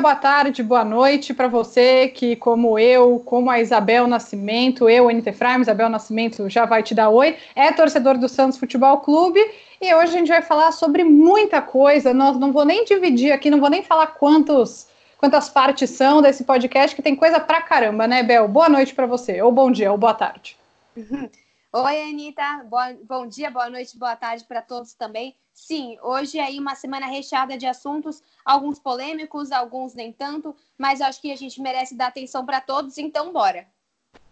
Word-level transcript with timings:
Boa 0.00 0.16
tarde, 0.16 0.62
boa 0.62 0.82
noite 0.82 1.34
para 1.34 1.46
você 1.46 2.08
que, 2.08 2.34
como 2.34 2.78
eu, 2.78 3.20
como 3.22 3.50
a 3.50 3.60
Isabel 3.60 4.06
Nascimento, 4.06 4.88
eu, 4.88 5.10
NT 5.10 5.30
Frame, 5.32 5.60
Isabel 5.60 5.90
Nascimento 5.90 6.48
já 6.48 6.64
vai 6.64 6.82
te 6.82 6.94
dar 6.94 7.10
oi, 7.10 7.36
é 7.54 7.70
torcedor 7.70 8.16
do 8.16 8.26
Santos 8.26 8.58
Futebol 8.58 8.96
Clube 9.00 9.38
e 9.78 9.94
hoje 9.94 10.14
a 10.14 10.18
gente 10.18 10.28
vai 10.28 10.40
falar 10.40 10.72
sobre 10.72 11.04
muita 11.04 11.60
coisa. 11.60 12.14
Nós 12.14 12.38
não 12.38 12.50
vou 12.50 12.64
nem 12.64 12.82
dividir 12.86 13.30
aqui, 13.30 13.50
não 13.50 13.60
vou 13.60 13.68
nem 13.68 13.82
falar 13.82 14.06
quantos, 14.06 14.88
quantas 15.18 15.50
partes 15.50 15.90
são 15.90 16.22
desse 16.22 16.44
podcast, 16.44 16.96
que 16.96 17.02
tem 17.02 17.14
coisa 17.14 17.38
pra 17.38 17.60
caramba, 17.60 18.06
né, 18.06 18.22
Bel? 18.22 18.48
Boa 18.48 18.70
noite 18.70 18.94
para 18.94 19.04
você, 19.04 19.42
ou 19.42 19.52
bom 19.52 19.70
dia, 19.70 19.92
ou 19.92 19.98
boa 19.98 20.14
tarde. 20.14 20.56
Oi, 21.72 22.02
Anitta. 22.02 22.64
Boa, 22.68 22.96
bom 23.08 23.28
dia, 23.28 23.48
boa 23.48 23.70
noite, 23.70 23.96
boa 23.96 24.16
tarde 24.16 24.42
para 24.42 24.60
todos 24.60 24.92
também. 24.92 25.36
Sim, 25.54 25.96
hoje 26.02 26.36
é 26.36 26.50
uma 26.58 26.74
semana 26.74 27.06
recheada 27.06 27.56
de 27.56 27.64
assuntos, 27.64 28.20
alguns 28.44 28.80
polêmicos, 28.80 29.52
alguns 29.52 29.94
nem 29.94 30.12
tanto, 30.12 30.52
mas 30.76 31.00
acho 31.00 31.20
que 31.20 31.30
a 31.30 31.36
gente 31.36 31.62
merece 31.62 31.94
dar 31.94 32.08
atenção 32.08 32.44
para 32.44 32.60
todos, 32.60 32.98
então 32.98 33.32
bora. 33.32 33.68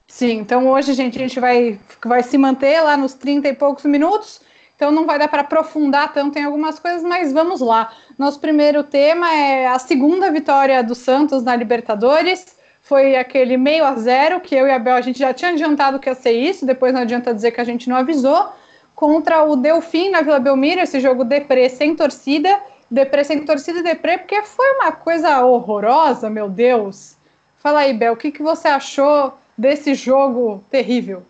Sim, 0.09 0.38
então 0.38 0.69
hoje, 0.69 0.93
gente, 0.95 1.16
a 1.16 1.20
gente 1.20 1.38
vai, 1.38 1.79
vai 2.05 2.24
se 2.24 2.37
manter 2.37 2.80
lá 2.80 2.96
nos 2.96 3.15
30 3.15 3.46
e 3.46 3.55
poucos 3.55 3.84
minutos, 3.84 4.41
então 4.74 4.91
não 4.91 5.07
vai 5.07 5.16
dar 5.16 5.29
para 5.29 5.43
aprofundar 5.43 6.12
tanto 6.12 6.41
em 6.41 6.45
algumas 6.45 6.80
coisas, 6.80 7.05
mas 7.05 7.32
vamos 7.32 7.60
lá. 7.60 7.96
Nosso 8.18 8.41
primeiro 8.41 8.82
tema 8.82 9.32
é 9.32 9.68
a 9.68 9.79
segunda 9.79 10.29
vitória 10.32 10.82
do 10.82 10.96
Santos 10.96 11.45
na 11.45 11.55
Libertadores. 11.55 12.57
Foi 12.89 13.17
aquele 13.17 13.59
meio 13.59 13.85
a 13.85 13.95
zero 13.97 14.41
que 14.41 14.55
eu 14.55 14.67
e 14.67 14.71
a 14.71 14.79
Bel 14.79 14.97
a 14.97 15.03
gente 15.03 15.19
já 15.19 15.35
tinha 15.35 15.51
adiantado 15.51 15.99
que 15.99 16.09
ia 16.09 16.15
ser 16.15 16.33
isso, 16.33 16.65
depois 16.65 16.95
não 16.95 17.03
adianta 17.03 17.35
dizer 17.35 17.51
que 17.51 17.61
a 17.61 17.65
gente 17.65 17.87
não 17.87 17.97
avisou 17.97 18.51
contra 18.95 19.45
o 19.45 19.57
Delfim 19.57 20.09
na 20.09 20.23
Vila 20.23 20.41
Belmiro, 20.41 20.81
esse 20.81 20.99
jogo 20.99 21.23
deprê 21.23 21.69
sem 21.69 21.95
torcida, 21.95 22.59
deprê 22.91 23.25
sem 23.25 23.45
torcida 23.45 23.81
e 23.81 23.83
deprê, 23.83 24.16
porque 24.16 24.43
foi 24.43 24.73
uma 24.77 24.91
coisa 24.91 25.45
horrorosa, 25.45 26.31
meu 26.31 26.49
Deus. 26.49 27.15
Fala 27.59 27.81
aí, 27.81 27.93
Bel, 27.93 28.15
o 28.15 28.16
que, 28.16 28.33
que 28.33 28.43
você 28.43 28.69
achou 28.69 29.37
desse 29.57 29.95
jogo 29.95 30.65
terrível? 30.71 31.23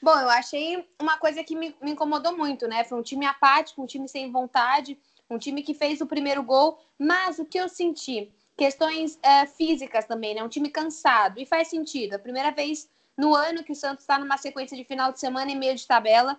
Bom, 0.00 0.16
eu 0.20 0.30
achei 0.30 0.86
uma 1.02 1.18
coisa 1.18 1.42
que 1.42 1.56
me, 1.56 1.74
me, 1.82 1.90
incomodou 1.90 2.36
muito, 2.36 2.68
né? 2.68 2.84
Foi 2.84 2.96
um 2.96 3.02
time 3.02 3.26
apático, 3.26 3.82
um 3.82 3.86
time 3.86 4.08
sem 4.08 4.30
vontade, 4.30 4.96
um 5.28 5.36
time 5.36 5.64
que 5.64 5.74
fez 5.74 6.00
o 6.00 6.06
primeiro 6.06 6.44
gol, 6.44 6.78
mas 6.96 7.40
o 7.40 7.44
que 7.44 7.58
eu 7.58 7.68
senti? 7.68 8.30
Questões 8.56 9.18
é, 9.22 9.46
físicas 9.46 10.06
também, 10.06 10.34
né? 10.34 10.42
Um 10.42 10.48
time 10.48 10.70
cansado, 10.70 11.38
e 11.38 11.46
faz 11.46 11.68
sentido. 11.68 12.14
A 12.14 12.18
primeira 12.18 12.50
vez 12.50 12.88
no 13.16 13.34
ano 13.34 13.64
que 13.64 13.72
o 13.72 13.76
Santos 13.76 14.02
está 14.02 14.18
numa 14.18 14.36
sequência 14.36 14.76
de 14.76 14.84
final 14.84 15.12
de 15.12 15.18
semana 15.18 15.50
e 15.50 15.56
meio 15.56 15.74
de 15.74 15.86
tabela. 15.86 16.38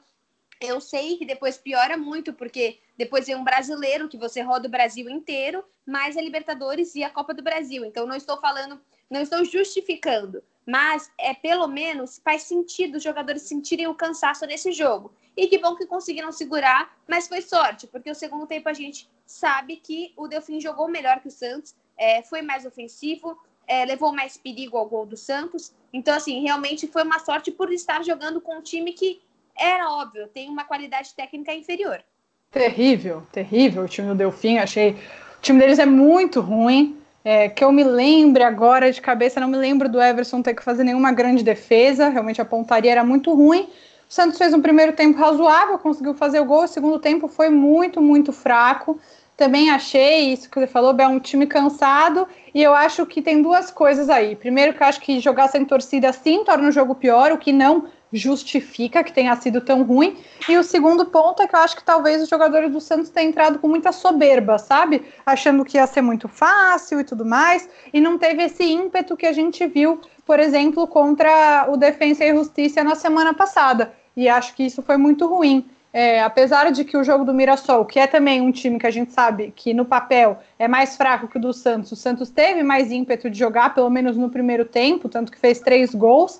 Eu 0.59 0.79
sei 0.81 1.17
que 1.17 1.25
depois 1.25 1.57
piora 1.57 1.97
muito, 1.97 2.33
porque 2.33 2.79
depois 2.97 3.27
vem 3.27 3.35
um 3.35 3.43
brasileiro 3.43 4.07
que 4.07 4.17
você 4.17 4.41
roda 4.41 4.67
o 4.67 4.71
Brasil 4.71 5.09
inteiro, 5.09 5.63
mais 5.85 6.17
a 6.17 6.21
Libertadores 6.21 6.95
e 6.95 7.03
a 7.03 7.09
Copa 7.09 7.33
do 7.33 7.43
Brasil. 7.43 7.85
Então 7.85 8.07
não 8.07 8.15
estou 8.15 8.37
falando, 8.37 8.79
não 9.09 9.21
estou 9.21 9.45
justificando, 9.45 10.43
mas 10.65 11.11
é 11.17 11.33
pelo 11.33 11.67
menos 11.67 12.19
faz 12.23 12.43
sentido 12.43 12.95
os 12.95 13.03
jogadores 13.03 13.43
sentirem 13.43 13.87
o 13.87 13.95
cansaço 13.95 14.45
nesse 14.45 14.71
jogo. 14.71 15.13
E 15.35 15.47
que 15.47 15.59
bom 15.59 15.75
que 15.75 15.85
conseguiram 15.85 16.31
segurar, 16.31 16.97
mas 17.07 17.27
foi 17.27 17.41
sorte, 17.41 17.85
porque 17.85 18.09
o 18.09 18.15
segundo 18.15 18.47
tempo 18.47 18.67
a 18.67 18.73
gente 18.73 19.07
sabe 19.25 19.77
que 19.77 20.11
o 20.17 20.27
Delfim 20.27 20.59
jogou 20.59 20.87
melhor 20.87 21.19
que 21.19 21.27
o 21.27 21.31
Santos, 21.31 21.75
é, 21.97 22.21
foi 22.21 22.41
mais 22.41 22.65
ofensivo, 22.65 23.37
é, 23.67 23.85
levou 23.85 24.13
mais 24.13 24.37
perigo 24.37 24.77
ao 24.77 24.87
gol 24.87 25.05
do 25.05 25.17
Santos. 25.17 25.73
Então, 25.91 26.15
assim, 26.15 26.41
realmente 26.41 26.87
foi 26.87 27.03
uma 27.03 27.19
sorte 27.19 27.51
por 27.51 27.71
estar 27.71 28.03
jogando 28.03 28.39
com 28.39 28.57
um 28.57 28.61
time 28.61 28.93
que 28.93 29.21
era 29.57 29.89
óbvio, 29.89 30.27
tem 30.27 30.49
uma 30.49 30.63
qualidade 30.63 31.13
técnica 31.15 31.53
inferior. 31.53 32.03
Terrível, 32.51 33.23
terrível 33.31 33.83
o 33.83 33.87
time 33.87 34.07
do 34.07 34.15
Delfim. 34.15 34.57
Achei. 34.57 34.91
O 34.91 35.41
time 35.41 35.59
deles 35.59 35.79
é 35.79 35.85
muito 35.85 36.39
ruim. 36.39 36.95
É, 37.23 37.49
que 37.49 37.61
eu 37.61 37.73
me 37.73 37.83
lembre 37.83 38.41
agora 38.41 38.89
de 38.89 39.01
cabeça, 39.01 39.41
não 39.41 39.49
me 39.49 39.57
lembro 39.57 39.89
do 39.89 40.01
Everson 40.01 40.41
ter 40.41 40.53
que 40.53 40.63
fazer 40.63 40.85
nenhuma 40.85 41.11
grande 41.11 41.43
defesa. 41.43 42.07
Realmente 42.07 42.41
a 42.41 42.45
pontaria 42.45 42.91
era 42.91 43.03
muito 43.03 43.33
ruim. 43.33 43.67
O 44.09 44.13
Santos 44.13 44.37
fez 44.37 44.53
um 44.53 44.61
primeiro 44.61 44.93
tempo 44.93 45.19
razoável, 45.19 45.77
conseguiu 45.77 46.13
fazer 46.13 46.39
o 46.39 46.45
gol. 46.45 46.63
O 46.63 46.67
segundo 46.67 46.99
tempo 46.99 47.27
foi 47.27 47.49
muito, 47.49 48.01
muito 48.01 48.31
fraco. 48.31 48.97
Também 49.37 49.69
achei 49.69 50.33
isso 50.33 50.49
que 50.49 50.59
você 50.59 50.65
falou, 50.65 50.95
é 50.97 51.07
um 51.07 51.19
time 51.19 51.45
cansado 51.45 52.27
e 52.55 52.63
eu 52.63 52.73
acho 52.73 53.05
que 53.05 53.21
tem 53.21 53.39
duas 53.39 53.69
coisas 53.69 54.09
aí. 54.09 54.35
Primeiro, 54.35 54.73
que 54.73 54.81
eu 54.81 54.87
acho 54.87 54.99
que 54.99 55.19
jogar 55.19 55.47
sem 55.47 55.63
torcida 55.63 56.11
sim 56.11 56.43
torna 56.43 56.67
o 56.67 56.71
jogo 56.71 56.95
pior, 56.95 57.31
o 57.31 57.37
que 57.37 57.53
não 57.53 57.85
justifica 58.11 59.03
que 59.03 59.13
tenha 59.13 59.35
sido 59.35 59.61
tão 59.61 59.83
ruim. 59.83 60.17
E 60.49 60.57
o 60.57 60.63
segundo 60.63 61.05
ponto 61.05 61.43
é 61.43 61.47
que 61.47 61.55
eu 61.55 61.59
acho 61.59 61.75
que 61.75 61.83
talvez 61.83 62.23
os 62.23 62.29
jogadores 62.29 62.71
do 62.71 62.81
Santos 62.81 63.11
tenham 63.11 63.29
entrado 63.29 63.59
com 63.59 63.67
muita 63.67 63.91
soberba, 63.91 64.57
sabe? 64.57 65.05
Achando 65.23 65.63
que 65.63 65.77
ia 65.77 65.85
ser 65.85 66.01
muito 66.01 66.27
fácil 66.27 66.99
e 66.99 67.03
tudo 67.03 67.23
mais, 67.23 67.69
e 67.93 68.01
não 68.01 68.17
teve 68.17 68.41
esse 68.41 68.63
ímpeto 68.63 69.15
que 69.15 69.27
a 69.27 69.33
gente 69.33 69.67
viu, 69.67 70.01
por 70.25 70.39
exemplo, 70.39 70.87
contra 70.87 71.67
o 71.69 71.77
Defensa 71.77 72.25
e 72.25 72.35
Justiça 72.35 72.83
na 72.83 72.95
semana 72.95 73.35
passada. 73.35 73.93
E 74.15 74.27
acho 74.27 74.55
que 74.55 74.63
isso 74.63 74.81
foi 74.81 74.97
muito 74.97 75.27
ruim. 75.27 75.63
É, 75.99 76.21
apesar 76.21 76.71
de 76.71 76.85
que 76.85 76.95
o 76.95 77.03
jogo 77.03 77.25
do 77.25 77.33
Mirassol, 77.33 77.83
que 77.83 77.99
é 77.99 78.05
também 78.05 78.39
um 78.39 78.51
time 78.51 78.77
que 78.77 78.85
a 78.85 78.91
gente 78.91 79.11
sabe 79.11 79.51
que 79.55 79.73
no 79.73 79.83
papel 79.83 80.37
é 80.59 80.67
mais 80.67 80.95
fraco 80.95 81.27
que 81.27 81.39
o 81.39 81.41
do 81.41 81.51
Santos, 81.51 81.91
o 81.91 81.95
Santos 81.95 82.29
teve 82.29 82.61
mais 82.61 82.91
ímpeto 82.91 83.31
de 83.31 83.39
jogar, 83.39 83.73
pelo 83.73 83.89
menos 83.89 84.15
no 84.15 84.29
primeiro 84.29 84.63
tempo, 84.63 85.09
tanto 85.09 85.31
que 85.31 85.39
fez 85.39 85.59
três 85.59 85.95
gols. 85.95 86.39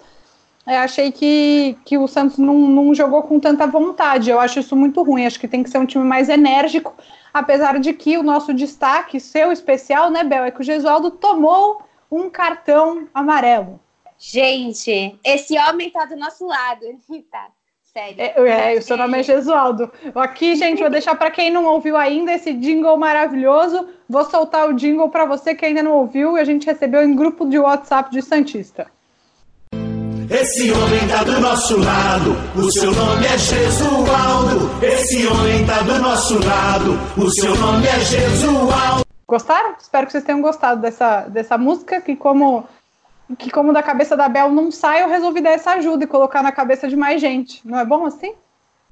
É, 0.63 0.77
achei 0.77 1.11
que, 1.11 1.75
que 1.83 1.97
o 1.97 2.07
Santos 2.07 2.37
não, 2.37 2.53
não 2.53 2.93
jogou 2.93 3.23
com 3.23 3.39
tanta 3.39 3.65
vontade. 3.65 4.29
Eu 4.29 4.39
acho 4.39 4.59
isso 4.59 4.75
muito 4.75 5.01
ruim. 5.01 5.25
Acho 5.25 5.39
que 5.39 5.47
tem 5.47 5.63
que 5.63 5.71
ser 5.71 5.79
um 5.79 5.87
time 5.87 6.05
mais 6.05 6.29
enérgico, 6.29 6.93
apesar 7.33 7.79
de 7.79 7.93
que 7.93 8.15
o 8.15 8.21
nosso 8.21 8.53
destaque, 8.53 9.19
seu 9.19 9.51
especial, 9.51 10.11
né, 10.11 10.23
Bel, 10.23 10.43
é 10.43 10.51
que 10.51 10.61
o 10.61 10.63
Gesualdo 10.63 11.09
tomou 11.09 11.81
um 12.11 12.29
cartão 12.29 13.07
amarelo. 13.11 13.79
Gente, 14.19 15.17
esse 15.23 15.57
homem 15.57 15.89
tá 15.89 16.05
do 16.05 16.15
nosso 16.15 16.45
lado, 16.45 16.85
tá? 17.31 17.56
Sério. 17.97 18.15
É, 18.19 18.75
é 18.75 18.77
o 18.77 18.81
seu 18.81 18.95
nome 18.95 19.19
é 19.19 19.23
Gesualdo. 19.23 19.91
Aqui, 20.13 20.55
gente, 20.55 20.81
vou 20.81 20.89
deixar 20.89 21.15
para 21.15 21.31
quem 21.31 21.49
não 21.49 21.65
ouviu 21.65 21.97
ainda 21.97 22.33
esse 22.33 22.53
jingle 22.53 22.95
maravilhoso. 22.97 23.87
Vou 24.07 24.23
soltar 24.25 24.69
o 24.69 24.73
jingle 24.73 25.09
para 25.09 25.25
você 25.25 25.55
que 25.55 25.65
ainda 25.65 25.81
não 25.81 25.93
ouviu 25.93 26.37
e 26.37 26.39
a 26.39 26.43
gente 26.43 26.67
recebeu 26.67 27.01
em 27.01 27.15
grupo 27.15 27.47
de 27.47 27.57
WhatsApp 27.57 28.11
de 28.11 28.21
Santista. 28.21 28.87
Esse 30.29 30.71
homem 30.71 31.07
tá 31.07 31.23
do 31.23 31.39
nosso 31.39 31.79
lado, 31.79 32.35
o 32.55 32.69
seu 32.71 32.91
nome 32.91 33.25
é 33.25 33.37
Gesualdo. 33.37 34.69
Esse 34.83 35.25
homem 35.25 35.65
tá 35.65 35.81
do 35.81 35.99
nosso 35.99 36.33
lado, 36.45 36.99
o 37.17 37.29
seu 37.29 37.55
nome 37.55 37.87
é 37.87 37.99
Gesualdo. 37.99 39.05
Gostaram? 39.25 39.75
Espero 39.79 40.05
que 40.05 40.11
vocês 40.11 40.23
tenham 40.23 40.41
gostado 40.41 40.81
dessa, 40.81 41.21
dessa 41.21 41.57
música, 41.57 42.01
que 42.01 42.15
como 42.15 42.65
que 43.35 43.51
como 43.51 43.73
da 43.73 43.83
cabeça 43.83 44.15
da 44.15 44.29
Bel 44.29 44.51
não 44.51 44.71
sai, 44.71 45.03
eu 45.03 45.09
resolvi 45.09 45.41
dar 45.41 45.51
essa 45.51 45.71
ajuda 45.73 46.03
e 46.03 46.07
colocar 46.07 46.41
na 46.41 46.51
cabeça 46.51 46.87
de 46.87 46.95
mais 46.95 47.19
gente. 47.19 47.67
Não 47.67 47.77
é 47.77 47.85
bom 47.85 48.05
assim? 48.05 48.35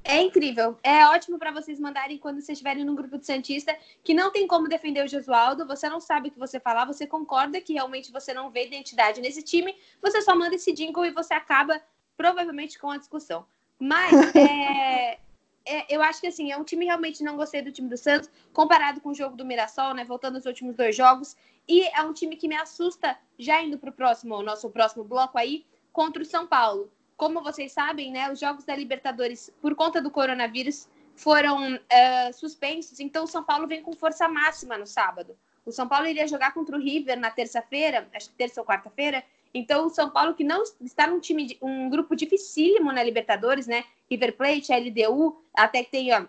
É 0.03 0.22
incrível. 0.22 0.78
É 0.84 1.07
ótimo 1.07 1.40
para 1.40 1.51
vocês 1.51 1.79
mandarem 1.79 2.19
quando 2.19 2.35
vocês 2.35 2.50
estiverem 2.50 2.84
no 2.85 2.94
grupo 2.94 3.18
de 3.18 3.25
Santista, 3.25 3.75
que 4.03 4.13
não 4.13 4.31
tem 4.31 4.45
como 4.45 4.68
defender 4.68 5.03
o 5.03 5.07
Jesualdo, 5.07 5.66
você 5.66 5.90
não 5.90 6.00
sabe 6.00 6.29
o 6.29 6.31
que 6.31 6.38
você 6.38 6.59
falar, 6.59 6.85
você 6.85 7.07
concorda 7.07 7.59
que 7.59 7.74
realmente 7.74 8.12
você 8.12 8.31
não 8.31 8.51
vê 8.51 8.68
identidade 8.68 9.19
nesse 9.19 9.41
time, 9.41 9.75
você 10.00 10.22
só 10.22 10.35
manda 10.35 10.53
esse 10.53 10.72
jingle 10.74 11.06
e 11.06 11.12
você 11.12 11.34
acaba 11.34 11.81
provavelmente 12.16 12.78
com 12.78 12.91
a 12.91 12.97
discussão. 12.97 13.47
Mas 13.79 14.12
é, 14.35 15.18
é, 15.66 15.85
eu 15.90 16.03
acho 16.03 16.22
que 16.22 16.28
assim, 16.28 16.51
é 16.51 16.57
um 16.57 16.63
time 16.63 16.85
realmente 16.85 17.24
não 17.24 17.35
gostei 17.35 17.63
do 17.63 17.72
time 17.72 17.90
do 17.90 17.97
Santos, 17.97 18.29
comparado 18.53 19.01
com 19.01 19.09
o 19.09 19.16
jogo 19.16 19.35
do 19.35 19.44
Mirassol, 19.44 19.95
né? 19.95 20.06
Voltando 20.06 20.36
aos 20.36 20.45
últimos 20.45 20.75
dois 20.75 20.95
jogos. 20.95 21.36
E 21.67 21.83
é 21.83 22.01
um 22.01 22.13
time 22.13 22.35
que 22.35 22.47
me 22.47 22.56
assusta, 22.56 23.17
já 23.38 23.62
indo 23.62 23.77
para 23.77 23.89
o 23.89 23.94
próximo, 23.94 24.41
nosso 24.41 24.69
próximo 24.69 25.03
bloco 25.03 25.38
aí, 25.38 25.65
contra 25.91 26.21
o 26.21 26.25
São 26.25 26.45
Paulo. 26.45 26.91
Como 27.17 27.41
vocês 27.41 27.71
sabem, 27.71 28.12
né? 28.12 28.31
Os 28.31 28.39
jogos 28.39 28.65
da 28.65 28.75
Libertadores, 28.75 29.51
por 29.62 29.73
conta 29.75 30.01
do 30.01 30.12
coronavírus, 30.12 30.88
foram 31.15 31.75
uh, 31.75 32.33
suspensos. 32.33 33.00
Então, 33.00 33.23
o 33.23 33.27
São 33.27 33.44
Paulo 33.44 33.67
vem 33.67 33.81
com 33.81 33.94
força 33.94 34.27
máxima 34.27 34.77
no 34.77 34.85
sábado. 34.85 35.38
O 35.65 35.71
São 35.71 35.88
Paulo 35.88 36.07
iria 36.07 36.27
jogar 36.27 36.53
contra 36.53 36.75
o 36.75 36.79
River 36.79 37.19
na 37.19 37.31
terça-feira, 37.31 38.07
acho 38.13 38.29
que 38.29 38.35
terça 38.35 38.61
ou 38.61 38.68
quarta-feira, 38.68 39.23
então, 39.56 39.85
o 39.85 39.89
São 39.89 40.09
Paulo, 40.09 40.35
que 40.35 40.44
não 40.44 40.63
está 40.81 41.07
num 41.07 41.21
time, 41.21 41.57
um 41.61 41.89
grupo 41.89 42.13
dificílimo 42.13 42.91
na 42.91 43.01
Libertadores, 43.01 43.68
né? 43.68 43.85
River 44.11 44.35
Plate, 44.35 44.73
LDU, 44.73 45.41
até 45.53 45.81
que 45.81 45.91
tem 45.91 46.13
ó, 46.13 46.25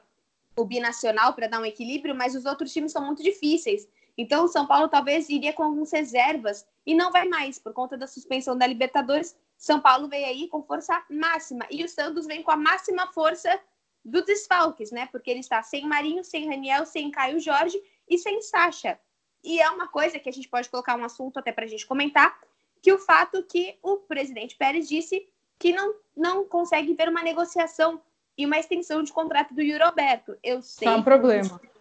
o 0.56 0.64
binacional 0.64 1.34
para 1.34 1.48
dar 1.48 1.60
um 1.60 1.64
equilíbrio, 1.64 2.14
mas 2.14 2.36
os 2.36 2.44
outros 2.44 2.72
times 2.72 2.92
são 2.92 3.04
muito 3.04 3.24
difíceis. 3.24 3.88
Então, 4.16 4.44
o 4.44 4.48
São 4.48 4.66
Paulo 4.66 4.88
talvez 4.88 5.28
iria 5.28 5.52
com 5.52 5.62
algumas 5.62 5.92
reservas 5.92 6.66
e 6.86 6.94
não 6.94 7.12
vai 7.12 7.28
mais, 7.28 7.58
por 7.58 7.72
conta 7.72 7.96
da 7.96 8.06
suspensão 8.06 8.56
da 8.56 8.66
Libertadores. 8.66 9.36
São 9.58 9.80
Paulo 9.80 10.08
veio 10.08 10.26
aí 10.26 10.48
com 10.48 10.62
força 10.62 11.04
máxima 11.10 11.66
e 11.70 11.84
o 11.84 11.88
Santos 11.88 12.26
vem 12.26 12.42
com 12.42 12.50
a 12.50 12.56
máxima 12.56 13.06
força 13.12 13.60
dos 14.04 14.24
desfalques, 14.24 14.90
né? 14.90 15.06
Porque 15.10 15.30
ele 15.30 15.40
está 15.40 15.62
sem 15.62 15.86
Marinho, 15.86 16.24
sem 16.24 16.48
Raniel, 16.48 16.86
sem 16.86 17.10
Caio 17.10 17.40
Jorge 17.40 17.78
e 18.08 18.16
sem 18.16 18.40
Sacha. 18.40 18.98
E 19.42 19.60
é 19.60 19.68
uma 19.68 19.88
coisa 19.88 20.18
que 20.18 20.28
a 20.28 20.32
gente 20.32 20.48
pode 20.48 20.68
colocar 20.68 20.96
um 20.96 21.04
assunto 21.04 21.38
até 21.38 21.52
para 21.52 21.64
a 21.64 21.68
gente 21.68 21.86
comentar, 21.86 22.38
que 22.80 22.92
o 22.92 22.98
fato 22.98 23.42
que 23.42 23.78
o 23.82 23.96
presidente 23.96 24.56
Pérez 24.56 24.88
disse 24.88 25.28
que 25.58 25.72
não, 25.72 25.94
não 26.16 26.44
consegue 26.44 26.94
ver 26.94 27.08
uma 27.08 27.22
negociação 27.22 28.00
e 28.36 28.44
uma 28.44 28.58
extensão 28.58 29.02
de 29.02 29.12
contrato 29.12 29.54
do 29.54 29.62
Yuri 29.62 29.82
Alberto. 29.82 30.36
Eu 30.42 30.62
sei. 30.62 30.86
Tá 30.86 30.96
um 30.96 31.02
problema. 31.02 31.58
que 31.58 31.75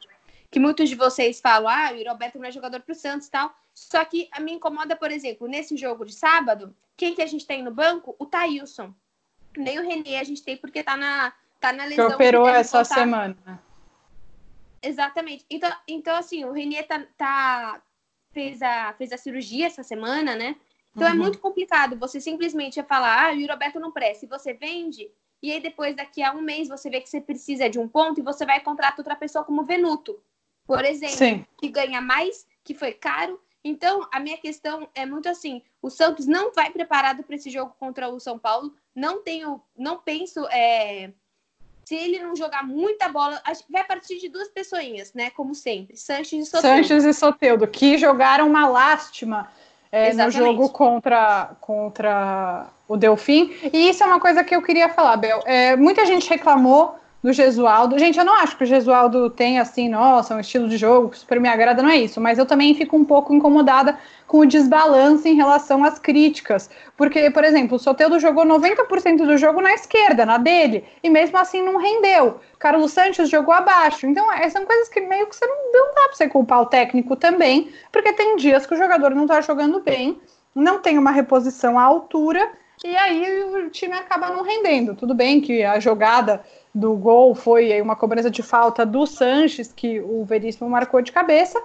muitos 0.60 0.90
de 0.90 0.96
vocês 0.96 1.42
falam, 1.42 1.70
ah, 1.70 1.92
o 1.92 2.10
Roberto 2.10 2.40
não 2.40 2.46
é 2.46 2.52
jogador 2.52 2.82
para 2.82 2.94
o 2.94 2.96
Santos 2.96 3.28
e 3.28 3.32
tal. 3.32 3.54
Só 3.74 4.04
que 4.06 4.30
me 4.40 4.54
incomoda, 4.54 4.96
por 4.96 5.12
exemplo, 5.12 5.48
nesse 5.48 5.76
jogo 5.76 6.06
de 6.06 6.14
sábado, 6.14 6.76
quem 6.96 7.14
que 7.14 7.22
a 7.22 7.26
gente 7.26 7.46
tem 7.46 7.62
no 7.62 7.72
banco? 7.72 8.16
O 8.18 8.26
Thailson. 8.26 8.94
Nem 9.58 9.80
o 9.80 9.84
Renê 9.84 10.18
a 10.18 10.24
gente 10.24 10.44
tem 10.44 10.56
porque 10.58 10.84
tá 10.84 10.96
na, 10.96 11.34
tá 11.60 11.74
na 11.74 11.86
lesão. 11.86 12.08
Que 12.08 12.14
operou 12.14 12.46
que 12.46 12.52
essa 12.52 12.84
voltar. 12.84 12.96
semana. 12.96 13.62
Exatamente. 14.82 15.46
Então, 15.50 15.72
então 15.88 16.16
assim, 16.16 16.46
o 16.46 16.52
Renê 16.52 16.84
tá, 16.84 17.04
tá, 17.18 17.82
fez, 18.32 18.62
a, 18.62 18.94
fez 18.94 19.12
a 19.12 19.18
cirurgia 19.18 19.68
essa 19.68 19.84
semana, 19.84 20.36
né? 20.36 20.56
Então 20.96 21.08
é 21.08 21.12
uhum. 21.12 21.18
é 21.18 21.20
muito 21.20 21.40
complicado 21.40 21.98
você 21.98 22.22
simplesmente 22.22 22.82
falar, 22.84 23.32
ah, 23.32 23.34
o 23.34 23.48
Roberto 23.48 23.80
não 23.80 23.92
presta, 23.92 24.26
e 24.26 24.30
você 24.30 24.54
vende, 24.54 25.12
e 25.42 25.52
aí 25.52 25.60
depois, 25.60 25.96
daqui 25.96 26.24
a 26.24 26.34
um 26.34 26.42
mês, 26.42 26.68
você 26.68 26.90
vê 26.90 27.02
que 27.02 27.10
você 27.10 27.20
precisa 27.20 27.70
de 27.70 27.78
um 27.78 27.88
ponto 27.88 28.20
e 28.20 28.24
você 28.24 28.46
vai 28.46 28.62
contratar 28.62 28.98
outra 28.98 29.16
pessoa 29.16 29.44
como 29.44 29.66
Venuto, 29.66 30.20
por 30.66 30.84
exemplo, 30.84 31.16
Sim. 31.16 31.46
que 31.58 31.70
ganha 31.70 32.02
mais, 32.02 32.46
que 32.64 32.74
foi 32.74 32.92
caro. 32.92 33.40
Então, 33.64 34.08
a 34.12 34.20
minha 34.20 34.38
questão 34.38 34.88
é 34.94 35.06
muito 35.06 35.30
assim: 35.30 35.62
o 35.82 35.90
Santos 35.90 36.26
não 36.26 36.54
vai 36.54 36.70
preparado 36.72 37.24
para 37.24 37.36
esse 37.36 37.50
jogo 37.50 37.76
contra 37.80 38.10
o 38.10 38.20
São 38.20 38.38
Paulo. 38.38 38.74
Não 38.96 39.22
tenho, 39.22 39.62
não 39.78 39.98
penso. 39.98 40.46
É, 40.52 41.12
se 41.86 41.96
ele 41.96 42.20
não 42.20 42.36
jogar 42.36 42.64
muita 42.66 43.08
bola, 43.10 43.42
vai 43.70 43.84
partir 43.84 44.20
de 44.20 44.28
duas 44.28 44.50
pessoinhas, 44.50 45.14
né? 45.14 45.30
Como 45.30 45.54
sempre, 45.54 45.96
Sanches 45.96 46.48
e 46.48 46.50
Soteudo. 46.50 46.78
Sanches 46.78 47.04
e 47.04 47.14
Soteudo, 47.14 47.68
que 47.68 47.98
jogaram 47.98 48.48
uma 48.48 48.68
lástima 48.68 49.52
é, 49.92 50.12
no 50.14 50.32
jogo 50.32 50.70
contra, 50.70 51.56
contra 51.62 52.68
o 52.88 52.98
Delfim. 52.98 53.56
E 53.72 53.90
isso 53.90 54.04
é 54.04 54.08
uma 54.08 54.20
coisa 54.20 54.44
que 54.44 54.56
eu 54.56 54.62
queria 54.62 54.90
falar, 54.90 55.16
Bel. 55.18 55.42
É, 55.46 55.76
muita 55.76 56.06
gente 56.06 56.28
reclamou 56.30 57.00
do 57.26 57.34
Gesualdo. 57.34 57.98
Gente, 57.98 58.20
eu 58.20 58.24
não 58.24 58.36
acho 58.36 58.56
que 58.56 58.64
o 58.64 58.68
Gesualdo 58.68 59.32
tem 59.32 59.58
assim, 59.58 59.90
nossa, 59.90 60.36
um 60.36 60.40
estilo 60.40 60.70
de 60.70 60.78
jogo 60.78 61.10
que 61.10 61.18
super 61.18 61.40
me 61.40 61.50
agrada, 61.50 61.82
não 61.82 61.90
é 61.90 61.98
isso. 61.98 62.22
Mas 62.22 62.38
eu 62.38 62.46
também 62.46 62.76
fico 62.76 62.96
um 62.96 63.04
pouco 63.04 63.34
incomodada 63.34 63.98
com 64.28 64.42
o 64.42 64.46
desbalance 64.46 65.28
em 65.28 65.34
relação 65.34 65.84
às 65.84 65.98
críticas. 65.98 66.70
Porque, 66.96 67.32
por 67.32 67.44
exemplo, 67.44 67.78
o 67.78 67.80
Soteldo 67.80 68.20
jogou 68.20 68.46
90% 68.46 69.26
do 69.26 69.38
jogo 69.38 69.60
na 69.60 69.74
esquerda, 69.74 70.24
na 70.24 70.38
dele, 70.38 70.86
e 71.02 71.10
mesmo 71.10 71.36
assim 71.40 71.64
não 71.64 71.78
rendeu. 71.78 72.40
Carlos 72.60 72.92
Santos 72.92 73.28
jogou 73.28 73.56
abaixo. 73.56 74.06
Então, 74.06 74.32
é, 74.32 74.48
são 74.48 74.64
coisas 74.64 74.88
que 74.90 75.02
meio 75.02 75.26
que 75.26 75.36
você 75.36 75.48
não, 75.48 75.56
não 75.74 75.96
dá 75.96 76.02
pra 76.04 76.14
você 76.14 76.30
culpar 76.30 76.62
o 76.62 76.68
técnico 76.68 77.16
também, 77.16 77.72
porque 77.92 78.14
tem 78.14 78.36
dias 78.36 78.68
que 78.68 78.76
o 78.76 78.78
jogador 78.78 79.16
não 79.16 79.26
tá 79.26 79.42
jogando 79.42 79.80
bem, 79.80 80.22
não 80.54 80.78
tem 80.80 80.96
uma 81.00 81.10
reposição 81.10 81.80
à 81.80 81.84
altura, 81.86 82.52
e 82.84 82.96
aí 82.96 83.44
o 83.44 83.70
time 83.72 83.94
acaba 83.94 84.30
não 84.30 84.44
rendendo. 84.44 84.94
Tudo 84.94 85.16
bem 85.16 85.42
que 85.42 85.64
a 85.64 85.80
jogada 85.80 86.44
do 86.76 86.94
gol 86.94 87.34
foi 87.34 87.82
uma 87.82 87.96
cobrança 87.96 88.30
de 88.30 88.44
falta 88.44 88.86
do 88.86 89.08
Sanches, 89.08 89.72
que 89.72 90.02
o 90.02 90.26
Veríssimo 90.26 90.70
marcou 90.70 91.02
de 91.02 91.10
cabeça, 91.10 91.58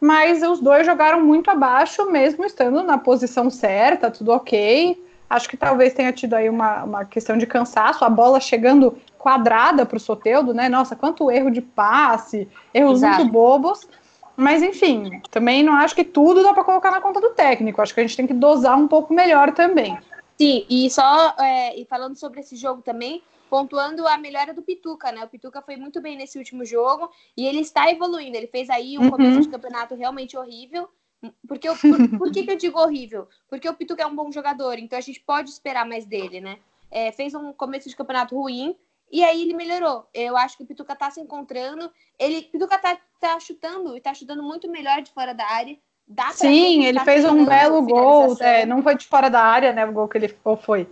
mas 0.00 0.42
os 0.42 0.58
dois 0.58 0.84
jogaram 0.84 1.24
muito 1.24 1.48
abaixo, 1.48 2.10
mesmo 2.10 2.44
estando 2.44 2.82
na 2.82 2.98
posição 2.98 3.48
certa, 3.50 4.10
tudo 4.10 4.32
ok. 4.32 5.00
Acho 5.30 5.48
que 5.48 5.56
talvez 5.56 5.94
tenha 5.94 6.12
tido 6.12 6.34
aí 6.34 6.48
uma, 6.48 6.82
uma 6.82 7.04
questão 7.04 7.38
de 7.38 7.46
cansaço, 7.46 8.04
a 8.04 8.10
bola 8.10 8.40
chegando 8.40 8.98
quadrada 9.16 9.86
para 9.86 9.96
o 9.96 10.00
Soteudo, 10.00 10.52
né? 10.52 10.68
Nossa, 10.68 10.96
quanto 10.96 11.30
erro 11.30 11.50
de 11.50 11.60
passe, 11.60 12.48
erros 12.74 12.98
Exato. 12.98 13.18
muito 13.18 13.32
bobos. 13.32 13.88
Mas 14.36 14.62
enfim, 14.62 15.20
também 15.30 15.62
não 15.62 15.74
acho 15.74 15.94
que 15.94 16.04
tudo 16.04 16.42
dá 16.42 16.54
para 16.54 16.64
colocar 16.64 16.90
na 16.90 17.00
conta 17.00 17.20
do 17.20 17.30
técnico. 17.30 17.80
Acho 17.80 17.94
que 17.94 18.00
a 18.00 18.02
gente 18.04 18.16
tem 18.16 18.26
que 18.26 18.34
dosar 18.34 18.76
um 18.76 18.88
pouco 18.88 19.12
melhor 19.12 19.52
também. 19.52 19.98
Sim, 20.36 20.64
e 20.70 20.88
só 20.90 21.34
é, 21.38 21.78
e 21.78 21.84
falando 21.84 22.16
sobre 22.16 22.40
esse 22.40 22.54
jogo 22.54 22.80
também, 22.80 23.22
pontuando 23.48 24.06
a 24.06 24.16
melhora 24.16 24.54
do 24.54 24.62
Pituca, 24.62 25.10
né? 25.10 25.24
O 25.24 25.28
Pituca 25.28 25.62
foi 25.62 25.76
muito 25.76 26.00
bem 26.00 26.16
nesse 26.16 26.38
último 26.38 26.64
jogo 26.64 27.10
e 27.36 27.46
ele 27.46 27.60
está 27.60 27.90
evoluindo. 27.90 28.36
Ele 28.36 28.46
fez 28.46 28.70
aí 28.70 28.98
um 28.98 29.02
uhum. 29.02 29.10
começo 29.10 29.40
de 29.40 29.48
campeonato 29.48 29.94
realmente 29.94 30.36
horrível. 30.36 30.88
Porque 31.46 31.68
eu, 31.68 31.76
por, 31.76 32.18
por 32.18 32.32
que, 32.32 32.44
que, 32.44 32.50
eu 32.52 32.56
digo 32.56 32.78
horrível? 32.78 33.28
Porque 33.48 33.68
o 33.68 33.74
Pituca 33.74 34.02
é 34.02 34.06
um 34.06 34.14
bom 34.14 34.30
jogador, 34.30 34.78
então 34.78 34.96
a 34.96 35.02
gente 35.02 35.20
pode 35.20 35.50
esperar 35.50 35.84
mais 35.84 36.04
dele, 36.04 36.40
né? 36.40 36.58
É, 36.90 37.10
fez 37.10 37.34
um 37.34 37.52
começo 37.52 37.88
de 37.88 37.96
campeonato 37.96 38.36
ruim 38.36 38.76
e 39.10 39.24
aí 39.24 39.42
ele 39.42 39.54
melhorou. 39.54 40.06
Eu 40.14 40.36
acho 40.36 40.56
que 40.56 40.62
o 40.62 40.66
Pituca 40.66 40.94
tá 40.94 41.10
se 41.10 41.20
encontrando. 41.20 41.90
Ele, 42.18 42.42
Pituca 42.42 42.78
tá, 42.78 42.96
tá 43.18 43.40
chutando 43.40 43.96
e 43.96 44.00
tá 44.00 44.14
chutando 44.14 44.42
muito 44.42 44.70
melhor 44.70 45.02
de 45.02 45.10
fora 45.10 45.34
da 45.34 45.44
área. 45.44 45.76
Sim, 46.32 46.84
ele 46.84 46.98
tá 46.98 47.04
fez 47.04 47.24
um 47.24 47.44
belo 47.44 47.82
gol. 47.82 48.36
É, 48.40 48.64
não 48.64 48.82
foi 48.82 48.96
de 48.96 49.06
fora 49.06 49.28
da 49.28 49.42
área, 49.42 49.72
né? 49.72 49.84
O 49.84 49.92
gol 49.92 50.08
que 50.08 50.16
ele 50.16 50.34
ou 50.44 50.56
foi 50.56 50.88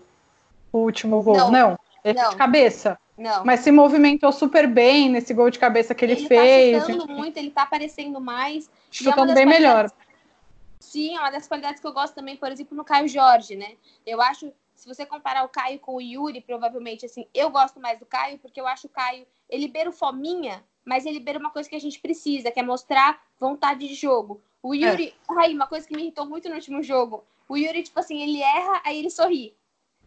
o 0.73 0.79
último 0.79 1.23
gol. 1.23 1.37
Não, 1.37 1.51
não 1.51 1.79
ele 2.07 2.23
não. 2.23 2.31
de 2.31 2.37
cabeça. 2.37 2.99
Não. 3.19 3.45
Mas 3.45 3.61
se 3.61 3.73
movimentou 3.73 4.31
super 4.31 4.67
bem 4.69 5.09
nesse 5.09 5.35
gol 5.35 5.51
de 5.51 5.59
cabeça 5.59 5.95
que 5.95 6.05
ele, 6.05 6.13
ele 6.13 6.23
tá 6.23 6.29
fez. 6.29 6.69
Ele 6.69 6.81
tá 6.81 6.87
chutando 6.87 7.13
muito, 7.13 7.37
ele 7.37 7.51
tá 7.51 7.63
aparecendo 7.63 8.21
mais. 8.21 8.69
É 8.69 8.71
chutando 8.91 9.33
é 9.33 9.35
bem 9.35 9.47
melhor. 9.47 9.91
Sim, 10.79 11.17
é 11.17 11.19
uma 11.19 11.31
das 11.31 11.49
qualidades 11.49 11.81
que 11.81 11.87
eu 11.87 11.93
gosto 11.93 12.15
também, 12.15 12.37
por 12.37 12.51
exemplo, 12.53 12.77
no 12.77 12.85
Caio 12.85 13.09
Jorge, 13.09 13.57
né? 13.57 13.73
Eu 14.07 14.21
acho, 14.21 14.53
se 14.75 14.87
você 14.87 15.05
comparar 15.05 15.45
o 15.45 15.49
Caio 15.49 15.81
com 15.81 15.97
o 15.97 16.01
Yuri, 16.01 16.41
provavelmente, 16.41 17.05
assim, 17.05 17.27
eu 17.35 17.51
gosto 17.51 17.81
mais 17.81 17.99
do 17.99 18.07
Caio, 18.07 18.39
porque 18.39 18.61
eu 18.61 18.69
acho 18.69 18.87
o 18.87 18.91
Caio, 18.91 19.27
ele 19.51 19.67
beira 19.67 19.91
o 19.91 19.93
fominha, 19.93 20.63
mas 20.85 21.05
ele 21.05 21.19
beira 21.19 21.41
uma 21.41 21.51
coisa 21.51 21.69
que 21.69 21.75
a 21.75 21.81
gente 21.81 21.99
precisa, 21.99 22.53
que 22.53 22.61
é 22.61 22.63
mostrar 22.63 23.21
vontade 23.41 23.89
de 23.89 23.95
jogo. 23.95 24.41
O 24.63 24.75
Yuri, 24.75 25.13
é. 25.29 25.41
aí, 25.41 25.55
uma 25.55 25.67
coisa 25.67 25.89
que 25.89 25.97
me 25.97 26.03
irritou 26.03 26.25
muito 26.25 26.49
no 26.49 26.55
último 26.55 26.83
jogo, 26.83 27.25
o 27.49 27.57
Yuri, 27.57 27.83
tipo 27.83 27.99
assim, 27.99 28.23
ele 28.23 28.41
erra, 28.41 28.81
aí 28.85 28.99
ele 28.99 29.11
sorri. 29.11 29.57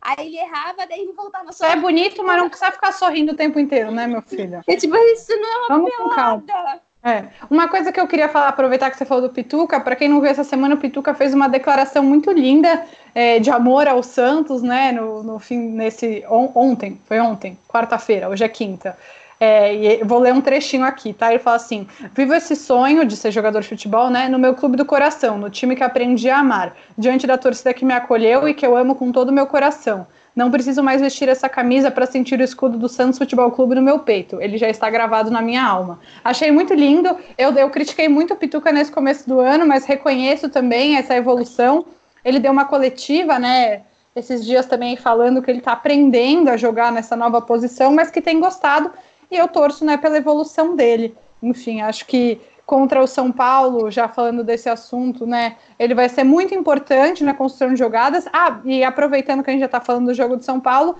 Aí 0.01 0.27
ele 0.27 0.37
errava, 0.37 0.87
daí 0.87 1.01
ele 1.01 1.13
voltava 1.13 1.51
só. 1.51 1.65
É 1.65 1.75
bonito, 1.75 2.23
mas 2.23 2.37
não 2.37 2.49
precisa 2.49 2.71
ficar 2.71 2.91
sorrindo 2.91 3.33
o 3.33 3.35
tempo 3.35 3.59
inteiro, 3.59 3.91
né, 3.91 4.07
meu 4.07 4.21
filho? 4.21 4.61
É 4.67 4.75
tipo, 4.75 4.95
isso 4.95 5.35
não 5.35 5.49
é 5.49 5.57
uma 5.57 5.67
Vamos 5.67 5.95
pelada. 5.95 6.81
É. 7.01 7.25
Uma 7.49 7.69
coisa 7.69 7.93
que 7.93 7.99
eu 7.99 8.07
queria 8.07 8.27
falar, 8.27 8.49
aproveitar 8.49 8.91
que 8.91 8.97
você 8.97 9.05
falou 9.05 9.27
do 9.27 9.33
Pituca, 9.33 9.79
para 9.79 9.95
quem 9.95 10.09
não 10.09 10.19
viu 10.19 10.29
essa 10.29 10.43
semana, 10.43 10.75
o 10.75 10.77
Pituca 10.77 11.13
fez 11.13 11.33
uma 11.33 11.47
declaração 11.47 12.03
muito 12.03 12.29
linda 12.31 12.85
é, 13.15 13.39
de 13.39 13.49
amor 13.49 13.87
ao 13.87 14.03
Santos, 14.03 14.61
né? 14.61 14.91
No, 14.91 15.23
no 15.23 15.39
fim, 15.39 15.57
nesse 15.57 16.25
on, 16.29 16.51
ontem, 16.53 16.99
foi 17.05 17.19
ontem, 17.19 17.57
quarta-feira, 17.69 18.27
hoje 18.27 18.43
é 18.43 18.49
quinta. 18.49 18.97
É, 19.39 20.03
vou 20.03 20.19
ler 20.19 20.33
um 20.33 20.41
trechinho 20.41 20.83
aqui, 20.83 21.13
tá? 21.13 21.29
Ele 21.29 21.39
fala 21.39 21.55
assim: 21.55 21.87
Vivo 22.13 22.33
esse 22.33 22.55
sonho 22.55 23.05
de 23.05 23.15
ser 23.15 23.31
jogador 23.31 23.61
de 23.61 23.69
futebol, 23.69 24.09
né? 24.09 24.27
No 24.27 24.37
meu 24.37 24.53
clube 24.53 24.75
do 24.75 24.85
coração, 24.85 25.37
no 25.37 25.49
time 25.49 25.75
que 25.75 25.83
aprendi 25.83 26.29
a 26.29 26.39
amar, 26.39 26.75
diante 26.97 27.25
da 27.25 27.37
torcida 27.37 27.73
que 27.73 27.85
me 27.85 27.93
acolheu 27.93 28.47
e 28.49 28.53
que 28.53 28.65
eu 28.65 28.75
amo 28.75 28.95
com 28.95 29.11
todo 29.11 29.29
o 29.29 29.33
meu 29.33 29.47
coração. 29.47 30.05
Não 30.35 30.51
preciso 30.51 30.83
mais 30.83 31.01
vestir 31.01 31.27
essa 31.27 31.49
camisa 31.49 31.89
para 31.89 32.05
sentir 32.05 32.39
o 32.39 32.43
escudo 32.43 32.77
do 32.77 32.87
Santos 32.87 33.17
Futebol 33.17 33.51
Clube 33.51 33.75
no 33.75 33.81
meu 33.81 33.99
peito. 33.99 34.41
Ele 34.41 34.57
já 34.57 34.69
está 34.69 34.89
gravado 34.89 35.31
na 35.31 35.41
minha 35.41 35.63
alma. 35.63 35.99
Achei 36.23 36.51
muito 36.51 36.73
lindo. 36.73 37.15
Eu, 37.37 37.51
eu 37.53 37.69
critiquei 37.69 38.07
muito 38.07 38.33
o 38.33 38.37
Pituca 38.37 38.71
nesse 38.71 38.91
começo 38.91 39.27
do 39.27 39.39
ano, 39.39 39.65
mas 39.65 39.85
reconheço 39.85 40.47
também 40.47 40.97
essa 40.97 41.15
evolução. 41.15 41.85
Ele 42.23 42.39
deu 42.39 42.51
uma 42.51 42.65
coletiva, 42.65 43.39
né? 43.39 43.81
Esses 44.15 44.45
dias 44.45 44.65
também 44.65 44.95
falando 44.95 45.41
que 45.41 45.49
ele 45.49 45.59
está 45.59 45.73
aprendendo 45.73 46.49
a 46.49 46.57
jogar 46.57 46.91
nessa 46.91 47.15
nova 47.15 47.41
posição, 47.41 47.93
mas 47.93 48.09
que 48.09 48.21
tem 48.21 48.39
gostado 48.39 48.91
e 49.29 49.37
eu 49.37 49.47
torço 49.47 49.85
né, 49.85 49.97
pela 49.97 50.17
evolução 50.17 50.75
dele. 50.75 51.15
Enfim, 51.41 51.81
acho 51.81 52.05
que 52.05 52.41
contra 52.65 53.01
o 53.01 53.07
São 53.07 53.31
Paulo, 53.31 53.89
já 53.89 54.07
falando 54.07 54.43
desse 54.43 54.69
assunto, 54.69 55.25
né? 55.25 55.55
Ele 55.79 55.95
vai 55.95 56.07
ser 56.07 56.23
muito 56.23 56.53
importante 56.53 57.23
na 57.23 57.33
construção 57.33 57.69
de 57.69 57.79
jogadas. 57.79 58.27
Ah, 58.31 58.59
e 58.63 58.83
aproveitando 58.83 59.43
que 59.43 59.49
a 59.49 59.53
gente 59.53 59.61
já 59.61 59.65
está 59.65 59.81
falando 59.81 60.05
do 60.05 60.13
jogo 60.13 60.37
de 60.37 60.45
São 60.45 60.59
Paulo, 60.59 60.95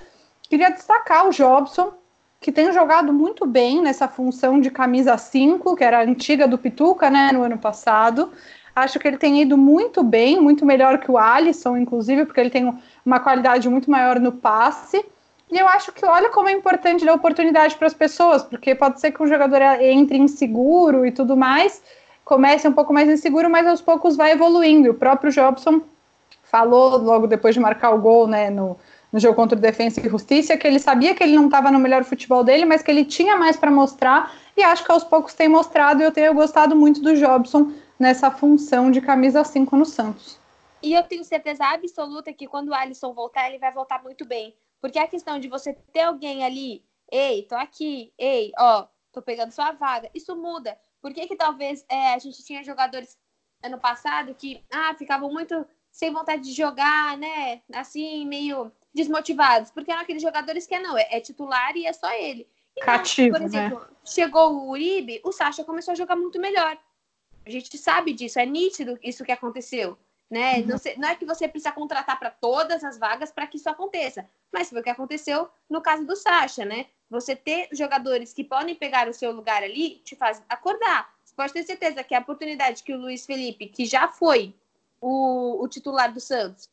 queria 0.50 0.71
destacar 0.71 1.27
o 1.27 1.29
Jobson, 1.29 1.93
que 2.41 2.51
tem 2.51 2.74
jogado 2.74 3.13
muito 3.13 3.45
bem 3.45 3.83
nessa 3.83 4.07
função 4.07 4.59
de 4.59 4.71
camisa 4.71 5.15
5, 5.15 5.75
que 5.75 5.83
era 5.83 6.00
a 6.00 6.03
antiga 6.03 6.48
do 6.48 6.57
Pituca, 6.57 7.07
né, 7.07 7.31
no 7.31 7.43
ano 7.43 7.59
passado. 7.59 8.31
Acho 8.75 8.98
que 8.98 9.07
ele 9.07 9.17
tem 9.17 9.41
ido 9.41 9.55
muito 9.55 10.01
bem, 10.01 10.41
muito 10.41 10.65
melhor 10.65 10.98
que 10.98 11.12
o 11.12 11.19
Alisson, 11.19 11.77
inclusive, 11.77 12.25
porque 12.25 12.39
ele 12.39 12.50
tem 12.50 12.74
uma 13.05 13.19
qualidade 13.19 13.69
muito 13.69 13.91
maior 13.91 14.19
no 14.19 14.31
passe. 14.31 15.05
E 15.51 15.57
eu 15.57 15.67
acho 15.67 15.91
que 15.91 16.05
olha 16.05 16.29
como 16.29 16.47
é 16.47 16.51
importante 16.51 17.05
dar 17.05 17.13
oportunidade 17.13 17.75
para 17.75 17.87
as 17.87 17.93
pessoas, 17.93 18.43
porque 18.43 18.75
pode 18.75 18.99
ser 18.99 19.11
que 19.11 19.23
um 19.23 19.27
jogador 19.27 19.61
entre 19.81 20.17
inseguro 20.17 21.05
e 21.05 21.11
tudo 21.11 21.35
mais, 21.35 21.81
comece 22.23 22.67
um 22.67 22.73
pouco 22.73 22.93
mais 22.93 23.09
inseguro, 23.09 23.49
mas 23.49 23.65
aos 23.65 23.81
poucos 23.81 24.15
vai 24.15 24.31
evoluindo. 24.31 24.91
O 24.91 24.93
próprio 24.93 25.31
Jobson 25.31 25.81
falou 26.43 26.97
logo 26.97 27.25
depois 27.25 27.55
de 27.55 27.59
marcar 27.59 27.91
o 27.91 27.99
gol, 27.99 28.27
né, 28.27 28.51
no, 28.51 28.77
no 29.11 29.19
jogo 29.19 29.35
contra 29.35 29.57
o 29.57 29.61
Defensa 29.61 29.99
e 29.99 30.09
Justiça, 30.09 30.55
que 30.55 30.67
ele 30.67 30.79
sabia 30.79 31.15
que 31.15 31.23
ele 31.23 31.35
não 31.35 31.45
estava 31.45 31.71
no 31.71 31.79
melhor 31.79 32.03
futebol 32.03 32.43
dele, 32.43 32.65
mas 32.65 32.83
que 32.83 32.91
ele 32.91 33.03
tinha 33.03 33.35
mais 33.35 33.57
para 33.57 33.71
mostrar, 33.71 34.31
e 34.55 34.61
acho 34.61 34.83
que 34.83 34.91
aos 34.91 35.03
poucos 35.03 35.33
tem 35.33 35.47
mostrado, 35.47 36.01
e 36.01 36.05
eu 36.05 36.11
tenho 36.11 36.33
gostado 36.33 36.75
muito 36.75 37.01
do 37.01 37.15
Jobson 37.15 37.71
nessa 37.97 38.29
função 38.29 38.91
de 38.91 39.01
camisa 39.01 39.43
5 39.43 39.75
no 39.75 39.85
Santos. 39.85 40.37
E 40.81 40.93
eu 40.93 41.03
tenho 41.03 41.23
certeza 41.23 41.65
absoluta 41.65 42.31
que 42.31 42.47
quando 42.47 42.69
o 42.69 42.73
Alisson 42.73 43.13
voltar, 43.13 43.49
ele 43.49 43.57
vai 43.57 43.71
voltar 43.73 44.01
muito 44.01 44.25
bem. 44.25 44.53
Porque 44.81 45.00
a 45.00 45.07
questão 45.07 45.39
de 45.39 45.48
você 45.48 45.74
ter 45.74 46.01
alguém 46.01 46.43
ali, 46.43 46.86
ei, 47.12 47.43
tô 47.43 47.55
aqui, 47.55 48.13
ei, 48.17 48.51
ó, 48.57 48.88
tô 49.12 49.21
pegando 49.21 49.51
sua 49.51 49.71
vaga, 49.71 50.09
isso 50.13 50.36
muda. 50.36 50.77
Por 51.01 51.13
que 51.13 51.27
que 51.27 51.36
talvez 51.36 51.86
é, 51.89 52.13
a 52.13 52.19
gente 52.19 52.43
tinha 52.43 52.63
jogadores 52.63 53.17
ano 53.63 53.77
passado 53.77 54.33
que, 54.36 54.63
ah, 54.71 54.93
ficavam 54.95 55.31
muito 55.31 55.65
sem 55.91 56.12
vontade 56.12 56.43
de 56.43 56.53
jogar, 56.53 57.17
né, 57.17 57.62
assim, 57.74 58.25
meio 58.25 58.71
desmotivados, 58.93 59.71
porque 59.71 59.91
eram 59.91 60.01
aqueles 60.01 60.21
jogadores 60.21 60.65
que 60.65 60.77
não, 60.79 60.98
é, 60.98 61.07
é 61.12 61.19
titular 61.19 61.75
e 61.75 61.86
é 61.86 61.93
só 61.93 62.12
ele. 62.13 62.48
cativo, 62.81 63.36
Por 63.38 63.45
exemplo, 63.45 63.79
né? 63.79 63.88
chegou 64.05 64.53
o 64.53 64.69
Uribe, 64.69 65.21
o 65.24 65.31
Sacha 65.31 65.63
começou 65.63 65.91
a 65.91 65.95
jogar 65.95 66.15
muito 66.15 66.39
melhor. 66.39 66.77
A 67.45 67.50
gente 67.50 67.77
sabe 67.77 68.13
disso, 68.13 68.39
é 68.39 68.45
nítido 68.45 68.98
isso 69.03 69.24
que 69.24 69.31
aconteceu. 69.31 69.98
Né? 70.29 70.59
Uhum. 70.59 70.67
Não, 70.67 70.77
sei, 70.77 70.95
não, 70.95 71.09
é 71.09 71.15
que 71.15 71.25
você 71.25 71.48
precisa 71.48 71.71
contratar 71.71 72.19
para 72.19 72.29
todas 72.29 72.83
as 72.83 73.00
vagas 73.00 73.31
para 73.31 73.48
que 73.48 73.57
isso 73.57 73.67
aconteça, 73.67 74.29
mas 74.51 74.69
foi 74.69 74.79
o 74.79 74.83
que 74.83 74.89
aconteceu 74.89 75.50
no 75.67 75.81
caso 75.81 76.05
do 76.05 76.15
Sacha, 76.15 76.63
né? 76.63 76.86
Você 77.09 77.36
ter 77.36 77.67
jogadores 77.71 78.31
que 78.31 78.43
podem 78.43 78.75
pegar 78.75 79.07
o 79.07 79.13
seu 79.13 79.31
lugar 79.31 79.63
ali 79.63 79.95
te 80.05 80.15
faz 80.15 80.43
acordar. 80.48 81.12
Você 81.25 81.33
pode 81.36 81.53
ter 81.53 81.63
certeza 81.63 82.03
que 82.03 82.13
a 82.13 82.19
oportunidade 82.19 82.83
que 82.83 82.93
o 82.93 83.00
Luiz 83.00 83.25
Felipe, 83.25 83.67
que 83.67 83.86
já 83.86 84.07
foi 84.07 84.53
o, 85.01 85.63
o 85.63 85.67
titular 85.67 86.13
do 86.13 86.19
Santos, 86.19 86.69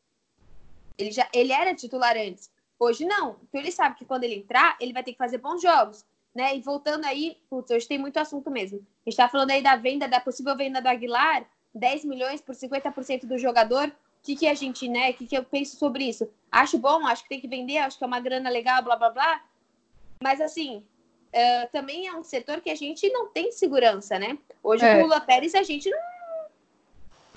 ele, 0.98 1.10
já, 1.10 1.26
ele 1.32 1.52
era 1.52 1.74
titular 1.74 2.14
antes, 2.16 2.50
hoje 2.78 3.06
não. 3.06 3.36
Então 3.44 3.60
ele 3.60 3.72
sabe 3.72 3.96
que 3.96 4.04
quando 4.04 4.24
ele 4.24 4.34
entrar, 4.34 4.76
ele 4.78 4.92
vai 4.92 5.02
ter 5.02 5.12
que 5.12 5.18
fazer 5.18 5.38
bons 5.38 5.62
jogos. 5.62 6.04
Né? 6.34 6.54
E 6.54 6.60
voltando 6.60 7.06
aí, 7.06 7.38
putz, 7.48 7.70
hoje 7.70 7.88
tem 7.88 7.96
muito 7.96 8.18
assunto 8.18 8.50
mesmo. 8.50 8.86
A 9.06 9.08
gente 9.08 9.16
tá 9.16 9.26
falando 9.26 9.52
aí 9.52 9.62
da 9.62 9.76
venda, 9.76 10.06
da 10.06 10.20
possível 10.20 10.54
venda 10.54 10.82
do 10.82 10.88
Aguilar, 10.88 11.46
10 11.76 12.04
milhões 12.04 12.40
por 12.40 12.54
50% 12.54 13.26
do 13.26 13.38
jogador. 13.38 13.88
O 13.88 13.92
que, 14.22 14.34
que 14.34 14.46
a 14.48 14.54
gente, 14.54 14.88
né? 14.88 15.10
O 15.10 15.14
que, 15.14 15.26
que 15.26 15.36
eu 15.36 15.44
penso 15.44 15.76
sobre 15.76 16.04
isso? 16.04 16.28
Acho 16.50 16.78
bom, 16.78 17.06
acho 17.06 17.22
que 17.22 17.28
tem 17.28 17.40
que 17.40 17.48
vender, 17.48 17.78
acho 17.78 17.98
que 17.98 18.04
é 18.04 18.06
uma 18.06 18.20
grana 18.20 18.50
legal, 18.50 18.82
blá 18.82 18.96
blá 18.96 19.10
blá. 19.10 19.40
Mas 20.20 20.40
assim, 20.40 20.82
uh, 21.32 21.68
também 21.72 22.06
é 22.06 22.14
um 22.14 22.24
setor 22.24 22.60
que 22.60 22.70
a 22.70 22.74
gente 22.74 23.08
não 23.10 23.28
tem 23.28 23.52
segurança, 23.52 24.18
né? 24.18 24.36
Hoje 24.62 24.84
é. 24.84 24.94
com 24.94 25.00
o 25.00 25.02
Lula 25.04 25.20
Pérez 25.20 25.54
a 25.54 25.62
gente 25.62 25.88
não. 25.90 25.98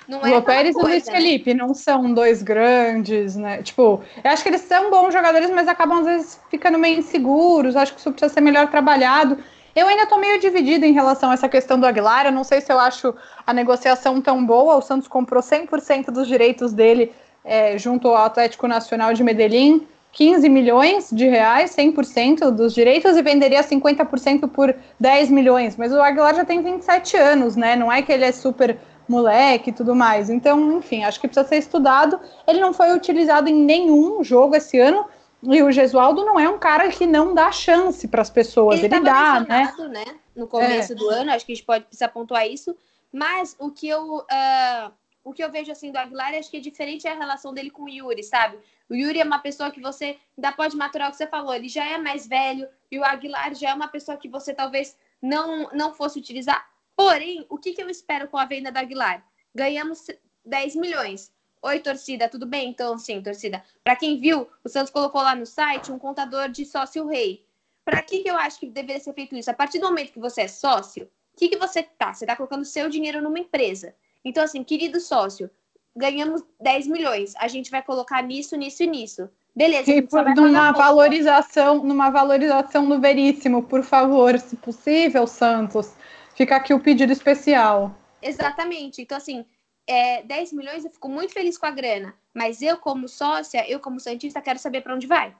Não 0.07 0.25
é 0.25 0.29
Lula 0.29 0.41
Pérez 0.41 0.73
coisa, 0.73 0.89
e 0.89 0.91
Luiz 0.91 1.05
né? 1.05 1.11
Felipe 1.11 1.53
não 1.53 1.75
são 1.75 2.11
dois 2.11 2.41
grandes, 2.41 3.35
né? 3.35 3.61
Tipo, 3.61 4.03
eu 4.23 4.31
acho 4.31 4.41
que 4.41 4.49
eles 4.49 4.61
são 4.61 4.89
bons 4.89 5.13
jogadores, 5.13 5.51
mas 5.51 5.67
acabam 5.67 5.99
às 5.99 6.05
vezes 6.05 6.41
ficando 6.49 6.79
meio 6.79 6.97
inseguros. 6.97 7.75
Acho 7.75 7.93
que 7.93 7.99
isso 7.99 8.11
precisa 8.11 8.33
ser 8.33 8.41
melhor 8.41 8.71
trabalhado. 8.71 9.37
Eu 9.75 9.87
ainda 9.87 10.03
estou 10.03 10.19
meio 10.19 10.39
dividida 10.39 10.85
em 10.85 10.93
relação 10.93 11.31
a 11.31 11.33
essa 11.33 11.49
questão 11.49 11.79
do 11.79 11.85
Aguilar. 11.85 12.25
Eu 12.25 12.31
não 12.31 12.43
sei 12.43 12.61
se 12.61 12.71
eu 12.71 12.79
acho 12.79 13.13
a 13.45 13.53
negociação 13.53 14.21
tão 14.21 14.45
boa. 14.45 14.75
O 14.75 14.81
Santos 14.81 15.07
comprou 15.07 15.41
100% 15.41 16.11
dos 16.11 16.27
direitos 16.27 16.73
dele 16.73 17.11
é, 17.43 17.77
junto 17.77 18.07
ao 18.07 18.25
Atlético 18.25 18.67
Nacional 18.67 19.13
de 19.13 19.23
Medellín. 19.23 19.87
15 20.11 20.49
milhões 20.49 21.09
de 21.11 21.27
reais, 21.27 21.75
100% 21.75 22.49
dos 22.49 22.73
direitos, 22.73 23.15
e 23.15 23.21
venderia 23.21 23.63
50% 23.63 24.49
por 24.49 24.75
10 24.99 25.29
milhões. 25.29 25.77
Mas 25.77 25.93
o 25.93 26.01
Aguilar 26.01 26.35
já 26.35 26.43
tem 26.43 26.63
27 26.63 27.15
anos, 27.15 27.55
né? 27.55 27.75
Não 27.75 27.91
é 27.91 28.01
que 28.01 28.11
ele 28.11 28.25
é 28.25 28.31
super 28.31 28.77
moleque 29.07 29.69
e 29.69 29.73
tudo 29.73 29.95
mais. 29.95 30.29
Então, 30.29 30.77
enfim, 30.77 31.03
acho 31.03 31.19
que 31.19 31.27
precisa 31.27 31.47
ser 31.47 31.57
estudado. 31.57 32.19
Ele 32.47 32.59
não 32.59 32.73
foi 32.73 32.93
utilizado 32.93 33.49
em 33.49 33.55
nenhum 33.55 34.23
jogo 34.23 34.55
esse 34.55 34.79
ano, 34.79 35.05
e 35.43 35.63
o 35.63 35.71
Gesualdo 35.71 36.25
não 36.25 36.39
é 36.39 36.49
um 36.49 36.59
cara 36.59 36.89
que 36.89 37.05
não 37.05 37.33
dá 37.33 37.51
chance 37.51 38.07
para 38.07 38.21
as 38.21 38.29
pessoas, 38.29 38.79
ele, 38.83 38.93
ele 38.93 39.03
dá, 39.03 39.39
né? 39.41 39.73
né? 39.89 40.05
No 40.35 40.47
começo 40.47 40.93
é. 40.93 40.95
do 40.95 41.09
ano, 41.09 41.31
acho 41.31 41.45
que 41.45 41.51
a 41.51 41.55
gente 41.55 41.65
pode 41.65 41.85
precisar 41.85 42.09
pontuar 42.09 42.47
isso. 42.47 42.75
Mas 43.11 43.55
o 43.57 43.71
que 43.71 43.87
eu 43.87 44.17
uh, 44.17 44.91
o 45.23 45.33
que 45.33 45.43
eu 45.43 45.51
vejo 45.51 45.71
assim 45.71 45.91
do 45.91 45.97
Aguilar, 45.97 46.33
acho 46.33 46.49
que 46.49 46.57
é 46.57 46.59
diferente 46.59 47.07
a 47.07 47.13
relação 47.13 47.53
dele 47.53 47.69
com 47.69 47.83
o 47.83 47.89
Yuri, 47.89 48.23
sabe? 48.23 48.57
O 48.89 48.95
Yuri 48.95 49.19
é 49.19 49.23
uma 49.23 49.39
pessoa 49.39 49.71
que 49.71 49.81
você 49.81 50.17
ainda 50.37 50.51
pode 50.51 50.75
maturar 50.75 51.09
o 51.09 51.11
que 51.11 51.17
você 51.17 51.27
falou, 51.27 51.53
ele 51.53 51.69
já 51.69 51.85
é 51.85 51.97
mais 51.97 52.27
velho, 52.27 52.67
e 52.91 52.97
o 52.97 53.03
Aguilar 53.03 53.53
já 53.53 53.69
é 53.69 53.73
uma 53.73 53.87
pessoa 53.87 54.17
que 54.17 54.27
você 54.27 54.53
talvez 54.53 54.97
não, 55.21 55.69
não 55.71 55.93
fosse 55.93 56.17
utilizar. 56.17 56.67
Porém, 56.95 57.45
o 57.49 57.57
que, 57.57 57.73
que 57.73 57.81
eu 57.81 57.89
espero 57.89 58.27
com 58.27 58.37
a 58.37 58.45
venda 58.45 58.71
do 58.71 58.77
Aguilar? 58.77 59.23
Ganhamos 59.53 60.07
10 60.45 60.75
milhões. 60.75 61.31
Oi, 61.61 61.79
torcida, 61.79 62.29
tudo 62.29 62.45
bem? 62.45 62.69
Então, 62.69 62.97
sim, 62.97 63.21
torcida. 63.21 63.61
Para 63.83 63.95
quem 63.95 64.19
viu, 64.19 64.47
o 64.63 64.69
Santos 64.69 64.91
colocou 64.91 65.21
lá 65.21 65.35
no 65.35 65.45
site 65.45 65.91
um 65.91 65.99
contador 65.99 66.49
de 66.49 66.65
sócio 66.65 67.05
rei. 67.05 67.45
Para 67.83 68.01
que, 68.01 68.19
que 68.19 68.29
eu 68.29 68.37
acho 68.37 68.59
que 68.59 68.67
deveria 68.67 69.01
ser 69.01 69.13
feito 69.13 69.35
isso? 69.35 69.51
A 69.51 69.53
partir 69.53 69.79
do 69.79 69.87
momento 69.87 70.13
que 70.13 70.19
você 70.19 70.41
é 70.41 70.47
sócio, 70.47 71.03
o 71.03 71.37
que, 71.37 71.49
que 71.49 71.57
você 71.57 71.83
tá? 71.83 72.13
Você 72.13 72.23
está 72.23 72.35
colocando 72.35 72.63
seu 72.63 72.89
dinheiro 72.89 73.21
numa 73.21 73.39
empresa. 73.39 73.93
Então, 74.23 74.43
assim, 74.43 74.63
querido 74.63 75.01
sócio, 75.01 75.49
ganhamos 75.95 76.43
10 76.61 76.87
milhões. 76.87 77.33
A 77.37 77.47
gente 77.47 77.69
vai 77.69 77.81
colocar 77.81 78.21
nisso, 78.21 78.55
nisso 78.55 78.83
e 78.83 78.87
nisso. 78.87 79.29
Beleza. 79.53 79.91
E 79.91 80.01
por, 80.01 80.23
numa 80.33 80.71
valorização, 80.71 81.83
numa 81.83 82.09
valorização 82.09 82.87
do 82.87 83.01
Veríssimo, 83.01 83.63
por 83.63 83.83
favor, 83.83 84.39
se 84.39 84.55
possível, 84.55 85.27
Santos. 85.27 85.93
Fica 86.35 86.55
aqui 86.55 86.73
o 86.73 86.79
pedido 86.79 87.11
especial. 87.11 87.93
Exatamente. 88.21 89.01
Então, 89.01 89.17
assim, 89.17 89.45
é, 89.89 90.21
10 90.21 90.53
milhões, 90.53 90.85
eu 90.85 90.91
fico 90.91 91.09
muito 91.09 91.33
feliz 91.33 91.57
com 91.57 91.65
a 91.65 91.71
grana. 91.71 92.13
Mas 92.31 92.61
eu, 92.61 92.77
como 92.77 93.07
sócia, 93.07 93.67
eu, 93.67 93.79
como 93.79 93.99
Santista, 93.99 94.39
quero 94.39 94.59
saber 94.59 94.81
para 94.81 94.93
onde 94.93 95.07
vai. 95.07 95.35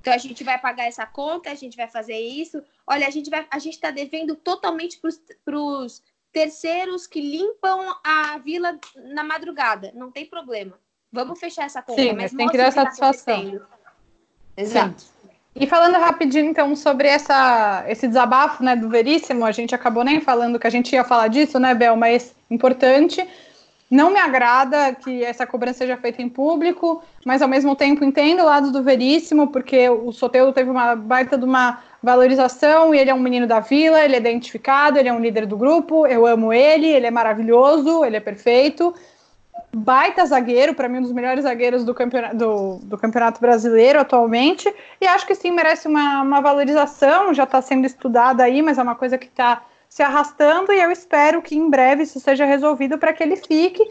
Então 0.00 0.12
a 0.12 0.18
gente 0.18 0.42
vai 0.42 0.58
pagar 0.58 0.86
essa 0.86 1.06
conta, 1.06 1.50
a 1.50 1.54
gente 1.54 1.76
vai 1.76 1.86
fazer 1.86 2.18
isso. 2.18 2.60
Olha, 2.84 3.06
a 3.06 3.10
gente 3.10 3.30
vai, 3.30 3.46
a 3.48 3.58
gente 3.60 3.74
está 3.74 3.92
devendo 3.92 4.34
totalmente 4.34 5.00
para 5.44 5.56
os 5.56 6.02
terceiros 6.32 7.06
que 7.06 7.20
limpam 7.20 7.94
a 8.02 8.38
vila 8.38 8.76
na 8.96 9.22
madrugada. 9.22 9.92
Não 9.94 10.10
tem 10.10 10.26
problema. 10.26 10.78
Vamos 11.12 11.38
fechar 11.38 11.64
essa 11.64 11.80
conta. 11.80 12.02
Sim, 12.02 12.12
mas 12.12 12.32
tem 12.32 12.48
que 12.48 12.56
dar 12.56 12.72
tá 12.72 12.84
satisfação. 12.90 13.60
Exato. 14.56 15.00
Sim. 15.00 15.30
E 15.54 15.66
falando 15.66 15.94
rapidinho, 15.94 16.44
então, 16.44 16.74
sobre 16.74 17.08
essa, 17.08 17.84
esse 17.88 18.06
desabafo 18.06 18.62
né, 18.62 18.76
do 18.76 18.90
Veríssimo, 18.90 19.44
a 19.44 19.52
gente 19.52 19.74
acabou 19.74 20.04
nem 20.04 20.20
falando 20.20 20.58
que 20.58 20.66
a 20.66 20.70
gente 20.70 20.92
ia 20.92 21.04
falar 21.04 21.28
disso, 21.28 21.58
né, 21.58 21.74
Bel? 21.74 21.96
Mas 21.96 22.34
importante. 22.50 23.26
Não 23.88 24.10
me 24.10 24.18
agrada 24.18 24.92
que 24.94 25.24
essa 25.24 25.46
cobrança 25.46 25.78
seja 25.78 25.96
feita 25.96 26.20
em 26.20 26.28
público, 26.28 27.02
mas 27.24 27.40
ao 27.40 27.48
mesmo 27.48 27.76
tempo 27.76 28.04
entendo 28.04 28.40
o 28.40 28.46
lado 28.46 28.72
do 28.72 28.82
Veríssimo, 28.82 29.48
porque 29.48 29.88
o 29.88 30.10
Soteudo 30.10 30.52
teve 30.52 30.68
uma 30.68 30.96
baita 30.96 31.38
de 31.38 31.44
uma 31.44 31.78
valorização 32.02 32.92
e 32.92 32.98
ele 32.98 33.10
é 33.10 33.14
um 33.14 33.20
menino 33.20 33.46
da 33.46 33.60
vila, 33.60 34.04
ele 34.04 34.16
é 34.16 34.18
identificado, 34.18 34.98
ele 34.98 35.08
é 35.08 35.12
um 35.12 35.20
líder 35.20 35.46
do 35.46 35.56
grupo, 35.56 36.04
eu 36.04 36.26
amo 36.26 36.52
ele, 36.52 36.86
ele 36.86 37.06
é 37.06 37.10
maravilhoso, 37.12 38.04
ele 38.04 38.16
é 38.16 38.20
perfeito. 38.20 38.92
Baita 39.72 40.26
zagueiro, 40.26 40.74
para 40.74 40.88
mim, 40.88 40.98
um 40.98 41.02
dos 41.02 41.12
melhores 41.12 41.44
zagueiros 41.44 41.84
do 41.84 41.94
campeonato, 41.94 42.36
do, 42.36 42.78
do 42.82 42.98
campeonato 42.98 43.40
brasileiro 43.40 44.00
atualmente, 44.00 44.72
e 45.00 45.06
acho 45.06 45.26
que 45.26 45.34
sim, 45.34 45.52
merece 45.52 45.86
uma, 45.86 46.22
uma 46.22 46.40
valorização, 46.40 47.32
já 47.32 47.44
está 47.44 47.62
sendo 47.62 47.86
estudada 47.86 48.42
aí, 48.42 48.62
mas 48.62 48.78
é 48.78 48.82
uma 48.82 48.96
coisa 48.96 49.16
que 49.16 49.26
está 49.26 49.62
se 49.96 50.02
arrastando 50.02 50.74
e 50.74 50.78
eu 50.78 50.90
espero 50.90 51.40
que 51.40 51.56
em 51.56 51.70
breve 51.70 52.02
isso 52.02 52.20
seja 52.20 52.44
resolvido 52.44 52.98
para 52.98 53.14
que 53.14 53.22
ele 53.22 53.34
fique 53.34 53.82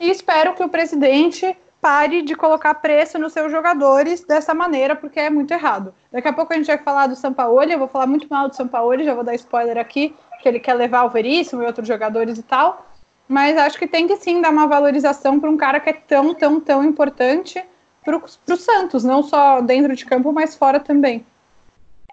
e 0.00 0.10
espero 0.10 0.54
que 0.54 0.64
o 0.64 0.68
presidente 0.68 1.56
pare 1.80 2.20
de 2.20 2.34
colocar 2.34 2.74
preço 2.74 3.16
nos 3.16 3.32
seus 3.32 3.52
jogadores 3.52 4.24
dessa 4.24 4.52
maneira, 4.52 4.96
porque 4.96 5.20
é 5.20 5.30
muito 5.30 5.54
errado. 5.54 5.94
Daqui 6.10 6.26
a 6.26 6.32
pouco 6.32 6.52
a 6.52 6.56
gente 6.56 6.66
vai 6.66 6.78
falar 6.78 7.06
do 7.06 7.14
Sampaoli, 7.14 7.72
eu 7.72 7.78
vou 7.78 7.86
falar 7.86 8.08
muito 8.08 8.26
mal 8.28 8.48
do 8.48 8.56
Sampaoli, 8.56 9.04
já 9.04 9.14
vou 9.14 9.22
dar 9.22 9.36
spoiler 9.36 9.78
aqui, 9.78 10.12
que 10.40 10.48
ele 10.48 10.58
quer 10.58 10.74
levar 10.74 11.04
o 11.04 11.10
Veríssimo 11.10 11.62
e 11.62 11.66
outros 11.66 11.86
jogadores 11.86 12.38
e 12.38 12.42
tal, 12.42 12.84
mas 13.28 13.56
acho 13.56 13.78
que 13.78 13.86
tem 13.86 14.08
que 14.08 14.16
sim 14.16 14.40
dar 14.40 14.50
uma 14.50 14.66
valorização 14.66 15.38
para 15.38 15.48
um 15.48 15.56
cara 15.56 15.78
que 15.78 15.90
é 15.90 15.92
tão, 15.92 16.34
tão, 16.34 16.60
tão 16.60 16.82
importante 16.82 17.64
para 18.04 18.16
o 18.16 18.56
Santos, 18.56 19.04
não 19.04 19.22
só 19.22 19.60
dentro 19.60 19.94
de 19.94 20.04
campo, 20.04 20.32
mas 20.32 20.56
fora 20.56 20.80
também. 20.80 21.24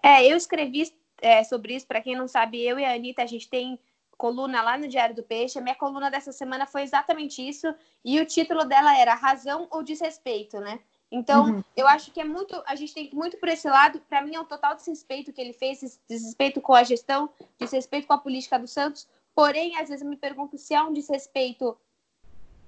É, 0.03 0.31
eu 0.31 0.37
escrevi 0.37 0.83
é, 1.21 1.43
sobre 1.43 1.75
isso. 1.75 1.87
Para 1.87 2.01
quem 2.01 2.15
não 2.15 2.27
sabe, 2.27 2.61
eu 2.61 2.79
e 2.79 2.85
a 2.85 2.93
Anitta, 2.93 3.23
a 3.23 3.27
gente 3.27 3.49
tem 3.49 3.79
coluna 4.17 4.61
lá 4.61 4.77
no 4.77 4.87
Diário 4.87 5.15
do 5.15 5.23
Peixe. 5.23 5.57
A 5.57 5.61
minha 5.61 5.75
coluna 5.75 6.11
dessa 6.11 6.31
semana 6.31 6.65
foi 6.65 6.81
exatamente 6.81 7.47
isso. 7.47 7.73
E 8.03 8.19
o 8.19 8.25
título 8.25 8.65
dela 8.65 8.97
era 8.97 9.15
Razão 9.15 9.67
ou 9.71 9.81
Desrespeito, 9.81 10.59
né? 10.59 10.79
Então, 11.11 11.45
uhum. 11.45 11.63
eu 11.75 11.87
acho 11.87 12.11
que 12.11 12.21
é 12.21 12.23
muito. 12.23 12.61
A 12.67 12.75
gente 12.75 12.93
tem 12.93 13.07
que 13.07 13.15
muito 13.15 13.37
por 13.37 13.49
esse 13.49 13.67
lado. 13.67 13.99
Para 14.07 14.21
mim, 14.21 14.35
é 14.35 14.39
um 14.39 14.45
total 14.45 14.75
desrespeito 14.75 15.33
que 15.33 15.41
ele 15.41 15.53
fez, 15.53 15.99
desrespeito 16.07 16.61
com 16.61 16.73
a 16.73 16.83
gestão, 16.83 17.29
desrespeito 17.57 18.05
com 18.05 18.13
a 18.13 18.17
política 18.17 18.59
do 18.59 18.67
Santos. 18.67 19.07
Porém, 19.33 19.77
às 19.77 19.89
vezes 19.89 20.03
eu 20.03 20.09
me 20.09 20.17
pergunto 20.17 20.57
se 20.57 20.73
é 20.73 20.83
um 20.83 20.93
desrespeito 20.93 21.77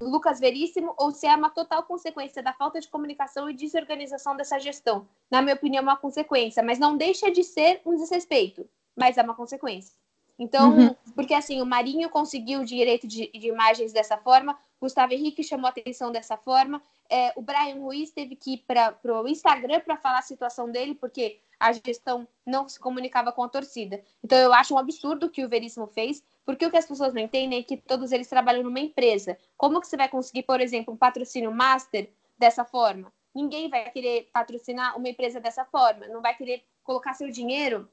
Lucas 0.01 0.39
Veríssimo 0.39 0.93
ou 0.97 1.11
se 1.11 1.27
é 1.27 1.35
uma 1.35 1.49
total 1.49 1.83
consequência 1.83 2.41
da 2.41 2.53
falta 2.53 2.79
de 2.79 2.87
comunicação 2.87 3.49
e 3.49 3.53
desorganização 3.53 4.35
dessa 4.35 4.59
gestão. 4.59 5.07
Na 5.29 5.41
minha 5.41 5.55
opinião, 5.55 5.81
é 5.81 5.83
uma 5.83 5.97
consequência, 5.97 6.63
mas 6.63 6.79
não 6.79 6.97
deixa 6.97 7.29
de 7.29 7.43
ser 7.43 7.81
um 7.85 7.95
desrespeito, 7.95 8.67
mas 8.95 9.17
é 9.17 9.21
uma 9.21 9.35
consequência. 9.35 9.95
Então, 10.39 10.75
uhum. 10.75 10.95
porque 11.13 11.35
assim, 11.35 11.61
o 11.61 11.65
Marinho 11.65 12.09
conseguiu 12.09 12.61
o 12.61 12.65
direito 12.65 13.07
de, 13.07 13.29
de, 13.31 13.47
imagens 13.47 13.93
dessa 13.93 14.17
forma, 14.17 14.57
Gustavo 14.81 15.13
Henrique 15.13 15.43
chamou 15.43 15.67
atenção 15.69 16.11
dessa 16.11 16.35
forma, 16.35 16.81
é, 17.07 17.31
o 17.35 17.43
Brian 17.43 17.75
Ruiz 17.75 18.09
teve 18.09 18.35
que 18.35 18.53
ir 18.53 18.65
para 18.65 18.97
o 19.21 19.27
Instagram 19.27 19.81
para 19.81 19.97
falar 19.97 20.17
a 20.17 20.23
situação 20.23 20.71
dele, 20.71 20.95
porque 20.95 21.39
a 21.59 21.71
gestão 21.71 22.27
não 22.43 22.67
se 22.67 22.79
comunicava 22.79 23.31
com 23.31 23.43
a 23.43 23.49
torcida. 23.49 24.01
Então, 24.23 24.35
eu 24.39 24.51
acho 24.51 24.73
um 24.73 24.79
absurdo 24.79 25.27
o 25.27 25.29
que 25.29 25.45
o 25.45 25.49
Veríssimo 25.49 25.85
fez, 25.85 26.23
porque 26.45 26.65
o 26.65 26.71
que 26.71 26.77
as 26.77 26.85
pessoas 26.85 27.13
não 27.13 27.21
entendem 27.21 27.59
é 27.59 27.63
que 27.63 27.77
todos 27.77 28.11
eles 28.11 28.27
trabalham 28.27 28.63
numa 28.63 28.79
empresa. 28.79 29.37
Como 29.57 29.79
que 29.79 29.87
você 29.87 29.97
vai 29.97 30.09
conseguir, 30.09 30.43
por 30.43 30.59
exemplo, 30.59 30.93
um 30.93 30.97
patrocínio 30.97 31.51
master 31.51 32.09
dessa 32.37 32.65
forma? 32.65 33.11
Ninguém 33.33 33.69
vai 33.69 33.89
querer 33.91 34.29
patrocinar 34.33 34.97
uma 34.97 35.07
empresa 35.07 35.39
dessa 35.39 35.63
forma, 35.65 36.07
não 36.07 36.21
vai 36.21 36.35
querer 36.35 36.63
colocar 36.83 37.13
seu 37.13 37.29
dinheiro 37.29 37.87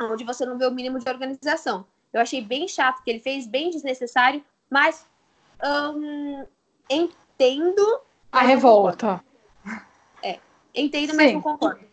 onde 0.00 0.24
você 0.24 0.46
não 0.46 0.56
vê 0.56 0.66
o 0.66 0.70
mínimo 0.70 0.98
de 0.98 1.08
organização. 1.08 1.84
Eu 2.12 2.20
achei 2.20 2.40
bem 2.40 2.68
chato 2.68 3.02
que 3.02 3.10
ele 3.10 3.20
fez, 3.20 3.46
bem 3.46 3.70
desnecessário, 3.70 4.42
mas 4.70 5.06
hum, 5.94 6.46
entendo. 6.88 8.00
A 8.30 8.42
revolta. 8.42 9.22
É, 10.22 10.38
entendo, 10.74 11.10
Sim. 11.10 11.16
mas 11.16 11.32
não 11.32 11.42
concordo. 11.42 11.87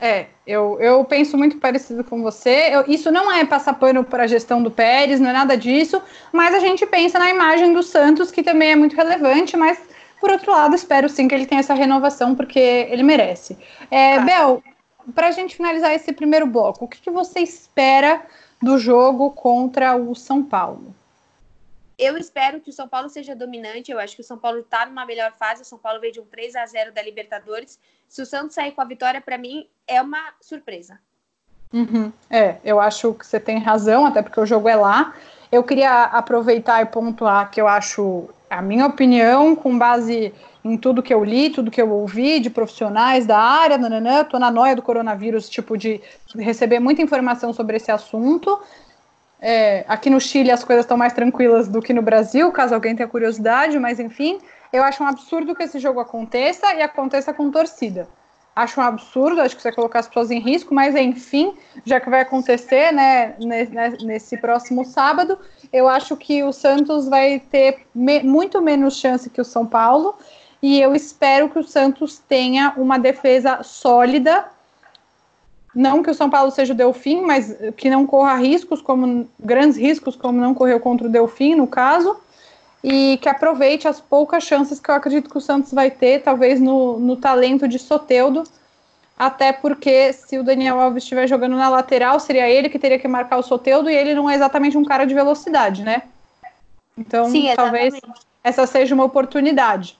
É, 0.00 0.26
eu, 0.46 0.78
eu 0.80 1.04
penso 1.04 1.36
muito 1.36 1.58
parecido 1.58 2.02
com 2.02 2.22
você. 2.22 2.70
Eu, 2.72 2.84
isso 2.88 3.10
não 3.10 3.30
é 3.30 3.44
passar 3.44 3.74
pano 3.74 4.02
para 4.02 4.22
a 4.22 4.26
gestão 4.26 4.62
do 4.62 4.70
Pérez, 4.70 5.20
não 5.20 5.28
é 5.28 5.32
nada 5.32 5.56
disso, 5.56 6.00
mas 6.32 6.54
a 6.54 6.58
gente 6.58 6.86
pensa 6.86 7.18
na 7.18 7.28
imagem 7.28 7.72
do 7.72 7.82
Santos, 7.82 8.30
que 8.30 8.42
também 8.42 8.70
é 8.70 8.76
muito 8.76 8.96
relevante, 8.96 9.56
mas 9.56 9.78
por 10.20 10.30
outro 10.30 10.52
lado, 10.52 10.74
espero 10.74 11.08
sim 11.08 11.28
que 11.28 11.34
ele 11.34 11.46
tenha 11.46 11.60
essa 11.60 11.74
renovação, 11.74 12.34
porque 12.34 12.58
ele 12.58 13.02
merece. 13.02 13.58
É, 13.90 14.16
ah. 14.16 14.20
Bel, 14.20 14.62
para 15.14 15.28
a 15.28 15.32
gente 15.32 15.56
finalizar 15.56 15.94
esse 15.94 16.12
primeiro 16.12 16.46
bloco, 16.46 16.84
o 16.84 16.88
que, 16.88 17.00
que 17.00 17.10
você 17.10 17.40
espera 17.40 18.22
do 18.62 18.78
jogo 18.78 19.30
contra 19.30 19.96
o 19.96 20.14
São 20.14 20.42
Paulo? 20.42 20.94
Eu 22.00 22.16
espero 22.16 22.60
que 22.60 22.70
o 22.70 22.72
São 22.72 22.88
Paulo 22.88 23.10
seja 23.10 23.36
dominante. 23.36 23.92
Eu 23.92 23.98
acho 24.00 24.16
que 24.16 24.22
o 24.22 24.24
São 24.24 24.38
Paulo 24.38 24.60
está 24.60 24.86
numa 24.86 25.04
melhor 25.04 25.32
fase. 25.32 25.60
O 25.60 25.66
São 25.66 25.78
Paulo 25.78 26.00
veio 26.00 26.14
de 26.14 26.20
um 26.20 26.24
3 26.24 26.56
a 26.56 26.64
0 26.64 26.94
da 26.94 27.02
Libertadores. 27.02 27.78
Se 28.08 28.22
o 28.22 28.26
Santos 28.26 28.54
sair 28.54 28.72
com 28.72 28.80
a 28.80 28.86
vitória, 28.86 29.20
para 29.20 29.36
mim, 29.36 29.68
é 29.86 30.00
uma 30.00 30.32
surpresa. 30.40 30.98
Uhum. 31.70 32.10
É, 32.30 32.56
eu 32.64 32.80
acho 32.80 33.12
que 33.12 33.26
você 33.26 33.38
tem 33.38 33.58
razão, 33.58 34.06
até 34.06 34.22
porque 34.22 34.40
o 34.40 34.46
jogo 34.46 34.66
é 34.66 34.76
lá. 34.76 35.14
Eu 35.52 35.62
queria 35.62 36.04
aproveitar 36.04 36.80
e 36.80 36.86
pontuar 36.86 37.50
que 37.50 37.60
eu 37.60 37.68
acho, 37.68 38.30
a 38.48 38.62
minha 38.62 38.86
opinião, 38.86 39.54
com 39.54 39.78
base 39.78 40.32
em 40.64 40.78
tudo 40.78 41.02
que 41.02 41.12
eu 41.12 41.22
li, 41.22 41.50
tudo 41.50 41.70
que 41.70 41.82
eu 41.82 41.90
ouvi 41.90 42.40
de 42.40 42.48
profissionais 42.48 43.26
da 43.26 43.38
área, 43.38 43.76
nananã, 43.76 44.24
tô 44.24 44.38
na 44.38 44.50
noia 44.50 44.74
do 44.74 44.80
coronavírus, 44.80 45.50
tipo, 45.50 45.76
de 45.76 46.00
receber 46.34 46.80
muita 46.80 47.02
informação 47.02 47.52
sobre 47.52 47.76
esse 47.76 47.90
assunto. 47.90 48.58
É, 49.40 49.84
aqui 49.88 50.10
no 50.10 50.20
Chile 50.20 50.50
as 50.50 50.62
coisas 50.62 50.84
estão 50.84 50.96
mais 50.96 51.14
tranquilas 51.14 51.66
do 51.66 51.80
que 51.80 51.94
no 51.94 52.02
Brasil, 52.02 52.52
caso 52.52 52.74
alguém 52.74 52.94
tenha 52.94 53.08
curiosidade, 53.08 53.78
mas 53.78 53.98
enfim, 53.98 54.38
eu 54.72 54.82
acho 54.82 55.02
um 55.02 55.06
absurdo 55.06 55.54
que 55.54 55.62
esse 55.62 55.78
jogo 55.78 55.98
aconteça 55.98 56.74
e 56.74 56.82
aconteça 56.82 57.32
com 57.32 57.50
torcida. 57.50 58.06
Acho 58.54 58.80
um 58.80 58.84
absurdo, 58.84 59.40
acho 59.40 59.56
que 59.56 59.62
você 59.62 59.72
colocar 59.72 60.00
as 60.00 60.08
pessoas 60.08 60.30
em 60.30 60.40
risco, 60.40 60.74
mas 60.74 60.94
enfim, 60.94 61.54
já 61.84 61.98
que 62.00 62.10
vai 62.10 62.20
acontecer, 62.20 62.92
né, 62.92 63.34
nesse, 64.02 64.36
próximo 64.36 64.84
sábado, 64.84 65.38
eu 65.72 65.88
acho 65.88 66.16
que 66.16 66.42
o 66.42 66.52
Santos 66.52 67.08
vai 67.08 67.38
ter 67.38 67.86
me, 67.94 68.22
muito 68.22 68.60
menos 68.60 68.98
chance 68.98 69.30
que 69.30 69.40
o 69.40 69.44
São 69.44 69.64
Paulo, 69.64 70.16
e 70.60 70.78
eu 70.80 70.94
espero 70.94 71.48
que 71.48 71.58
o 71.58 71.64
Santos 71.64 72.18
tenha 72.18 72.74
uma 72.76 72.98
defesa 72.98 73.62
sólida 73.62 74.44
não 75.74 76.02
que 76.02 76.10
o 76.10 76.14
São 76.14 76.28
Paulo 76.28 76.50
seja 76.50 76.72
o 76.72 76.76
Delfim, 76.76 77.20
mas 77.20 77.56
que 77.76 77.88
não 77.88 78.06
corra 78.06 78.36
riscos, 78.36 78.82
como 78.82 79.28
grandes 79.38 79.76
riscos, 79.76 80.16
como 80.16 80.40
não 80.40 80.54
correu 80.54 80.80
contra 80.80 81.06
o 81.06 81.10
Delfim, 81.10 81.54
no 81.54 81.66
caso, 81.66 82.16
e 82.82 83.18
que 83.22 83.28
aproveite 83.28 83.86
as 83.86 84.00
poucas 84.00 84.42
chances 84.44 84.80
que 84.80 84.90
eu 84.90 84.94
acredito 84.94 85.30
que 85.30 85.38
o 85.38 85.40
Santos 85.40 85.72
vai 85.72 85.90
ter, 85.90 86.22
talvez 86.22 86.60
no, 86.60 86.98
no 86.98 87.16
talento 87.16 87.68
de 87.68 87.78
Soteudo, 87.78 88.42
até 89.16 89.52
porque 89.52 90.12
se 90.12 90.38
o 90.38 90.42
Daniel 90.42 90.80
Alves 90.80 91.04
estiver 91.04 91.28
jogando 91.28 91.54
na 91.54 91.68
lateral, 91.68 92.18
seria 92.18 92.48
ele 92.48 92.70
que 92.70 92.78
teria 92.78 92.98
que 92.98 93.06
marcar 93.06 93.36
o 93.36 93.42
Soteudo, 93.42 93.90
e 93.90 93.94
ele 93.94 94.14
não 94.14 94.28
é 94.28 94.34
exatamente 94.34 94.78
um 94.78 94.84
cara 94.84 95.04
de 95.04 95.14
velocidade, 95.14 95.82
né? 95.84 96.02
Então, 96.96 97.30
Sim, 97.30 97.52
talvez 97.54 97.94
essa 98.42 98.66
seja 98.66 98.94
uma 98.94 99.04
oportunidade. 99.04 99.99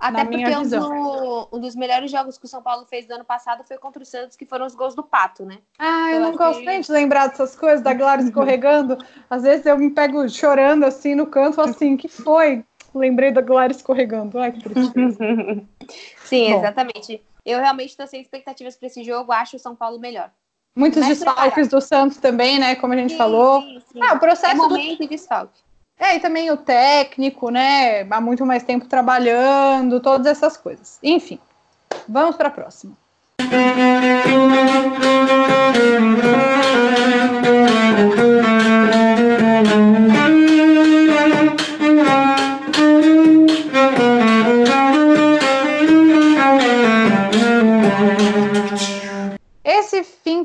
Até 0.00 0.24
porque 0.24 0.56
um, 0.56 0.66
do, 0.66 1.48
um, 1.52 1.60
dos 1.60 1.76
melhores 1.76 2.10
jogos 2.10 2.38
que 2.38 2.46
o 2.46 2.48
São 2.48 2.62
Paulo 2.62 2.86
fez 2.86 3.06
do 3.06 3.12
ano 3.12 3.24
passado 3.24 3.62
foi 3.64 3.76
contra 3.76 4.02
o 4.02 4.06
Santos, 4.06 4.34
que 4.34 4.46
foram 4.46 4.64
os 4.64 4.74
gols 4.74 4.94
do 4.94 5.02
Pato, 5.02 5.44
né? 5.44 5.58
Ah, 5.78 6.10
eu, 6.10 6.14
eu 6.14 6.20
não 6.20 6.36
gosto 6.36 6.64
nem 6.64 6.80
de 6.80 6.90
lembrar 6.90 7.28
dessas 7.28 7.54
coisas, 7.54 7.82
da 7.82 7.92
Glara 7.92 8.22
escorregando. 8.22 8.96
Às 9.28 9.42
vezes 9.42 9.66
eu 9.66 9.76
me 9.76 9.90
pego 9.90 10.26
chorando 10.26 10.84
assim 10.84 11.14
no 11.14 11.26
canto, 11.26 11.60
assim, 11.60 11.98
que 11.98 12.08
foi? 12.08 12.64
Lembrei 12.94 13.30
da 13.30 13.42
Glara 13.42 13.72
escorregando. 13.72 14.38
Ai, 14.38 14.52
que 14.52 14.60
tristeza. 14.60 15.18
Sim, 16.24 16.52
Bom. 16.52 16.58
exatamente. 16.58 17.22
Eu 17.44 17.60
realmente 17.60 17.90
estou 17.90 18.06
sem 18.06 18.22
expectativas 18.22 18.76
para 18.76 18.86
esse 18.86 19.04
jogo, 19.04 19.32
acho 19.32 19.56
o 19.56 19.60
São 19.60 19.76
Paulo 19.76 19.98
melhor. 19.98 20.30
Muitos 20.74 21.06
desfalques 21.06 21.68
do 21.68 21.80
Santos 21.80 22.16
também, 22.16 22.58
né? 22.58 22.74
Como 22.76 22.94
a 22.94 22.96
gente 22.96 23.12
sim, 23.12 23.18
falou. 23.18 23.60
Sim, 23.60 23.82
sim. 23.92 24.00
Ah, 24.02 24.14
o 24.14 24.18
processo. 24.18 24.52
É 24.52 24.54
momento 24.54 24.98
do... 24.98 25.02
de 25.02 25.08
desfalque. 25.08 25.60
É, 26.00 26.16
e 26.16 26.20
também 26.20 26.50
o 26.50 26.56
técnico, 26.56 27.50
né? 27.50 28.06
Há 28.10 28.20
muito 28.22 28.46
mais 28.46 28.62
tempo 28.62 28.86
trabalhando, 28.86 30.00
todas 30.00 30.26
essas 30.26 30.56
coisas. 30.56 30.98
Enfim, 31.02 31.38
vamos 32.08 32.36
para 32.36 32.48
a 32.48 32.50
próxima. 32.50 32.96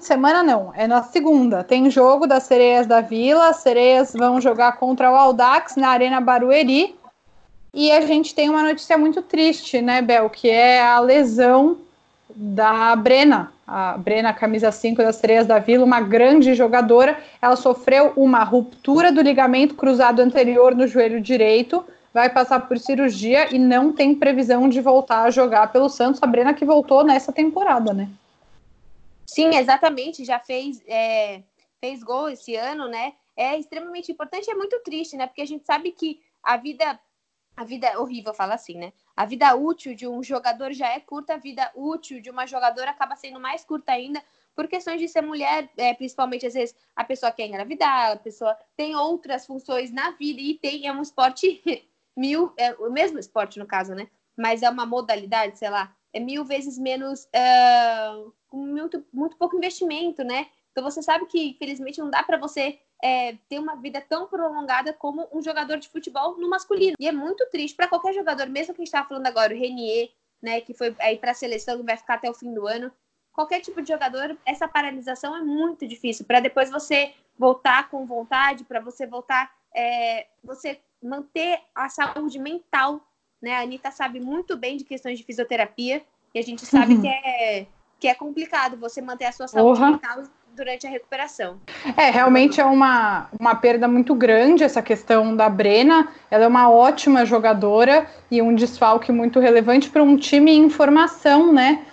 De 0.05 0.07
semana 0.07 0.43
não, 0.43 0.71
é 0.75 0.85
na 0.85 1.01
segunda. 1.01 1.63
Tem 1.63 1.89
jogo 1.89 2.27
das 2.27 2.43
Sereias 2.43 2.85
da 2.85 3.01
Vila, 3.01 3.49
as 3.49 3.57
Sereias 3.57 4.13
vão 4.13 4.39
jogar 4.39 4.73
contra 4.73 5.11
o 5.11 5.15
Aldax 5.15 5.75
na 5.75 5.89
Arena 5.89 6.21
Barueri. 6.21 6.95
E 7.73 7.91
a 7.91 8.01
gente 8.01 8.35
tem 8.35 8.47
uma 8.47 8.61
notícia 8.61 8.99
muito 8.99 9.23
triste, 9.23 9.81
né, 9.81 10.03
Bel, 10.03 10.29
que 10.29 10.47
é 10.47 10.79
a 10.79 10.99
lesão 10.99 11.77
da 12.29 12.95
Brena, 12.95 13.51
a 13.67 13.97
Brena, 13.97 14.31
camisa 14.31 14.71
5 14.71 15.01
das 15.01 15.15
Sereias 15.15 15.47
da 15.47 15.57
Vila, 15.57 15.83
uma 15.83 16.01
grande 16.01 16.53
jogadora. 16.53 17.17
Ela 17.41 17.55
sofreu 17.55 18.13
uma 18.15 18.43
ruptura 18.43 19.11
do 19.11 19.21
ligamento 19.21 19.73
cruzado 19.73 20.19
anterior 20.19 20.75
no 20.75 20.85
joelho 20.85 21.19
direito, 21.19 21.83
vai 22.13 22.29
passar 22.29 22.59
por 22.67 22.77
cirurgia 22.77 23.53
e 23.53 23.57
não 23.57 23.91
tem 23.91 24.13
previsão 24.13 24.69
de 24.69 24.79
voltar 24.81 25.23
a 25.23 25.31
jogar 25.31 25.71
pelo 25.71 25.89
Santos. 25.89 26.21
A 26.21 26.27
Brena 26.27 26.53
que 26.53 26.63
voltou 26.63 27.03
nessa 27.03 27.31
temporada, 27.33 27.91
né? 27.91 28.07
Sim, 29.25 29.55
exatamente. 29.55 30.23
Já 30.23 30.39
fez, 30.39 30.81
é, 30.87 31.43
fez 31.79 32.03
gol 32.03 32.29
esse 32.29 32.55
ano, 32.55 32.87
né? 32.87 33.13
É 33.35 33.57
extremamente 33.57 34.11
importante. 34.11 34.49
É 34.49 34.55
muito 34.55 34.79
triste, 34.83 35.17
né? 35.17 35.27
Porque 35.27 35.41
a 35.41 35.47
gente 35.47 35.65
sabe 35.65 35.91
que 35.91 36.21
a 36.43 36.57
vida, 36.57 36.99
a 37.55 37.63
vida 37.63 37.99
horrível 37.99 38.33
falar 38.33 38.55
assim, 38.55 38.77
né? 38.77 38.93
A 39.15 39.25
vida 39.25 39.55
útil 39.55 39.95
de 39.95 40.07
um 40.07 40.21
jogador 40.21 40.73
já 40.73 40.89
é 40.89 40.99
curta, 40.99 41.33
a 41.33 41.37
vida 41.37 41.71
útil 41.75 42.21
de 42.21 42.29
uma 42.29 42.45
jogadora 42.45 42.91
acaba 42.91 43.15
sendo 43.15 43.39
mais 43.39 43.65
curta 43.65 43.91
ainda 43.93 44.21
por 44.55 44.67
questões 44.67 45.01
de 45.01 45.07
ser 45.07 45.21
mulher, 45.21 45.69
é, 45.75 45.93
principalmente 45.93 46.45
às 46.47 46.53
vezes 46.53 46.75
a 46.95 47.03
pessoa 47.03 47.31
quer 47.31 47.45
engravidar, 47.45 48.11
a 48.11 48.15
pessoa 48.15 48.57
tem 48.77 48.95
outras 48.95 49.45
funções 49.45 49.91
na 49.91 50.11
vida 50.11 50.39
e 50.39 50.53
tem 50.53 50.87
é 50.87 50.93
um 50.93 51.01
esporte 51.01 51.61
mil, 52.15 52.53
é 52.57 52.73
o 52.75 52.89
mesmo 52.89 53.19
esporte 53.19 53.59
no 53.59 53.65
caso, 53.65 53.93
né? 53.93 54.07
Mas 54.37 54.63
é 54.63 54.69
uma 54.69 54.85
modalidade, 54.85 55.57
sei 55.59 55.69
lá, 55.69 55.93
é 56.13 56.19
mil 56.19 56.45
vezes 56.45 56.77
menos, 56.77 57.25
uh, 57.25 58.33
muito, 58.55 59.05
muito 59.11 59.35
pouco 59.37 59.57
investimento, 59.57 60.23
né? 60.23 60.47
Então 60.71 60.83
você 60.83 61.01
sabe 61.01 61.25
que, 61.25 61.49
infelizmente, 61.49 61.99
não 61.99 62.09
dá 62.09 62.23
para 62.23 62.37
você 62.37 62.79
é, 63.01 63.37
ter 63.49 63.59
uma 63.59 63.75
vida 63.75 64.01
tão 64.01 64.27
prolongada 64.27 64.93
como 64.93 65.27
um 65.31 65.41
jogador 65.41 65.77
de 65.77 65.89
futebol 65.89 66.37
no 66.37 66.49
masculino. 66.49 66.95
E 66.99 67.07
é 67.07 67.11
muito 67.11 67.45
triste 67.49 67.75
para 67.75 67.87
qualquer 67.87 68.13
jogador, 68.13 68.47
mesmo 68.47 68.73
que 68.73 68.81
a 68.81 68.83
gente 68.83 68.87
estava 68.87 69.07
falando 69.07 69.27
agora, 69.27 69.53
o 69.53 69.57
Renier, 69.57 70.09
né, 70.41 70.61
que 70.61 70.73
foi 70.73 70.95
aí 70.99 71.17
para 71.17 71.31
a 71.31 71.35
seleção 71.35 71.79
e 71.79 71.83
vai 71.83 71.97
ficar 71.97 72.15
até 72.15 72.29
o 72.29 72.33
fim 72.33 72.53
do 72.53 72.67
ano. 72.67 72.91
Qualquer 73.33 73.61
tipo 73.61 73.81
de 73.81 73.89
jogador, 73.89 74.37
essa 74.45 74.67
paralisação 74.67 75.35
é 75.35 75.41
muito 75.41 75.87
difícil 75.87 76.25
para 76.25 76.39
depois 76.39 76.69
você 76.69 77.13
voltar 77.37 77.89
com 77.89 78.05
vontade, 78.05 78.63
para 78.63 78.79
você 78.79 79.05
voltar, 79.05 79.53
é, 79.73 80.27
você 80.43 80.79
manter 81.01 81.59
a 81.73 81.89
saúde 81.89 82.39
mental 82.39 83.01
né? 83.45 83.53
A 83.53 83.61
Anitta 83.61 83.91
sabe 83.91 84.19
muito 84.19 84.57
bem 84.57 84.75
de 84.75 84.83
questões 84.83 85.19
de 85.19 85.23
fisioterapia 85.23 86.03
e 86.33 86.39
a 86.39 86.41
gente 86.41 86.65
sabe 86.65 86.95
uhum. 86.95 87.01
que, 87.01 87.07
é, 87.07 87.67
que 87.99 88.07
é 88.07 88.13
complicado 88.13 88.77
você 88.77 89.01
manter 89.01 89.25
a 89.25 89.31
sua 89.31 89.47
saúde 89.47 89.81
uhum. 89.81 89.91
mental 89.91 90.23
durante 90.55 90.87
a 90.87 90.89
recuperação. 90.89 91.57
É, 91.97 92.09
realmente 92.09 92.61
é 92.61 92.65
uma, 92.65 93.27
uma 93.37 93.55
perda 93.55 93.87
muito 93.87 94.15
grande 94.15 94.63
essa 94.63 94.81
questão 94.81 95.35
da 95.35 95.49
Brena. 95.49 96.07
Ela 96.31 96.45
é 96.45 96.47
uma 96.47 96.69
ótima 96.69 97.25
jogadora 97.25 98.07
e 98.31 98.41
um 98.41 98.55
desfalque 98.55 99.11
muito 99.11 99.39
relevante 99.39 99.89
para 99.89 100.01
um 100.01 100.15
time 100.15 100.51
em 100.51 100.69
formação, 100.69 101.51
né? 101.51 101.85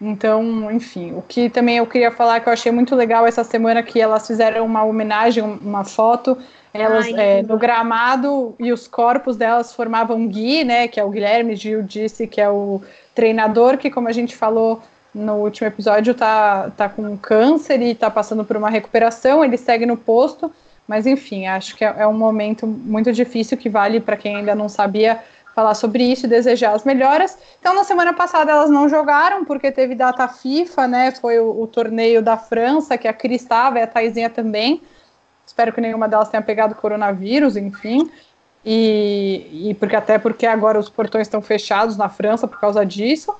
Então, 0.00 0.70
enfim, 0.70 1.12
o 1.14 1.22
que 1.22 1.50
também 1.50 1.76
eu 1.76 1.86
queria 1.86 2.10
falar 2.10 2.40
que 2.40 2.48
eu 2.48 2.52
achei 2.52 2.72
muito 2.72 2.94
legal 2.94 3.26
essa 3.26 3.44
semana 3.44 3.82
que 3.82 4.00
elas 4.00 4.26
fizeram 4.26 4.64
uma 4.64 4.82
homenagem, 4.82 5.42
uma 5.42 5.84
foto 5.84 6.38
elas 6.72 7.06
Ai, 7.06 7.14
é, 7.16 7.42
no 7.42 7.58
gramado 7.58 8.54
e 8.58 8.72
os 8.72 8.86
corpos 8.86 9.36
delas 9.36 9.74
formavam 9.74 10.26
Gui, 10.28 10.62
né? 10.64 10.86
Que 10.86 11.00
é 11.00 11.04
o 11.04 11.10
Guilherme 11.10 11.56
Gil 11.56 11.82
disse 11.82 12.26
que 12.26 12.40
é 12.40 12.48
o 12.48 12.80
treinador 13.14 13.76
que, 13.76 13.90
como 13.90 14.08
a 14.08 14.12
gente 14.12 14.36
falou 14.36 14.80
no 15.14 15.34
último 15.36 15.66
episódio, 15.66 16.14
tá, 16.14 16.70
tá 16.76 16.88
com 16.88 17.16
câncer 17.16 17.80
e 17.82 17.94
tá 17.94 18.10
passando 18.10 18.44
por 18.44 18.56
uma 18.56 18.70
recuperação. 18.70 19.44
Ele 19.44 19.56
segue 19.56 19.84
no 19.86 19.96
posto, 19.96 20.52
mas 20.86 21.06
enfim, 21.06 21.46
acho 21.46 21.76
que 21.76 21.84
é, 21.84 21.94
é 21.98 22.06
um 22.06 22.12
momento 22.12 22.66
muito 22.66 23.12
difícil 23.12 23.56
que 23.58 23.68
vale 23.68 24.00
para 24.00 24.16
quem 24.16 24.36
ainda 24.36 24.54
não 24.54 24.68
sabia 24.68 25.20
falar 25.54 25.74
sobre 25.74 26.04
isso 26.04 26.26
e 26.26 26.28
desejar 26.28 26.74
as 26.74 26.84
melhoras. 26.84 27.36
Então, 27.58 27.74
na 27.74 27.84
semana 27.84 28.12
passada 28.12 28.52
elas 28.52 28.70
não 28.70 28.88
jogaram 28.88 29.44
porque 29.44 29.70
teve 29.70 29.94
data 29.94 30.26
FIFA, 30.28 30.86
né? 30.86 31.10
Foi 31.12 31.38
o, 31.38 31.62
o 31.62 31.66
torneio 31.66 32.22
da 32.22 32.36
França 32.36 32.96
que 32.96 33.08
a 33.08 33.12
Cris 33.12 33.42
estava 33.42 33.78
e 33.78 33.82
a 33.82 33.86
Taizinha 33.86 34.30
também. 34.30 34.82
Espero 35.44 35.72
que 35.72 35.80
nenhuma 35.80 36.08
delas 36.08 36.28
tenha 36.28 36.42
pegado 36.42 36.74
coronavírus, 36.74 37.56
enfim. 37.56 38.08
E, 38.64 39.70
e 39.70 39.74
porque 39.74 39.96
até 39.96 40.18
porque 40.18 40.46
agora 40.46 40.78
os 40.78 40.88
portões 40.88 41.26
estão 41.26 41.42
fechados 41.42 41.96
na 41.96 42.08
França 42.08 42.46
por 42.46 42.60
causa 42.60 42.84
disso. 42.86 43.34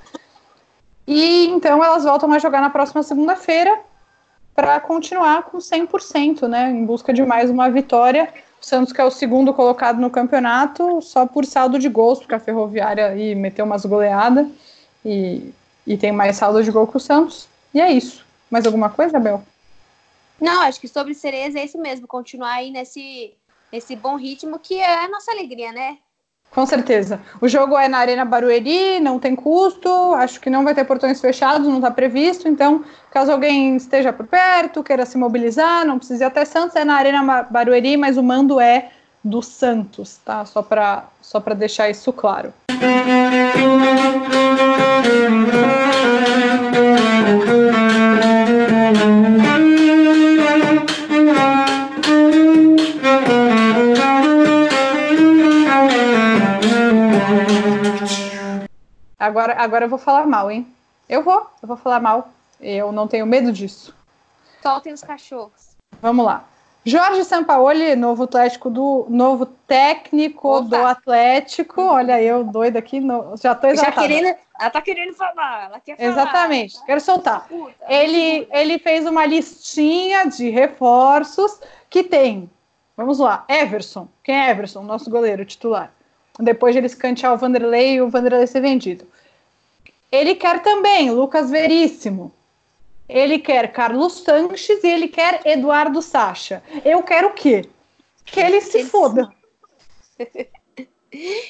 E 1.12 1.48
então 1.48 1.82
elas 1.82 2.04
voltam 2.04 2.32
a 2.32 2.38
jogar 2.38 2.60
na 2.60 2.70
próxima 2.70 3.02
segunda-feira 3.02 3.80
para 4.54 4.78
continuar 4.78 5.42
com 5.42 5.58
100%, 5.58 6.46
né, 6.46 6.70
em 6.70 6.84
busca 6.84 7.12
de 7.12 7.20
mais 7.24 7.50
uma 7.50 7.68
vitória. 7.68 8.32
O 8.62 8.64
Santos, 8.64 8.92
que 8.92 9.00
é 9.00 9.04
o 9.04 9.10
segundo 9.10 9.52
colocado 9.52 10.00
no 10.00 10.08
campeonato, 10.08 11.02
só 11.02 11.26
por 11.26 11.44
saldo 11.44 11.80
de 11.80 11.88
gols, 11.88 12.20
porque 12.20 12.36
a 12.36 12.38
Ferroviária 12.38 13.08
aí 13.08 13.34
meteu 13.34 13.64
umas 13.64 13.84
goleadas 13.84 14.46
e, 15.04 15.52
e 15.84 15.96
tem 15.96 16.12
mais 16.12 16.36
saldo 16.36 16.62
de 16.62 16.70
gol 16.70 16.86
que 16.86 16.96
o 16.96 17.00
Santos. 17.00 17.48
E 17.74 17.80
é 17.80 17.90
isso. 17.90 18.24
Mais 18.48 18.64
alguma 18.64 18.88
coisa, 18.88 19.16
Abel? 19.16 19.42
Não, 20.40 20.62
acho 20.62 20.80
que 20.80 20.86
sobre 20.86 21.12
Cereza 21.12 21.58
é 21.58 21.64
isso 21.64 21.78
mesmo, 21.78 22.06
continuar 22.06 22.52
aí 22.52 22.70
nesse, 22.70 23.34
nesse 23.72 23.96
bom 23.96 24.14
ritmo 24.14 24.60
que 24.60 24.74
é 24.74 25.06
a 25.06 25.08
nossa 25.08 25.32
alegria, 25.32 25.72
né? 25.72 25.98
Com 26.50 26.66
certeza. 26.66 27.20
O 27.40 27.48
jogo 27.48 27.78
é 27.78 27.88
na 27.88 27.98
Arena 27.98 28.24
Barueri, 28.24 28.98
não 28.98 29.20
tem 29.20 29.36
custo, 29.36 29.88
acho 30.14 30.40
que 30.40 30.50
não 30.50 30.64
vai 30.64 30.74
ter 30.74 30.84
portões 30.84 31.20
fechados, 31.20 31.68
não 31.68 31.76
está 31.76 31.92
previsto. 31.92 32.48
Então, 32.48 32.84
caso 33.10 33.30
alguém 33.30 33.76
esteja 33.76 34.12
por 34.12 34.26
perto, 34.26 34.82
queira 34.82 35.06
se 35.06 35.16
mobilizar, 35.16 35.86
não 35.86 35.98
precisa 35.98 36.24
ir 36.24 36.26
até 36.26 36.44
Santos, 36.44 36.74
é 36.74 36.84
na 36.84 36.96
Arena 36.96 37.44
Barueri, 37.44 37.96
mas 37.96 38.16
o 38.16 38.22
mando 38.22 38.60
é 38.60 38.90
do 39.22 39.42
Santos, 39.42 40.18
tá? 40.24 40.44
Só 40.44 40.62
para 40.62 41.04
só 41.22 41.38
deixar 41.38 41.88
isso 41.88 42.12
claro. 42.12 42.52
Agora, 59.20 59.54
agora 59.58 59.84
eu 59.84 59.88
vou 59.90 59.98
falar 59.98 60.26
mal, 60.26 60.50
hein? 60.50 60.66
Eu 61.06 61.22
vou, 61.22 61.46
eu 61.60 61.68
vou 61.68 61.76
falar 61.76 62.00
mal. 62.00 62.30
Eu 62.58 62.90
não 62.90 63.06
tenho 63.06 63.26
medo 63.26 63.52
disso. 63.52 63.94
Soltem 64.62 64.94
os 64.94 65.02
cachorros. 65.02 65.76
Vamos 66.00 66.24
lá. 66.24 66.44
Jorge 66.86 67.22
Sampaoli, 67.24 67.94
novo 67.94 68.22
Atlético 68.22 68.70
do 68.70 69.04
novo 69.10 69.44
técnico 69.44 70.48
Opa. 70.48 70.68
do 70.68 70.86
Atlético. 70.86 71.82
Olha 71.82 72.22
eu 72.22 72.42
doida 72.44 72.78
aqui, 72.78 72.98
no, 72.98 73.36
já 73.36 73.54
tô 73.54 73.66
exaltada. 73.66 74.00
Já 74.00 74.08
querendo, 74.08 74.38
ela 74.58 74.70
tá 74.70 74.80
querendo 74.80 75.14
falar, 75.14 75.64
ela 75.66 75.80
quer 75.80 75.98
falar. 75.98 76.08
Exatamente, 76.08 76.84
quero 76.86 77.00
soltar. 77.02 77.46
Puta, 77.46 77.74
ele 77.86 78.48
ele 78.50 78.78
fez 78.78 79.04
uma 79.04 79.26
listinha 79.26 80.24
de 80.24 80.48
reforços 80.48 81.60
que 81.90 82.02
tem. 82.02 82.50
Vamos 82.96 83.18
lá, 83.18 83.44
Everson. 83.46 84.08
Quem 84.24 84.34
é 84.34 84.48
Everson? 84.48 84.82
Nosso 84.82 85.10
goleiro 85.10 85.44
titular 85.44 85.92
depois 86.40 86.74
de 86.74 86.78
ele 86.78 86.86
escantear 86.86 87.34
o 87.34 87.38
Vanderlei 87.38 87.94
e 87.94 88.00
o 88.00 88.08
Vanderlei 88.08 88.46
ser 88.46 88.60
vendido. 88.60 89.06
Ele 90.10 90.34
quer 90.34 90.62
também 90.62 91.10
Lucas 91.10 91.50
Veríssimo. 91.50 92.32
Ele 93.08 93.38
quer 93.38 93.72
Carlos 93.72 94.20
Sanches 94.20 94.82
e 94.82 94.86
ele 94.86 95.08
quer 95.08 95.40
Eduardo 95.44 96.00
Sacha. 96.00 96.62
Eu 96.84 97.02
quero 97.02 97.28
o 97.28 97.32
quê? 97.32 97.68
Que 98.24 98.40
ele 98.40 98.60
se 98.60 98.84
foda. 98.84 99.32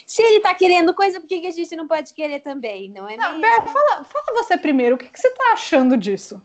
Se 0.06 0.22
ele 0.22 0.40
tá 0.40 0.54
querendo 0.54 0.94
coisa, 0.94 1.20
por 1.20 1.28
que, 1.28 1.46
a 1.46 1.50
gente 1.50 1.76
não 1.76 1.86
pode 1.86 2.14
querer 2.14 2.40
também? 2.40 2.88
Não 2.88 3.06
é 3.06 3.16
não, 3.16 3.38
fala, 3.66 4.04
fala 4.04 4.42
você 4.42 4.56
primeiro, 4.56 4.94
o 4.96 4.98
que, 4.98 5.06
que 5.06 5.20
você 5.20 5.30
tá 5.32 5.52
achando 5.52 5.98
disso? 5.98 6.40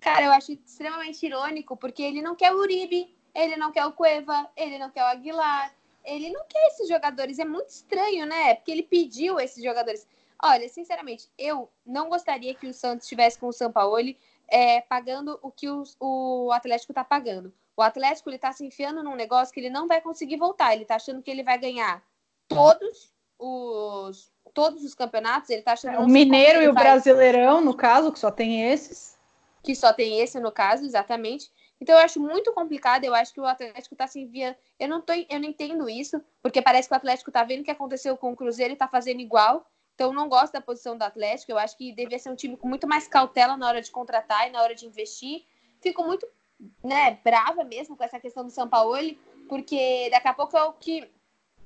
Cara, 0.00 0.24
eu 0.24 0.32
acho 0.32 0.52
extremamente 0.52 1.26
irônico, 1.26 1.76
porque 1.76 2.02
ele 2.02 2.22
não 2.22 2.34
quer 2.34 2.52
o 2.52 2.58
Uribe, 2.58 3.14
ele 3.34 3.56
não 3.56 3.70
quer 3.70 3.84
o 3.84 3.92
Cueva, 3.92 4.48
ele 4.56 4.78
não 4.78 4.88
quer 4.88 5.02
o 5.02 5.08
Aguilar, 5.08 5.70
ele 6.06 6.30
não 6.30 6.44
quer 6.48 6.66
esses 6.68 6.88
jogadores. 6.88 7.38
É 7.38 7.44
muito 7.44 7.68
estranho, 7.68 8.24
né? 8.26 8.54
Porque 8.54 8.70
ele 8.70 8.82
pediu 8.82 9.38
esses 9.40 9.62
jogadores. 9.62 10.06
Olha, 10.42 10.68
sinceramente, 10.68 11.28
eu 11.36 11.70
não 11.84 12.08
gostaria 12.08 12.54
que 12.54 12.66
o 12.66 12.74
Santos 12.74 13.04
estivesse 13.04 13.38
com 13.38 13.48
o 13.48 13.52
Sampaoli 13.52 14.18
é, 14.48 14.80
pagando 14.82 15.38
o 15.42 15.50
que 15.50 15.68
o, 15.68 15.82
o 15.98 16.52
Atlético 16.52 16.92
está 16.92 17.04
pagando. 17.04 17.52
O 17.76 17.82
Atlético 17.82 18.30
ele 18.30 18.36
está 18.36 18.52
se 18.52 18.64
enfiando 18.64 19.02
num 19.02 19.16
negócio 19.16 19.52
que 19.52 19.60
ele 19.60 19.70
não 19.70 19.86
vai 19.86 20.00
conseguir 20.00 20.36
voltar. 20.36 20.72
Ele 20.72 20.82
está 20.82 20.96
achando 20.96 21.22
que 21.22 21.30
ele 21.30 21.42
vai 21.42 21.58
ganhar 21.58 22.02
todos 22.48 23.12
os 23.38 24.30
todos 24.54 24.82
os 24.82 24.94
campeonatos. 24.94 25.50
Ele 25.50 25.62
tá 25.62 25.72
achando 25.72 26.00
o 26.00 26.08
Mineiro 26.08 26.62
e 26.62 26.68
o 26.68 26.72
vai... 26.72 26.84
Brasileirão, 26.84 27.60
no 27.60 27.74
caso, 27.74 28.10
que 28.10 28.18
só 28.18 28.30
tem 28.30 28.70
esses. 28.70 29.18
Que 29.62 29.74
só 29.74 29.92
tem 29.92 30.20
esse 30.20 30.40
no 30.40 30.52
caso, 30.52 30.84
exatamente. 30.84 31.50
Então 31.80 31.94
eu 31.94 32.04
acho 32.04 32.18
muito 32.20 32.52
complicado, 32.52 33.04
eu 33.04 33.14
acho 33.14 33.34
que 33.34 33.40
o 33.40 33.44
Atlético 33.44 33.94
está 33.94 34.06
se 34.06 34.20
enviando. 34.20 34.56
Eu 34.78 34.88
não 34.88 35.00
tô, 35.00 35.12
eu 35.12 35.40
não 35.40 35.48
entendo 35.48 35.88
isso, 35.88 36.22
porque 36.42 36.62
parece 36.62 36.88
que 36.88 36.94
o 36.94 36.96
Atlético 36.96 37.30
está 37.30 37.44
vendo 37.44 37.60
o 37.60 37.64
que 37.64 37.70
aconteceu 37.70 38.16
com 38.16 38.32
o 38.32 38.36
Cruzeiro 38.36 38.72
e 38.72 38.74
está 38.74 38.88
fazendo 38.88 39.20
igual. 39.20 39.66
Então 39.94 40.08
eu 40.08 40.14
não 40.14 40.28
gosto 40.28 40.52
da 40.52 40.60
posição 40.60 40.96
do 40.96 41.02
Atlético. 41.02 41.52
Eu 41.52 41.58
acho 41.58 41.76
que 41.76 41.92
devia 41.92 42.18
ser 42.18 42.30
um 42.30 42.36
time 42.36 42.56
com 42.56 42.68
muito 42.68 42.86
mais 42.86 43.06
cautela 43.06 43.56
na 43.56 43.68
hora 43.68 43.82
de 43.82 43.90
contratar 43.90 44.48
e 44.48 44.50
na 44.50 44.62
hora 44.62 44.74
de 44.74 44.86
investir. 44.86 45.44
Fico 45.80 46.02
muito, 46.02 46.26
né, 46.82 47.18
brava 47.22 47.62
mesmo 47.64 47.96
com 47.96 48.04
essa 48.04 48.18
questão 48.18 48.44
do 48.44 48.50
São 48.50 48.68
Paulo, 48.68 48.96
porque 49.48 50.08
daqui 50.10 50.28
a 50.28 50.34
pouco 50.34 50.56
é 50.56 50.64
o 50.64 50.72
que 50.72 51.10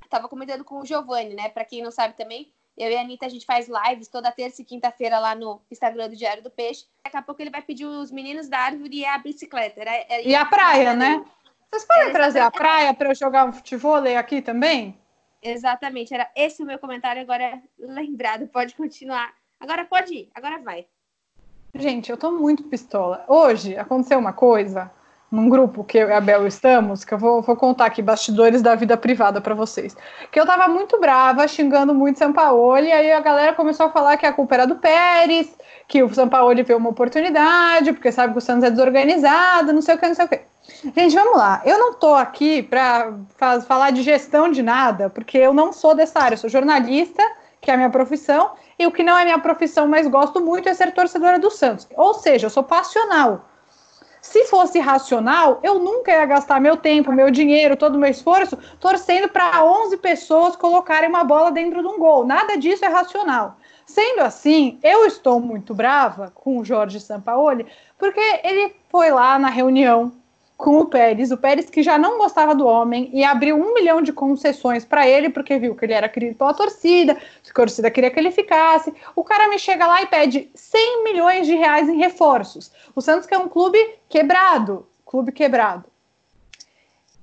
estava 0.04 0.28
comentando 0.28 0.64
com 0.64 0.80
o 0.80 0.84
Giovanni, 0.84 1.34
né? 1.34 1.48
Para 1.48 1.64
quem 1.64 1.82
não 1.82 1.92
sabe 1.92 2.16
também, 2.16 2.52
eu 2.80 2.90
e 2.90 2.96
a 2.96 3.02
Anitta, 3.02 3.26
a 3.26 3.28
gente 3.28 3.44
faz 3.44 3.68
lives 3.68 4.08
toda 4.08 4.32
terça 4.32 4.62
e 4.62 4.64
quinta-feira 4.64 5.18
lá 5.18 5.34
no 5.34 5.60
Instagram 5.70 6.08
do 6.08 6.16
Diário 6.16 6.42
do 6.42 6.50
Peixe. 6.50 6.86
Daqui 7.04 7.16
a 7.16 7.22
pouco 7.22 7.42
ele 7.42 7.50
vai 7.50 7.60
pedir 7.60 7.84
os 7.84 8.10
meninos 8.10 8.48
da 8.48 8.58
árvore 8.58 8.96
e 8.96 9.04
a 9.04 9.18
bicicleta. 9.18 9.80
Era, 9.80 9.90
era 10.08 10.22
e 10.22 10.34
a 10.34 10.46
praia, 10.46 10.94
né? 10.94 11.22
Vocês 11.70 11.84
podem 11.84 12.04
era 12.04 12.12
trazer 12.12 12.40
a 12.40 12.50
praia 12.50 12.94
para 12.94 13.10
eu 13.10 13.14
jogar 13.14 13.44
um 13.44 13.52
futebol 13.52 13.96
aqui 14.18 14.40
também? 14.40 14.98
Exatamente, 15.42 16.14
era 16.14 16.30
esse 16.34 16.62
o 16.62 16.66
meu 16.66 16.78
comentário. 16.78 17.20
Agora 17.20 17.44
é 17.44 17.60
lembrado, 17.78 18.48
pode 18.48 18.74
continuar. 18.74 19.32
Agora 19.60 19.84
pode 19.84 20.14
ir, 20.14 20.30
agora 20.34 20.58
vai. 20.58 20.86
Gente, 21.74 22.10
eu 22.10 22.16
tô 22.16 22.32
muito 22.32 22.64
pistola. 22.64 23.24
Hoje 23.28 23.76
aconteceu 23.76 24.18
uma 24.18 24.32
coisa 24.32 24.90
num 25.30 25.48
grupo 25.48 25.84
que 25.84 25.96
eu 25.98 26.08
e 26.08 26.12
a 26.12 26.20
Bel 26.20 26.46
estamos, 26.46 27.04
que 27.04 27.14
eu 27.14 27.18
vou, 27.18 27.40
vou 27.40 27.54
contar 27.54 27.86
aqui 27.86 28.02
bastidores 28.02 28.62
da 28.62 28.74
vida 28.74 28.96
privada 28.96 29.40
para 29.40 29.54
vocês. 29.54 29.96
Que 30.32 30.40
eu 30.40 30.44
tava 30.44 30.66
muito 30.66 30.98
brava, 30.98 31.46
xingando 31.46 31.94
muito 31.94 32.18
Sampaoli, 32.18 32.88
e 32.88 32.92
aí 32.92 33.12
a 33.12 33.20
galera 33.20 33.52
começou 33.52 33.86
a 33.86 33.90
falar 33.90 34.16
que 34.16 34.26
a 34.26 34.32
culpa 34.32 34.54
era 34.54 34.66
do 34.66 34.76
Pérez, 34.76 35.56
que 35.86 36.02
o 36.02 36.12
Sampaoli 36.12 36.64
viu 36.64 36.76
uma 36.78 36.90
oportunidade, 36.90 37.92
porque 37.92 38.10
sabe 38.10 38.32
que 38.32 38.38
o 38.38 38.42
Santos 38.42 38.64
é 38.64 38.70
desorganizado, 38.70 39.72
não 39.72 39.82
sei 39.82 39.94
o 39.94 39.98
que, 39.98 40.08
não 40.08 40.14
sei 40.14 40.24
o 40.24 40.28
que. 40.28 40.40
Gente, 40.94 41.14
vamos 41.14 41.36
lá. 41.36 41.62
Eu 41.64 41.78
não 41.78 41.94
tô 41.94 42.14
aqui 42.14 42.62
para 42.62 43.12
falar 43.66 43.90
de 43.90 44.02
gestão 44.02 44.50
de 44.50 44.62
nada, 44.62 45.10
porque 45.10 45.38
eu 45.38 45.54
não 45.54 45.72
sou 45.72 45.94
dessa 45.94 46.20
área, 46.20 46.34
eu 46.34 46.38
sou 46.38 46.50
jornalista, 46.50 47.22
que 47.60 47.70
é 47.70 47.74
a 47.74 47.76
minha 47.76 47.90
profissão, 47.90 48.52
e 48.78 48.86
o 48.86 48.90
que 48.90 49.02
não 49.02 49.16
é 49.16 49.24
minha 49.24 49.38
profissão, 49.38 49.86
mas 49.86 50.08
gosto 50.08 50.40
muito 50.40 50.68
é 50.68 50.74
ser 50.74 50.92
torcedora 50.92 51.38
do 51.38 51.50
Santos. 51.50 51.86
Ou 51.94 52.14
seja, 52.14 52.46
eu 52.46 52.50
sou 52.50 52.64
passional. 52.64 53.44
Se 54.20 54.44
fosse 54.44 54.78
racional, 54.78 55.60
eu 55.62 55.78
nunca 55.78 56.12
ia 56.12 56.26
gastar 56.26 56.60
meu 56.60 56.76
tempo, 56.76 57.12
meu 57.12 57.30
dinheiro, 57.30 57.76
todo 57.76 57.94
o 57.94 57.98
meu 57.98 58.10
esforço 58.10 58.58
torcendo 58.78 59.28
para 59.28 59.64
11 59.64 59.96
pessoas 59.96 60.56
colocarem 60.56 61.08
uma 61.08 61.24
bola 61.24 61.50
dentro 61.50 61.80
de 61.80 61.88
um 61.88 61.98
gol. 61.98 62.26
Nada 62.26 62.56
disso 62.56 62.84
é 62.84 62.88
racional. 62.88 63.56
Sendo 63.86 64.20
assim, 64.20 64.78
eu 64.82 65.06
estou 65.06 65.40
muito 65.40 65.74
brava 65.74 66.30
com 66.34 66.58
o 66.58 66.64
Jorge 66.64 67.00
Sampaoli, 67.00 67.66
porque 67.98 68.20
ele 68.44 68.76
foi 68.88 69.10
lá 69.10 69.38
na 69.38 69.48
reunião 69.48 70.12
com 70.60 70.78
o 70.78 70.84
Pérez, 70.84 71.32
o 71.32 71.38
Pérez 71.38 71.70
que 71.70 71.82
já 71.82 71.98
não 71.98 72.18
gostava 72.18 72.54
do 72.54 72.66
homem 72.66 73.10
e 73.14 73.24
abriu 73.24 73.56
um 73.56 73.72
milhão 73.72 74.02
de 74.02 74.12
concessões 74.12 74.84
para 74.84 75.08
ele, 75.08 75.30
porque 75.30 75.58
viu 75.58 75.74
que 75.74 75.86
ele 75.86 75.94
era 75.94 76.08
querido 76.08 76.36
pela 76.36 76.52
torcida, 76.52 77.14
que 77.14 77.50
a 77.50 77.54
torcida 77.54 77.90
queria 77.90 78.10
que 78.10 78.20
ele 78.20 78.30
ficasse. 78.30 78.92
O 79.16 79.24
cara 79.24 79.48
me 79.48 79.58
chega 79.58 79.86
lá 79.86 80.02
e 80.02 80.06
pede 80.06 80.50
100 80.54 81.04
milhões 81.04 81.46
de 81.46 81.54
reais 81.54 81.88
em 81.88 81.96
reforços. 81.96 82.70
O 82.94 83.00
Santos 83.00 83.26
que 83.26 83.34
é 83.34 83.38
um 83.38 83.48
clube 83.48 83.78
quebrado, 84.08 84.86
clube 85.06 85.32
quebrado. 85.32 85.86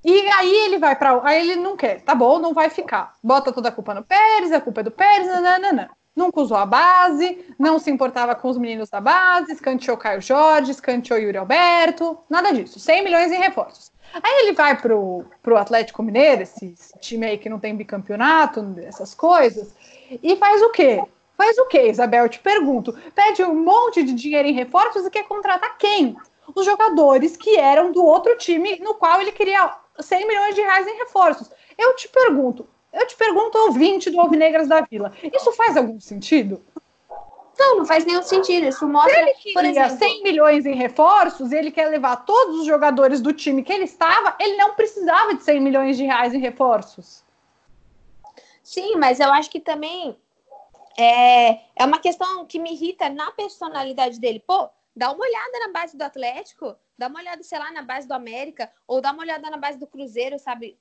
E 0.04 0.28
aí 0.30 0.54
ele 0.66 0.78
vai 0.78 0.96
para, 0.96 1.20
aí 1.22 1.40
ele 1.40 1.56
não 1.56 1.76
quer, 1.76 2.00
tá 2.02 2.14
bom, 2.14 2.40
não 2.40 2.52
vai 2.52 2.68
ficar. 2.68 3.14
Bota 3.22 3.52
toda 3.52 3.68
a 3.68 3.72
culpa 3.72 3.94
no 3.94 4.02
Pérez, 4.02 4.50
a 4.50 4.60
culpa 4.60 4.80
é 4.80 4.84
do 4.84 4.90
Pérez, 4.90 5.28
nananana 5.28 5.90
nunca 6.18 6.40
usou 6.40 6.56
a 6.56 6.66
base, 6.66 7.46
não 7.58 7.78
se 7.78 7.90
importava 7.90 8.34
com 8.34 8.48
os 8.48 8.58
meninos 8.58 8.90
da 8.90 9.00
base, 9.00 9.52
escanteou 9.52 9.96
Caio 9.96 10.20
Jorge, 10.20 10.72
escanteou 10.72 11.18
Yuri 11.18 11.38
Alberto, 11.38 12.18
nada 12.28 12.52
disso. 12.52 12.80
100 12.80 13.04
milhões 13.04 13.32
em 13.32 13.38
reforços. 13.38 13.90
Aí 14.12 14.42
ele 14.42 14.52
vai 14.52 14.76
pro, 14.76 15.24
pro 15.42 15.56
Atlético 15.56 16.02
Mineiro, 16.02 16.42
esse, 16.42 16.66
esse 16.72 16.98
time 16.98 17.26
aí 17.26 17.38
que 17.38 17.48
não 17.48 17.58
tem 17.58 17.76
bicampeonato, 17.76 18.74
essas 18.82 19.14
coisas, 19.14 19.74
e 20.22 20.36
faz 20.36 20.60
o 20.62 20.70
quê? 20.70 21.02
Faz 21.36 21.56
o 21.58 21.66
quê, 21.66 21.88
Isabel? 21.88 22.24
Eu 22.24 22.28
te 22.28 22.40
pergunto. 22.40 22.92
Pede 23.14 23.44
um 23.44 23.54
monte 23.54 24.02
de 24.02 24.12
dinheiro 24.12 24.48
em 24.48 24.54
reforços 24.54 25.06
e 25.06 25.10
quer 25.10 25.24
contratar 25.24 25.78
quem? 25.78 26.16
Os 26.52 26.64
jogadores 26.64 27.36
que 27.36 27.56
eram 27.56 27.92
do 27.92 28.04
outro 28.04 28.36
time 28.36 28.78
no 28.80 28.94
qual 28.94 29.20
ele 29.20 29.30
queria 29.30 29.72
100 30.00 30.26
milhões 30.26 30.54
de 30.54 30.62
reais 30.62 30.86
em 30.86 30.96
reforços. 30.96 31.50
Eu 31.76 31.94
te 31.94 32.08
pergunto, 32.08 32.66
eu 32.92 33.06
te 33.06 33.16
pergunto, 33.16 33.58
ouvinte 33.58 34.10
do 34.10 34.20
Alvinegras 34.20 34.68
da 34.68 34.80
Vila, 34.80 35.12
isso 35.22 35.52
faz 35.52 35.76
algum 35.76 36.00
sentido? 36.00 36.62
Não, 37.58 37.78
não 37.78 37.84
faz 37.86 38.04
nenhum 38.04 38.22
sentido. 38.22 38.66
Isso 38.66 38.86
mostra, 38.86 39.12
Se 39.12 39.20
ele 39.20 39.34
queria 39.34 39.54
por 39.54 39.64
exemplo, 39.64 39.98
100 39.98 40.22
milhões 40.22 40.64
em 40.64 40.74
reforços, 40.74 41.50
ele 41.50 41.72
quer 41.72 41.88
levar 41.88 42.24
todos 42.24 42.60
os 42.60 42.66
jogadores 42.66 43.20
do 43.20 43.32
time 43.32 43.64
que 43.64 43.72
ele 43.72 43.84
estava, 43.84 44.36
ele 44.38 44.56
não 44.56 44.74
precisava 44.74 45.34
de 45.34 45.42
100 45.42 45.60
milhões 45.60 45.96
de 45.96 46.04
reais 46.04 46.32
em 46.32 46.38
reforços. 46.38 47.24
Sim, 48.62 48.96
mas 48.96 49.18
eu 49.18 49.32
acho 49.32 49.50
que 49.50 49.60
também 49.60 50.16
É, 51.00 51.60
é 51.76 51.84
uma 51.84 52.00
questão 52.00 52.44
que 52.44 52.58
me 52.58 52.72
irrita 52.72 53.08
na 53.08 53.30
personalidade 53.30 54.18
dele. 54.18 54.42
Pô, 54.44 54.68
dá 54.96 55.12
uma 55.12 55.24
olhada 55.24 55.58
na 55.60 55.72
base 55.72 55.96
do 55.96 56.02
Atlético, 56.02 56.76
dá 56.98 57.06
uma 57.06 57.20
olhada, 57.20 57.40
sei 57.44 57.56
lá, 57.58 57.70
na 57.70 57.82
base 57.82 58.08
do 58.08 58.14
América, 58.14 58.68
ou 58.84 59.00
dá 59.00 59.12
uma 59.12 59.22
olhada 59.22 59.48
na 59.48 59.56
base 59.56 59.78
do 59.78 59.86
Cruzeiro, 59.86 60.38
sabe? 60.40 60.76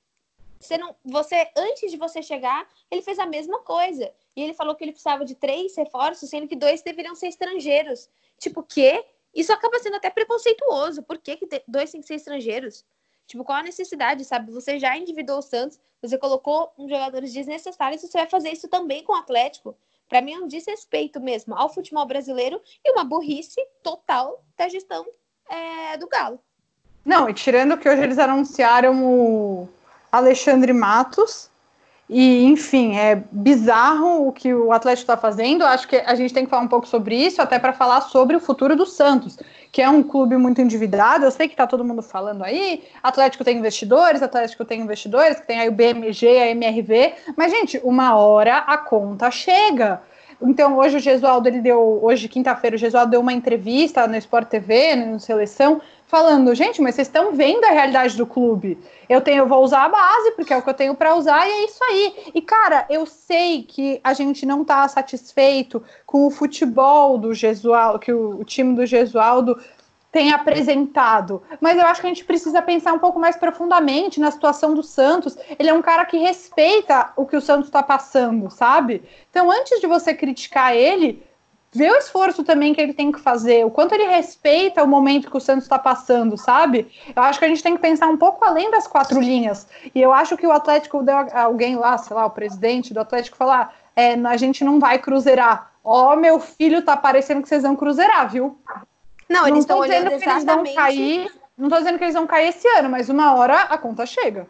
Você 0.60 0.78
não, 0.78 0.96
você 1.04 1.50
antes 1.56 1.92
de 1.92 1.98
você 1.98 2.22
chegar, 2.22 2.68
ele 2.90 3.02
fez 3.02 3.20
a 3.20 3.26
mesma 3.26 3.60
coisa. 3.60 4.12
E 4.36 4.42
ele 4.42 4.54
falou 4.54 4.76
que 4.76 4.84
ele 4.84 4.92
precisava 4.92 5.26
de 5.26 5.36
três 5.36 5.76
reforços, 5.76 6.30
sendo 6.30 6.48
que 6.48 6.56
dois 6.56 6.82
deveriam 6.82 7.16
ser 7.16 7.28
estrangeiros. 7.28 8.10
Tipo, 8.40 8.64
que 8.64 9.04
isso 9.34 9.52
acaba 9.54 9.80
sendo 9.80 9.96
até 9.96 10.10
preconceituoso. 10.10 11.04
Por 11.04 11.18
que, 11.18 11.38
que 11.38 11.48
dois 11.68 11.92
têm 11.92 12.02
que 12.02 12.08
ser 12.08 12.16
estrangeiros? 12.16 12.86
Tipo, 13.28 13.44
qual 13.44 13.60
a 13.60 13.64
necessidade, 13.64 14.24
sabe? 14.24 14.52
Você 14.52 14.80
já 14.80 14.98
endividou 14.98 15.40
o 15.40 15.42
Santos, 15.42 15.80
você 16.02 16.18
colocou 16.18 16.72
uns 16.78 16.90
jogadores 16.90 17.34
desnecessários, 17.34 18.02
você 18.02 18.18
vai 18.18 18.30
fazer 18.30 18.52
isso 18.52 18.68
também 18.68 19.04
com 19.04 19.14
o 19.14 19.18
Atlético. 19.18 19.78
Para 20.08 20.22
mim 20.22 20.34
é 20.34 20.40
um 20.40 20.48
desrespeito 20.48 21.20
mesmo 21.20 21.54
ao 21.54 21.68
futebol 21.68 22.06
brasileiro 22.06 22.62
e 22.84 22.92
uma 22.92 23.04
burrice 23.04 23.62
total 23.84 24.42
da 24.58 24.70
gestão 24.70 25.06
é, 25.50 25.98
do 25.98 26.08
Galo. 26.08 26.40
Não, 27.04 27.30
e 27.30 27.34
tirando 27.34 27.78
que 27.78 27.90
hoje 27.90 28.02
eles 28.02 28.18
anunciaram 28.18 29.06
o 29.06 29.70
Alexandre 30.18 30.74
Matos, 30.74 31.50
e, 32.10 32.46
enfim, 32.46 32.96
é 32.96 33.22
bizarro 33.32 34.28
o 34.28 34.32
que 34.32 34.54
o 34.54 34.72
Atlético 34.72 35.12
está 35.12 35.18
fazendo. 35.18 35.66
Acho 35.66 35.88
que 35.88 35.98
a 35.98 36.16
gente 36.16 36.34
tem 36.34 36.46
que 36.46 36.50
falar 36.50 36.64
um 36.64 36.68
pouco 36.68 36.88
sobre 36.88 37.16
isso, 37.16 37.42
até 37.42 37.60
para 37.60 37.74
falar 37.74 38.00
sobre 38.02 38.36
o 38.36 38.40
futuro 38.40 38.78
do 38.78 38.86
Santos, 38.86 39.38
que 39.74 39.82
é 39.82 39.90
um 39.90 40.02
clube 40.02 40.38
muito 40.38 40.62
endividado. 40.62 41.26
Eu 41.26 41.32
sei 41.32 41.50
que 41.50 41.54
está 41.54 41.68
todo 41.68 41.84
mundo 41.84 42.02
falando 42.02 42.46
aí. 42.46 42.86
Atlético 43.04 43.44
tem 43.44 43.58
investidores, 43.58 44.24
Atlético 44.24 44.64
tem 44.64 44.80
investidores, 44.80 45.42
que 45.42 45.48
tem 45.48 45.60
aí 45.60 45.68
o 45.68 45.74
BMG, 45.74 46.28
a 46.28 46.48
MRV. 46.52 47.14
Mas, 47.36 47.52
gente, 47.52 47.82
uma 47.84 48.16
hora 48.16 48.60
a 48.60 48.78
conta 48.78 49.30
chega. 49.30 50.02
Então, 50.42 50.78
hoje 50.78 50.98
o 50.98 51.00
Gesualdo, 51.00 51.50
ele 51.50 51.60
deu, 51.60 52.00
hoje, 52.02 52.30
quinta-feira, 52.30 52.76
o 52.76 52.80
Gesualdo 52.80 53.12
deu 53.12 53.20
uma 53.20 53.34
entrevista 53.34 54.08
no 54.08 54.16
Sport 54.16 54.48
TV, 54.48 54.96
no 54.96 55.20
Seleção, 55.20 55.82
falando, 56.08 56.56
gente, 56.56 56.82
mas 56.82 56.96
vocês 56.96 57.08
estão 57.08 57.34
vendo 57.34 57.66
a 57.66 57.72
realidade 57.72 58.18
do 58.18 58.26
clube. 58.26 58.80
Eu 59.08 59.22
tenho, 59.22 59.40
eu 59.40 59.48
vou 59.48 59.64
usar 59.64 59.84
a 59.84 59.90
base, 59.90 60.32
porque 60.32 60.54
é 60.54 60.58
o 60.58 60.62
que 60.62 60.70
eu 60.70 60.74
tenho 60.74 60.96
para 60.96 61.16
usar, 61.16 61.48
e 61.48 61.52
é 61.52 61.66
isso 61.66 61.84
aí. 61.84 62.32
E, 62.34 62.42
cara, 62.42 62.86
eu 62.90 63.06
sei 63.06 63.64
que 63.64 64.00
a 64.04 64.14
gente 64.14 64.46
não 64.46 64.62
está 64.62 64.88
satisfeito 64.88 65.84
com 66.06 66.26
o 66.26 66.32
futebol 66.32 67.18
do 67.18 67.34
Gesualdo, 67.34 68.00
que 68.00 68.12
o, 68.12 68.40
o 68.40 68.46
time 68.46 68.74
do 68.74 68.86
Gesualdo 68.86 69.60
tem 70.10 70.32
apresentado. 70.32 71.44
Mas 71.60 71.78
eu 71.78 71.86
acho 71.86 72.00
que 72.00 72.08
a 72.08 72.10
gente 72.10 72.24
precisa 72.24 72.62
pensar 72.62 72.94
um 72.94 73.00
pouco 73.00 73.20
mais 73.20 73.36
profundamente 73.36 74.20
na 74.20 74.32
situação 74.32 74.74
do 74.74 74.82
Santos. 74.82 75.38
Ele 75.60 75.70
é 75.70 75.74
um 75.74 75.82
cara 75.82 76.06
que 76.06 76.18
respeita 76.18 77.12
o 77.18 77.26
que 77.26 77.36
o 77.36 77.42
Santos 77.42 77.68
está 77.68 77.84
passando, 77.84 78.50
sabe? 78.50 79.04
Então, 79.30 79.52
antes 79.52 79.82
de 79.82 79.88
você 79.88 80.14
criticar 80.14 80.74
ele, 80.74 81.27
vê 81.78 81.92
o 81.92 81.96
esforço 81.96 82.44
também 82.44 82.74
que 82.74 82.82
ele 82.82 82.94
tem 82.94 83.12
que 83.12 83.20
fazer, 83.20 83.64
o 83.64 83.70
quanto 83.70 83.94
ele 83.94 84.08
respeita 84.08 84.84
o 84.84 84.88
momento 84.88 85.30
que 85.30 85.38
o 85.38 85.40
Santos 85.40 85.66
está 85.66 85.78
passando, 85.78 86.36
sabe? 86.36 86.92
Eu 87.16 87.22
acho 87.22 87.38
que 87.38 87.46
a 87.46 87.48
gente 87.48 87.62
tem 87.62 87.76
que 87.76 87.82
pensar 87.82 88.08
um 88.08 88.18
pouco 88.18 88.44
além 88.44 88.72
das 88.72 88.88
quatro 88.88 89.22
linhas. 89.22 89.68
E 89.94 90.02
eu 90.02 90.12
acho 90.12 90.36
que 90.36 90.48
o 90.48 90.52
Atlético 90.52 91.04
deu 91.04 91.16
alguém 91.34 91.76
lá, 91.76 91.96
sei 92.00 92.16
lá, 92.16 92.26
o 92.26 92.32
presidente 92.32 92.96
do 92.96 93.00
Atlético 93.00 93.38
falar, 93.38 93.76
é, 93.96 94.16
a 94.16 94.38
gente 94.38 94.64
não 94.64 94.80
vai 94.80 94.98
cruzeirar. 94.98 95.72
Ó, 95.84 96.14
oh, 96.14 96.16
meu 96.16 96.40
filho, 96.40 96.82
tá 96.82 96.98
parecendo 96.98 97.44
que 97.44 97.48
vocês 97.48 97.62
vão 97.62 97.76
cruzeirar, 97.76 98.30
viu? 98.30 98.60
Não, 99.30 99.42
não 99.42 99.48
eles 99.48 99.60
estão 99.60 99.78
olhando 99.78 100.18
que 100.18 100.28
eles 100.28 100.44
vão 100.44 100.64
cair. 100.74 101.32
Não 101.56 101.70
tô 101.70 101.78
dizendo 101.78 101.98
que 102.00 102.04
eles 102.04 102.16
vão 102.16 102.26
cair 102.26 102.50
esse 102.50 102.68
ano, 102.70 102.90
mas 102.90 103.08
uma 103.08 103.36
hora 103.36 103.62
a 103.62 103.78
conta 103.78 104.06
chega. 104.06 104.48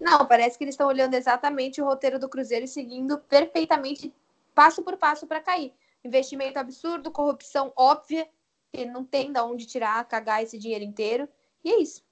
Não, 0.00 0.24
parece 0.24 0.56
que 0.56 0.64
eles 0.64 0.74
estão 0.74 0.86
olhando 0.86 1.14
exatamente 1.14 1.82
o 1.82 1.84
roteiro 1.84 2.18
do 2.18 2.28
Cruzeiro 2.28 2.64
e 2.64 2.68
seguindo 2.68 3.18
perfeitamente 3.18 4.12
passo 4.54 4.82
por 4.82 4.96
passo 4.96 5.26
para 5.26 5.40
cair 5.40 5.72
investimento 6.04 6.58
absurdo, 6.58 7.10
corrupção 7.10 7.72
óbvia, 7.76 8.28
que 8.72 8.84
não 8.84 9.04
tem 9.04 9.32
de 9.32 9.40
onde 9.40 9.66
tirar, 9.66 10.04
cagar 10.04 10.42
esse 10.42 10.58
dinheiro 10.58 10.84
inteiro. 10.84 11.28
E 11.64 11.70
é 11.70 11.80
isso. 11.80 12.02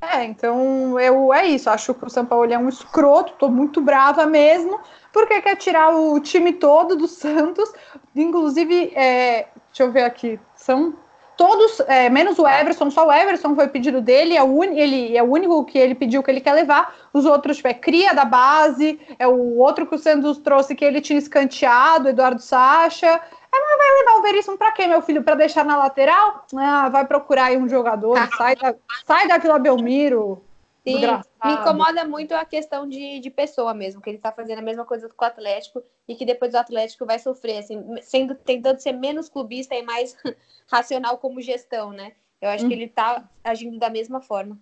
É, 0.00 0.24
então 0.24 0.98
eu 1.00 1.32
é 1.32 1.46
isso. 1.46 1.70
Acho 1.70 1.94
que 1.94 2.04
o 2.04 2.10
São 2.10 2.26
Paulo 2.26 2.52
é 2.52 2.58
um 2.58 2.68
escroto, 2.68 3.34
tô 3.38 3.48
muito 3.48 3.80
brava 3.80 4.26
mesmo, 4.26 4.78
porque 5.12 5.40
quer 5.40 5.56
tirar 5.56 5.96
o 5.96 6.20
time 6.20 6.52
todo 6.52 6.94
do 6.96 7.08
Santos. 7.08 7.72
Inclusive, 8.14 8.92
é, 8.94 9.48
deixa 9.68 9.82
eu 9.82 9.92
ver 9.92 10.04
aqui, 10.04 10.38
são 10.54 10.94
todos, 11.36 11.80
é, 11.80 12.08
menos 12.08 12.38
o 12.38 12.46
Everson, 12.46 12.90
só 12.90 13.06
o 13.06 13.12
Everson 13.12 13.54
foi 13.54 13.68
pedido 13.68 14.00
dele, 14.00 14.36
é 14.36 14.42
o, 14.42 14.60
un, 14.60 14.64
ele, 14.64 15.16
é 15.16 15.22
o 15.22 15.30
único 15.30 15.64
que 15.64 15.78
ele 15.78 15.94
pediu 15.94 16.22
que 16.22 16.30
ele 16.30 16.40
quer 16.40 16.52
levar. 16.52 16.94
Os 17.12 17.24
outros, 17.24 17.56
tipo, 17.56 17.68
é 17.68 17.74
cria 17.74 18.14
da 18.14 18.24
base, 18.24 19.00
é 19.18 19.26
o 19.26 19.58
outro 19.58 19.86
que 19.86 19.94
o 19.94 19.98
Santos 19.98 20.38
trouxe 20.38 20.74
que 20.74 20.84
ele 20.84 21.00
tinha 21.00 21.18
escanteado, 21.18 22.08
Eduardo 22.08 22.40
Sacha. 22.40 23.06
É, 23.06 23.60
mas 23.60 23.78
vai 23.78 23.98
levar 23.98 24.18
o 24.18 24.22
Veríssimo 24.22 24.58
pra 24.58 24.72
quê, 24.72 24.86
meu 24.86 25.02
filho? 25.02 25.22
Pra 25.22 25.34
deixar 25.34 25.64
na 25.64 25.76
lateral? 25.76 26.44
Ah, 26.56 26.88
vai 26.88 27.06
procurar 27.06 27.46
aí 27.46 27.56
um 27.56 27.68
jogador, 27.68 28.18
sai 28.36 28.56
da, 28.56 28.74
sai 29.06 29.28
da 29.28 29.38
Vila 29.38 29.58
Belmiro. 29.58 30.42
Sim, 30.86 31.00
me 31.42 31.54
incomoda 31.54 32.04
muito 32.04 32.34
a 32.34 32.44
questão 32.44 32.86
de, 32.86 33.18
de 33.18 33.30
pessoa 33.30 33.72
mesmo, 33.72 34.02
que 34.02 34.10
ele 34.10 34.18
tá 34.18 34.30
fazendo 34.30 34.58
a 34.58 34.62
mesma 34.62 34.84
coisa 34.84 35.08
com 35.08 35.24
o 35.24 35.26
Atlético 35.26 35.82
e 36.06 36.14
que 36.14 36.26
depois 36.26 36.52
o 36.52 36.58
Atlético 36.58 37.06
vai 37.06 37.18
sofrer, 37.18 37.58
assim, 37.58 37.82
sendo, 38.02 38.34
tentando 38.34 38.78
ser 38.78 38.92
menos 38.92 39.30
clubista 39.30 39.74
e 39.74 39.82
mais 39.82 40.14
racional 40.70 41.16
como 41.16 41.40
gestão, 41.40 41.90
né? 41.90 42.12
Eu 42.38 42.50
acho 42.50 42.66
hum. 42.66 42.68
que 42.68 42.74
ele 42.74 42.88
tá 42.88 43.24
agindo 43.42 43.78
da 43.78 43.88
mesma 43.88 44.20
forma. 44.20 44.58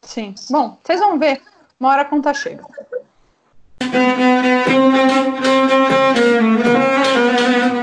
Sim. 0.00 0.34
Bom, 0.48 0.78
vocês 0.82 0.98
vão 0.98 1.18
ver. 1.18 1.42
Uma 1.78 1.90
hora 1.90 2.02
a 2.02 2.06
conta 2.06 2.32
chega. 2.32 2.64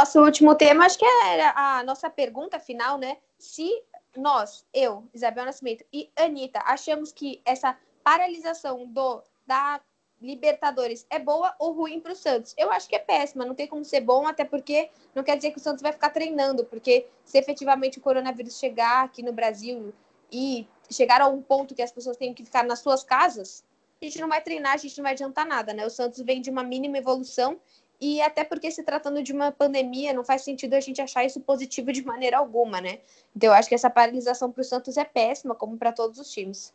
Nosso 0.00 0.18
último 0.22 0.54
tema, 0.54 0.86
acho 0.86 0.98
que 0.98 1.04
era 1.04 1.52
a 1.54 1.84
nossa 1.84 2.08
pergunta 2.08 2.58
final, 2.58 2.96
né? 2.96 3.18
Se 3.38 3.68
nós, 4.16 4.64
eu, 4.72 5.06
Isabel 5.12 5.44
Nascimento 5.44 5.84
e 5.92 6.10
Anitta, 6.16 6.58
achamos 6.64 7.12
que 7.12 7.42
essa 7.44 7.76
paralisação 8.02 8.86
do 8.86 9.22
da 9.46 9.78
Libertadores 10.18 11.06
é 11.10 11.18
boa 11.18 11.54
ou 11.58 11.72
ruim 11.72 12.00
para 12.00 12.12
o 12.12 12.16
Santos? 12.16 12.54
Eu 12.56 12.70
acho 12.72 12.88
que 12.88 12.96
é 12.96 12.98
péssima, 12.98 13.44
não 13.44 13.54
tem 13.54 13.66
como 13.66 13.84
ser 13.84 14.00
bom, 14.00 14.26
até 14.26 14.42
porque 14.42 14.88
não 15.14 15.22
quer 15.22 15.36
dizer 15.36 15.50
que 15.50 15.58
o 15.58 15.62
Santos 15.62 15.82
vai 15.82 15.92
ficar 15.92 16.08
treinando, 16.08 16.64
porque 16.64 17.06
se 17.22 17.36
efetivamente 17.36 17.98
o 17.98 18.00
coronavírus 18.00 18.58
chegar 18.58 19.04
aqui 19.04 19.22
no 19.22 19.34
Brasil 19.34 19.92
e 20.32 20.66
chegar 20.90 21.20
a 21.20 21.28
um 21.28 21.42
ponto 21.42 21.74
que 21.74 21.82
as 21.82 21.92
pessoas 21.92 22.16
têm 22.16 22.32
que 22.32 22.42
ficar 22.42 22.64
nas 22.64 22.78
suas 22.78 23.04
casas, 23.04 23.62
a 24.00 24.04
gente 24.06 24.18
não 24.18 24.30
vai 24.30 24.40
treinar, 24.40 24.72
a 24.72 24.78
gente 24.78 24.96
não 24.96 25.02
vai 25.02 25.12
adiantar 25.12 25.44
nada, 25.44 25.74
né? 25.74 25.84
O 25.84 25.90
Santos 25.90 26.20
vem 26.20 26.40
de 26.40 26.48
uma 26.48 26.64
mínima 26.64 26.96
evolução 26.96 27.60
e 28.00 28.22
até 28.22 28.44
porque 28.44 28.70
se 28.70 28.82
tratando 28.82 29.22
de 29.22 29.32
uma 29.32 29.52
pandemia, 29.52 30.14
não 30.14 30.24
faz 30.24 30.42
sentido 30.42 30.74
a 30.74 30.80
gente 30.80 31.02
achar 31.02 31.24
isso 31.24 31.40
positivo 31.40 31.92
de 31.92 32.04
maneira 32.04 32.38
alguma, 32.38 32.80
né? 32.80 32.98
Então 33.36 33.50
eu 33.50 33.52
acho 33.52 33.68
que 33.68 33.74
essa 33.74 33.90
paralisação 33.90 34.50
para 34.50 34.62
o 34.62 34.64
Santos 34.64 34.96
é 34.96 35.04
péssima, 35.04 35.54
como 35.54 35.76
para 35.76 35.92
todos 35.92 36.18
os 36.18 36.30
times. 36.30 36.72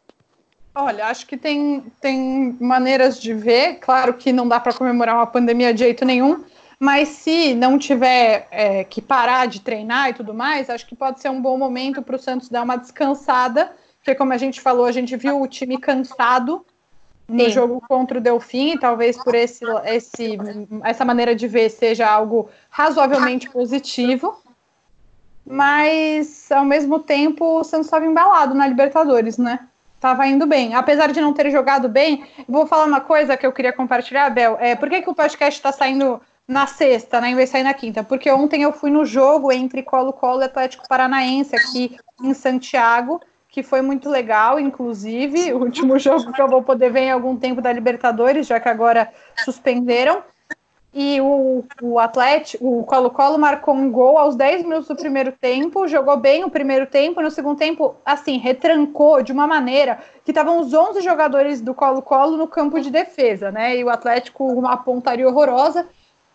Olha, 0.76 1.08
acho 1.08 1.26
que 1.26 1.38
tem, 1.38 1.82
tem 2.02 2.56
maneiras 2.60 3.20
de 3.20 3.34
ver. 3.34 3.80
Claro 3.80 4.14
que 4.14 4.32
não 4.32 4.48
dá 4.48 4.60
para 4.60 4.74
comemorar 4.74 5.16
uma 5.16 5.26
pandemia 5.26 5.74
de 5.74 5.80
jeito 5.80 6.06
nenhum, 6.06 6.44
mas 6.80 7.08
se 7.08 7.56
não 7.56 7.80
tiver 7.80 8.48
é, 8.52 8.84
que 8.84 9.02
parar 9.02 9.48
de 9.48 9.62
treinar 9.62 10.10
e 10.10 10.14
tudo 10.14 10.34
mais, 10.34 10.70
acho 10.70 10.86
que 10.86 10.96
pode 10.96 11.22
ser 11.22 11.30
um 11.30 11.42
bom 11.42 11.58
momento 11.58 12.02
para 12.02 12.18
o 12.18 12.20
Santos 12.20 12.50
dar 12.50 12.64
uma 12.64 12.76
descansada, 12.76 13.74
porque 13.98 14.14
como 14.14 14.34
a 14.34 14.38
gente 14.38 14.62
falou, 14.62 14.86
a 14.86 14.92
gente 14.92 15.16
viu 15.16 15.42
o 15.42 15.48
time 15.48 15.80
cansado 15.80 16.64
no 17.28 17.46
Sim. 17.46 17.50
jogo 17.50 17.82
contra 17.88 18.18
o 18.18 18.22
Delfim, 18.22 18.78
talvez 18.78 19.18
por 19.18 19.34
esse, 19.34 19.66
esse, 19.86 20.38
essa 20.84 21.04
maneira 21.04 21.36
de 21.36 21.48
ver 21.48 21.70
seja 21.70 22.08
algo 22.08 22.50
razoavelmente 22.70 23.50
positivo, 23.50 24.40
mas 25.46 26.52
ao 26.52 26.66
mesmo 26.66 27.00
tempo 27.00 27.60
o 27.60 27.64
Santos 27.64 27.88
estava 27.88 28.06
embalado 28.06 28.54
na 28.54 28.68
Libertadores, 28.68 29.38
né? 29.38 29.60
Tava 30.00 30.28
indo 30.28 30.46
bem. 30.46 30.76
Apesar 30.76 31.12
de 31.12 31.20
não 31.20 31.34
ter 31.34 31.50
jogado 31.50 31.90
bem, 31.90 32.26
vou 32.48 32.68
falar 32.68 32.86
uma 32.86 33.02
coisa 33.02 33.36
que 33.36 33.46
eu 33.46 33.52
queria 33.52 33.74
compartilhar, 33.74 34.30
Bel. 34.30 34.58
É, 34.60 34.76
por 34.76 34.90
que, 34.90 35.02
que 35.02 35.10
o 35.10 35.16
podcast 35.16 35.58
está 35.58 35.72
saindo 35.72 36.22
na 36.48 36.68
sexta, 36.68 37.20
né, 37.20 37.30
em 37.30 37.36
vez 37.36 37.50
de 37.50 37.54
sair 37.54 37.64
na 37.64 37.74
quinta? 37.74 38.04
Porque 38.04 38.30
ontem 38.30 38.62
eu 38.62 38.72
fui 38.72 38.92
no 38.92 39.04
jogo 39.04 39.52
entre 39.52 39.82
Colo-Colo 39.82 40.42
e 40.42 40.46
Atlético 40.46 40.88
Paranaense 40.88 41.56
aqui 41.56 41.98
em 42.22 42.34
Santiago 42.36 43.20
que 43.56 43.64
foi 43.64 43.82
muito 43.82 44.10
legal, 44.10 44.60
inclusive, 44.60 45.54
o 45.54 45.60
último 45.60 45.98
jogo 45.98 46.34
que 46.34 46.42
eu 46.42 46.48
vou 46.50 46.62
poder 46.62 46.92
ver 46.92 47.04
em 47.04 47.12
algum 47.12 47.38
tempo 47.38 47.62
da 47.62 47.72
Libertadores, 47.72 48.48
já 48.48 48.60
que 48.60 48.68
agora 48.68 49.10
suspenderam. 49.46 50.22
E 50.94 51.22
o, 51.22 51.64
o 51.82 51.98
Atlético, 51.98 52.80
o 52.80 52.84
Colo-Colo 52.84 53.38
marcou 53.38 53.74
um 53.74 53.90
gol 53.90 54.18
aos 54.18 54.36
10 54.36 54.64
minutos 54.64 54.90
do 54.90 54.96
primeiro 54.98 55.32
tempo, 55.32 55.88
jogou 55.88 56.18
bem 56.18 56.44
o 56.44 56.50
primeiro 56.50 56.86
tempo, 56.86 57.22
no 57.22 57.32
segundo 57.32 57.58
tempo, 57.58 57.96
assim, 58.06 58.38
retrancou 58.38 59.24
de 59.24 59.32
uma 59.32 59.48
maneira 59.48 60.00
que 60.26 60.32
estavam 60.32 60.60
os 60.60 60.74
11 60.74 61.02
jogadores 61.02 61.62
do 61.62 61.74
Colo-Colo 61.74 62.36
no 62.36 62.48
campo 62.48 62.78
de 62.82 62.92
defesa, 62.92 63.52
né? 63.52 63.78
E 63.78 63.86
o 63.86 63.90
Atlético, 63.90 64.46
uma 64.46 64.76
pontaria 64.76 65.28
horrorosa, 65.30 65.88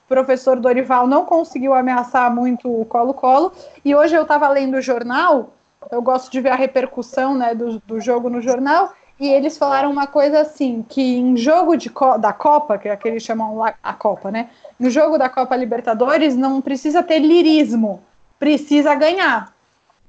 professor 0.09 0.59
Dorival 0.59 1.07
não 1.07 1.27
conseguiu 1.27 1.75
ameaçar 1.75 2.35
muito 2.35 2.81
o 2.81 2.87
Colo-Colo. 2.87 3.53
E 3.85 3.95
hoje 3.95 4.15
eu 4.15 4.23
estava 4.23 4.49
lendo 4.49 4.79
o 4.79 4.83
jornal, 4.83 5.53
eu 5.91 6.03
gosto 6.03 6.31
de 6.31 6.41
ver 6.41 6.51
a 6.51 6.57
repercussão 6.57 7.35
né, 7.35 7.55
do, 7.55 7.79
do 7.81 8.01
jogo 8.01 8.29
no 8.29 8.41
jornal, 8.41 8.93
e 9.19 9.29
eles 9.29 9.59
falaram 9.59 9.91
uma 9.91 10.07
coisa 10.07 10.41
assim, 10.41 10.83
que 10.89 11.19
em 11.19 11.37
jogo 11.37 11.77
de, 11.77 11.91
da 12.19 12.33
Copa, 12.33 12.79
que 12.79 12.89
é 12.89 12.93
aquele 12.93 13.17
eles 13.17 13.23
chamam 13.23 13.63
a 13.63 13.93
Copa, 13.93 14.31
né? 14.31 14.49
No 14.79 14.89
jogo 14.89 15.19
da 15.19 15.29
Copa 15.29 15.55
Libertadores 15.55 16.35
não 16.35 16.63
precisa 16.63 17.03
ter 17.03 17.19
lirismo, 17.19 18.03
precisa 18.39 18.95
ganhar. 18.95 19.55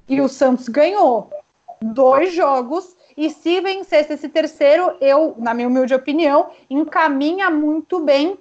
E 0.07 0.21
o 0.21 0.29
Santos 0.29 0.69
ganhou 0.69 1.29
dois 1.81 2.33
jogos 2.33 2.95
e 3.17 3.29
se 3.29 3.59
vencesse 3.59 4.13
esse 4.13 4.29
terceiro, 4.29 4.95
eu, 5.01 5.35
na 5.37 5.53
minha 5.53 5.67
humilde 5.67 5.93
opinião, 5.93 6.49
encaminha 6.69 7.49
muito 7.49 7.99
bem 7.99 8.37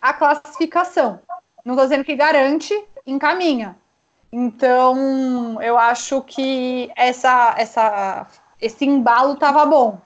a 0.00 0.14
classificação. 0.14 1.20
Não 1.64 1.74
estou 1.74 1.86
dizendo 1.86 2.04
que 2.04 2.16
garante, 2.16 2.74
encaminha. 3.06 3.76
Então, 4.32 5.60
eu 5.60 5.76
acho 5.76 6.22
que 6.22 6.90
essa, 6.96 7.54
essa, 7.58 8.26
esse 8.60 8.84
embalo 8.84 9.34
estava 9.34 9.66
bom. 9.66 10.00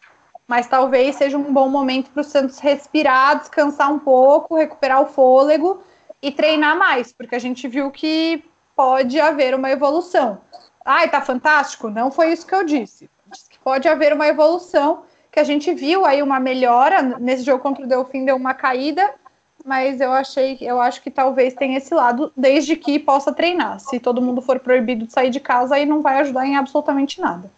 Mas 0.48 0.66
talvez 0.66 1.16
seja 1.16 1.36
um 1.36 1.52
bom 1.52 1.68
momento 1.68 2.10
para 2.10 2.20
o 2.20 2.24
Santos 2.24 2.58
respirar, 2.58 3.38
descansar 3.38 3.92
um 3.92 3.98
pouco, 3.98 4.56
recuperar 4.56 5.02
o 5.02 5.06
fôlego 5.06 5.82
e 6.22 6.30
treinar 6.30 6.78
mais, 6.78 7.12
porque 7.12 7.34
a 7.34 7.38
gente 7.38 7.66
viu 7.66 7.90
que 7.90 8.44
pode 8.74 9.18
haver 9.20 9.54
uma 9.54 9.70
evolução. 9.70 10.40
Ai, 10.84 11.08
tá 11.10 11.20
fantástico? 11.20 11.90
Não 11.90 12.10
foi 12.10 12.32
isso 12.32 12.46
que 12.46 12.54
eu 12.54 12.64
disse 12.64 13.10
pode 13.66 13.88
haver 13.88 14.12
uma 14.12 14.28
evolução, 14.28 15.02
que 15.30 15.40
a 15.40 15.44
gente 15.44 15.74
viu 15.74 16.06
aí 16.06 16.22
uma 16.22 16.38
melhora 16.38 17.02
nesse 17.02 17.42
jogo 17.42 17.60
contra 17.62 17.84
o 17.84 17.88
Delfim 17.88 18.24
deu 18.24 18.36
uma 18.36 18.54
caída, 18.54 19.12
mas 19.66 20.00
eu 20.00 20.12
achei, 20.12 20.56
eu 20.60 20.80
acho 20.80 21.02
que 21.02 21.10
talvez 21.10 21.52
tenha 21.52 21.78
esse 21.78 21.92
lado, 21.92 22.32
desde 22.36 22.76
que 22.76 23.00
possa 23.00 23.32
treinar. 23.34 23.80
Se 23.80 23.98
todo 23.98 24.22
mundo 24.22 24.40
for 24.40 24.60
proibido 24.60 25.06
de 25.06 25.12
sair 25.12 25.28
de 25.28 25.40
casa, 25.40 25.74
aí 25.74 25.84
não 25.84 26.02
vai 26.02 26.20
ajudar 26.20 26.46
em 26.46 26.56
absolutamente 26.56 27.20
nada. 27.20 27.50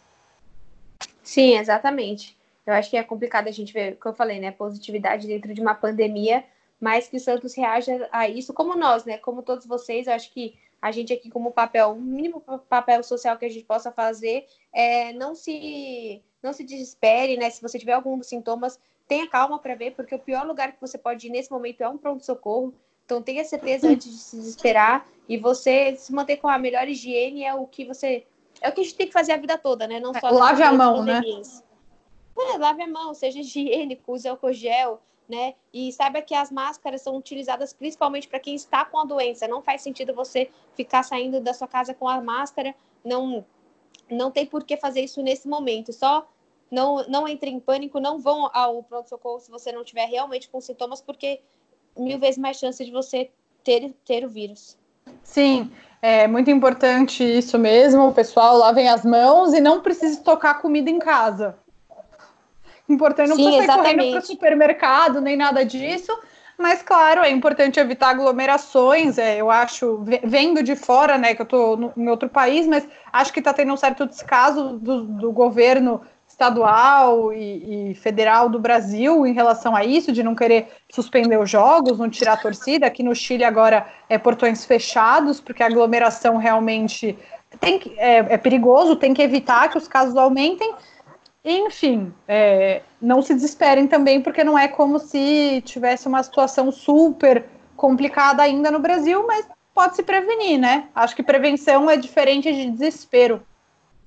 Sim, 1.23 1.59
exatamente. 1.59 2.35
Eu 2.67 2.73
acho 2.73 2.89
que 2.89 2.97
é 2.97 3.03
complicado 3.03 3.49
a 3.49 3.51
gente 3.51 3.75
ver, 3.75 3.97
como 3.99 4.15
eu 4.15 4.17
falei, 4.17 4.41
né, 4.41 4.51
positividade 4.51 5.27
dentro 5.27 5.53
de 5.53 5.61
uma 5.61 5.75
pandemia, 5.75 6.43
mas 6.81 7.09
que 7.09 7.19
o 7.19 7.21
Santos 7.21 7.55
reaja 7.55 8.09
a 8.11 8.27
isso, 8.27 8.55
como 8.55 8.75
nós, 8.75 9.05
né, 9.05 9.19
como 9.19 9.43
todos 9.43 9.67
vocês, 9.67 10.07
eu 10.07 10.15
acho 10.15 10.33
que 10.33 10.55
a 10.81 10.91
gente 10.91 11.13
aqui 11.13 11.29
como 11.29 11.51
papel, 11.51 11.91
o 11.91 12.01
mínimo 12.01 12.41
papel 12.71 13.03
social 13.03 13.37
que 13.37 13.45
a 13.45 13.51
gente 13.51 13.65
possa 13.65 13.93
fazer 13.93 14.47
é 14.73 15.13
não 15.13 15.35
se 15.35 16.23
não 16.43 16.53
se 16.53 16.63
desespere, 16.63 17.37
né? 17.37 17.51
Se 17.51 17.61
você 17.61 17.79
tiver 17.79 17.95
algum 17.95 18.17
dos 18.17 18.29
sintomas, 18.29 18.79
tenha 19.09 19.27
calma 19.27 19.59
para 19.59 19.75
ver, 19.75 19.93
porque 19.93 20.15
o 20.15 20.19
pior 20.19 20.47
lugar 20.47 20.73
que 20.73 20.81
você 20.81 20.99
pode 20.99 21.27
ir 21.27 21.31
nesse 21.31 21.51
momento 21.51 21.81
é 21.81 21.89
um 21.89 21.97
pronto-socorro. 21.97 22.75
Então 23.07 23.23
tenha 23.23 23.43
certeza 23.43 23.89
antes 23.89 24.11
de 24.11 24.19
se 24.19 24.37
desesperar 24.37 25.09
e 25.27 25.39
você 25.39 25.97
se 25.97 26.13
manter 26.13 26.37
com 26.37 26.47
a 26.47 26.59
melhor 26.59 26.87
higiene 26.87 27.43
é 27.43 27.55
o 27.55 27.67
que 27.67 27.87
você 27.87 28.27
é 28.61 28.69
o 28.69 28.73
que 28.73 28.83
a 28.83 28.85
gente 28.85 28.97
tem 28.97 29.07
que 29.07 29.13
fazer 29.13 29.33
a 29.33 29.39
vida 29.39 29.57
toda, 29.57 29.87
né? 29.87 29.99
Não 29.99 30.13
só 30.13 30.29
lave 30.29 30.63
a 30.63 30.73
mão, 30.73 31.03
né? 31.03 31.23
É, 32.37 32.59
lave 32.59 32.83
a 32.83 32.87
mão, 32.87 33.15
seja 33.15 33.41
higiênico, 33.41 34.13
use 34.13 34.29
álcool 34.29 34.53
gel, 34.53 35.01
né? 35.29 35.55
E 35.73 35.91
saiba 35.93 36.21
que 36.21 36.35
as 36.35 36.51
máscaras 36.53 37.01
são 37.01 37.17
utilizadas 37.17 37.73
principalmente 37.73 38.29
para 38.29 38.39
quem 38.39 38.55
está 38.55 38.85
com 38.85 38.99
a 38.99 39.05
doença. 39.05 39.49
Não 39.49 39.63
faz 39.63 39.81
sentido 39.81 40.13
você 40.13 40.51
ficar 40.75 41.03
saindo 41.03 41.41
da 41.41 41.55
sua 41.55 41.67
casa 41.67 41.95
com 41.95 42.07
a 42.07 42.21
máscara. 42.21 42.75
Não, 43.05 43.45
não 44.11 44.31
tem 44.31 44.45
por 44.45 44.65
que 44.65 44.77
fazer 44.77 45.01
isso 45.01 45.23
nesse 45.23 45.49
momento. 45.49 45.93
Só 45.93 46.29
não, 46.71 47.07
não 47.09 47.27
entre 47.27 47.51
em 47.51 47.61
pânico, 47.61 48.01
não 48.01 48.19
vão 48.19 48.51
ao 48.53 48.83
pronto-socorro 48.83 49.41
se 49.41 49.51
você 49.51 49.73
não 49.73 49.85
tiver 49.85 50.07
realmente 50.07 50.49
com 50.49 50.61
sintomas, 50.61 51.01
porque 51.01 51.41
mil 51.97 52.19
vezes 52.19 52.39
mais 52.39 52.59
chance 52.59 52.85
de 52.85 52.91
você 52.91 53.31
ter, 53.65 53.95
ter 54.05 54.25
o 54.25 54.29
vírus. 54.29 54.77
Sim, 55.23 55.71
é 56.03 56.27
muito 56.27 56.51
importante 56.51 57.25
isso 57.25 57.59
mesmo. 57.59 58.09
O 58.09 58.15
pessoal 58.15 58.57
lavem 58.57 58.89
as 58.89 59.05
mãos 59.05 59.53
e 59.53 59.61
não 59.61 59.81
precise 59.81 60.23
tocar 60.23 60.61
comida 60.61 60.91
em 60.91 60.99
casa 60.99 61.59
importante. 62.89 63.29
Não 63.29 63.37
Sim, 63.37 63.45
precisa 63.45 63.67
sair 63.67 63.77
correndo 63.77 64.11
para 64.11 64.19
o 64.19 64.27
supermercado, 64.27 65.21
nem 65.21 65.37
nada 65.37 65.65
disso. 65.65 66.17
Mas, 66.57 66.83
claro, 66.83 67.23
é 67.23 67.31
importante 67.31 67.79
evitar 67.79 68.11
aglomerações. 68.11 69.17
É, 69.17 69.37
eu 69.37 69.51
acho, 69.51 70.03
vendo 70.25 70.63
de 70.63 70.75
fora, 70.75 71.17
né, 71.17 71.35
que 71.35 71.43
eu 71.43 71.45
estou 71.45 71.93
em 71.97 72.09
outro 72.09 72.29
país, 72.29 72.67
mas 72.67 72.89
acho 73.13 73.33
que 73.33 73.39
está 73.39 73.53
tendo 73.53 73.73
um 73.73 73.77
certo 73.77 74.07
descaso 74.07 74.79
do, 74.79 75.05
do 75.05 75.31
governo 75.31 76.01
estadual 76.39 77.33
e, 77.33 77.91
e, 77.91 77.95
federal 77.95 78.49
do 78.49 78.61
Brasil 78.61 79.27
em 79.27 79.33
relação 79.33 79.75
a 79.75 79.85
isso, 79.85 80.13
de 80.13 80.23
não 80.23 80.37
querer 80.37 80.69
suspender 80.89 81.37
os 81.37 81.51
jogos, 81.51 81.99
não 81.99 82.09
tirar 82.09 82.35
a 82.35 82.37
torcida. 82.37 82.87
Aqui 82.87 83.03
no 83.03 83.13
Chile 83.13 83.43
agora 83.43 83.89
é 84.09 84.17
portões 84.17 84.65
fechados, 84.65 85.41
porque 85.41 85.65
a 85.65 85.67
aglomeração 85.67 86.37
realmente 86.37 87.19
tem 87.59 87.81
que, 87.81 87.93
é, 87.99 88.19
é 88.19 88.39
perigoso, 88.39 88.95
tem 88.95 89.13
que 89.13 89.21
evitar 89.21 89.69
que 89.69 89.77
os 89.77 89.89
casos 89.89 90.15
aumentem. 90.15 90.73
Enfim, 91.45 92.15
é, 92.29 92.83
não 93.03 93.21
se 93.21 93.35
desesperem 93.35 93.89
também, 93.89 94.23
porque 94.23 94.45
não 94.45 94.57
é 94.57 94.69
como 94.69 95.01
se 95.01 95.61
tivesse 95.65 96.07
uma 96.07 96.23
situação 96.23 96.71
super 96.71 97.47
complicada 97.77 98.45
ainda 98.45 98.71
no 98.71 98.79
Brasil, 98.79 99.27
mas 99.27 99.45
pode 99.75 99.97
se 99.97 100.05
prevenir, 100.05 100.59
né? 100.59 100.89
Acho 100.95 101.17
que 101.17 101.23
prevenção 101.23 101.91
é 101.91 101.97
diferente 101.97 102.53
de 102.53 102.71
desespero. 102.71 103.43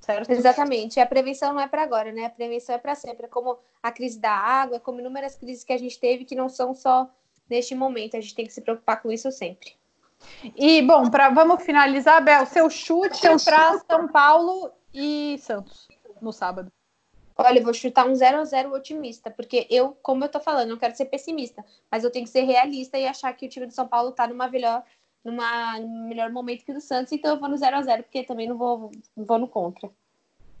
Certo? 0.02 0.30
Exatamente. 0.30 0.98
A 0.98 1.06
prevenção 1.06 1.54
não 1.54 1.60
é 1.60 1.68
para 1.68 1.82
agora, 1.82 2.12
né? 2.12 2.26
A 2.26 2.30
prevenção 2.30 2.74
é 2.74 2.78
para 2.78 2.94
sempre. 2.94 3.26
É 3.26 3.28
como 3.28 3.56
a 3.80 3.92
crise 3.92 4.18
da 4.18 4.32
água, 4.32 4.76
é 4.76 4.80
como 4.80 5.00
inúmeras 5.00 5.36
crises 5.36 5.62
que 5.62 5.72
a 5.72 5.78
gente 5.78 5.98
teve 5.98 6.24
que 6.24 6.34
não 6.34 6.48
são 6.48 6.74
só 6.74 7.08
neste 7.48 7.74
momento. 7.74 8.16
A 8.16 8.20
gente 8.20 8.34
tem 8.34 8.46
que 8.46 8.52
se 8.52 8.60
preocupar 8.60 9.00
com 9.00 9.12
isso 9.12 9.30
sempre. 9.30 9.74
E, 10.56 10.82
bom, 10.82 11.08
pra, 11.08 11.30
vamos 11.30 11.62
finalizar, 11.62 12.22
Bel, 12.22 12.46
seu 12.46 12.68
chute 12.68 13.22
para 13.44 13.78
São 13.78 14.08
Paulo 14.08 14.72
e 14.92 15.38
Santos 15.40 15.88
no 16.20 16.32
sábado. 16.32 16.70
Olha, 17.36 17.58
eu 17.58 17.64
vou 17.64 17.74
chutar 17.74 18.06
um 18.06 18.14
0 18.14 18.38
a 18.38 18.44
0 18.44 18.74
otimista, 18.74 19.30
porque 19.30 19.66
eu, 19.70 19.96
como 20.02 20.24
eu 20.24 20.28
tô 20.28 20.38
falando, 20.38 20.68
não 20.68 20.76
quero 20.76 20.94
ser 20.94 21.06
pessimista, 21.06 21.64
mas 21.90 22.04
eu 22.04 22.10
tenho 22.10 22.24
que 22.24 22.30
ser 22.30 22.42
realista 22.42 22.98
e 22.98 23.06
achar 23.06 23.32
que 23.32 23.46
o 23.46 23.48
time 23.48 23.66
do 23.66 23.72
São 23.72 23.88
Paulo 23.88 24.12
tá 24.12 24.26
numa 24.26 24.48
melhor, 24.48 24.84
numa, 25.24 25.78
num 25.78 26.08
melhor 26.08 26.30
momento 26.30 26.64
que 26.64 26.72
o 26.72 26.74
do 26.74 26.80
Santos, 26.80 27.12
então 27.12 27.32
eu 27.32 27.40
vou 27.40 27.48
no 27.48 27.56
0 27.56 27.76
a 27.76 27.82
0 27.82 28.02
porque 28.02 28.24
também 28.24 28.48
não 28.48 28.56
vou, 28.56 28.90
não 29.16 29.24
vou 29.24 29.38
no 29.38 29.48
contra. 29.48 29.88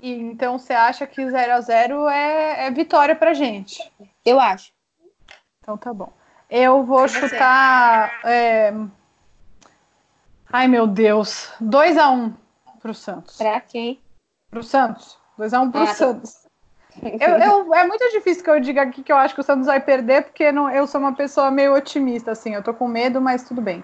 E, 0.00 0.12
então 0.12 0.58
você 0.58 0.72
acha 0.72 1.06
que 1.06 1.24
o 1.24 1.30
0 1.30 1.52
a 1.52 1.60
0 1.60 2.08
é, 2.08 2.66
é 2.66 2.70
vitória 2.70 3.14
pra 3.14 3.34
gente? 3.34 3.80
Eu 4.24 4.40
acho. 4.40 4.72
Então 5.60 5.76
tá 5.76 5.92
bom. 5.92 6.12
Eu 6.50 6.84
vou 6.84 7.06
chutar. 7.08 8.20
É... 8.24 8.74
Ai, 10.52 10.68
meu 10.68 10.86
Deus. 10.86 11.50
2 11.60 11.96
a 11.96 12.10
1 12.10 12.34
pro 12.80 12.92
Santos. 12.92 13.38
Pra 13.38 13.60
quem? 13.60 14.00
Pro 14.50 14.62
Santos. 14.62 15.16
2 15.38 15.54
a 15.54 15.60
1 15.60 15.70
pro 15.70 15.82
ah, 15.82 15.86
Santos. 15.86 16.46
Eu, 17.00 17.38
eu, 17.38 17.72
é 17.74 17.86
muito 17.86 18.06
difícil 18.10 18.44
que 18.44 18.50
eu 18.50 18.60
diga 18.60 18.82
aqui 18.82 19.02
que 19.02 19.12
eu 19.12 19.16
acho 19.16 19.34
que 19.34 19.40
o 19.40 19.44
Santos 19.44 19.66
vai 19.66 19.80
perder, 19.80 20.24
porque 20.24 20.52
não, 20.52 20.68
eu 20.68 20.86
sou 20.86 21.00
uma 21.00 21.14
pessoa 21.14 21.50
meio 21.50 21.74
otimista, 21.74 22.32
assim. 22.32 22.52
Eu 22.52 22.62
tô 22.62 22.74
com 22.74 22.86
medo, 22.86 23.20
mas 23.20 23.44
tudo 23.44 23.62
bem. 23.62 23.82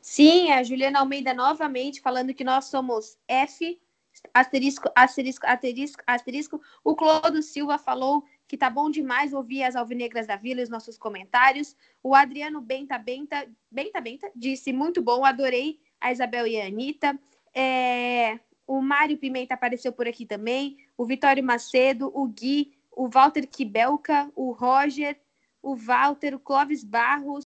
Sim, 0.00 0.50
a 0.50 0.64
Juliana 0.64 0.98
Almeida 0.98 1.32
novamente 1.32 2.00
falando 2.00 2.34
que 2.34 2.42
nós 2.42 2.64
somos 2.64 3.16
F, 3.28 3.78
asterisco, 4.34 4.90
asterisco, 4.96 5.46
asterisco, 5.46 6.02
asterisco. 6.06 6.60
O 6.82 6.96
Clodo 6.96 7.40
Silva 7.42 7.78
falou 7.78 8.24
que 8.48 8.56
tá 8.56 8.70
bom 8.70 8.90
demais 8.90 9.34
ouvir 9.34 9.62
as 9.62 9.76
alvinegras 9.76 10.26
da 10.26 10.34
Vila 10.34 10.60
e 10.60 10.64
os 10.64 10.70
nossos 10.70 10.96
comentários. 10.96 11.76
O 12.02 12.14
Adriano 12.14 12.62
Benta 12.62 12.96
Benta, 12.96 13.46
Benta 13.70 14.00
Benta 14.00 14.32
disse 14.34 14.72
muito 14.72 15.02
bom, 15.02 15.22
adorei 15.22 15.78
a 16.00 16.10
Isabel 16.10 16.46
e 16.46 16.58
a 16.58 16.66
Anitta. 16.66 17.18
É, 17.54 18.40
o 18.66 18.80
Mário 18.80 19.18
Pimenta 19.18 19.52
apareceu 19.52 19.92
por 19.92 20.08
aqui 20.08 20.24
também. 20.24 20.78
O 20.96 21.04
Vitório 21.04 21.44
Macedo, 21.44 22.10
o 22.14 22.26
Gui, 22.26 22.72
o 22.90 23.06
Walter 23.06 23.46
Kibelka, 23.46 24.32
o 24.34 24.50
Roger, 24.52 25.20
o 25.62 25.76
Walter, 25.76 26.34
o 26.34 26.40
Clóvis 26.40 26.82
Barros, 26.82 27.44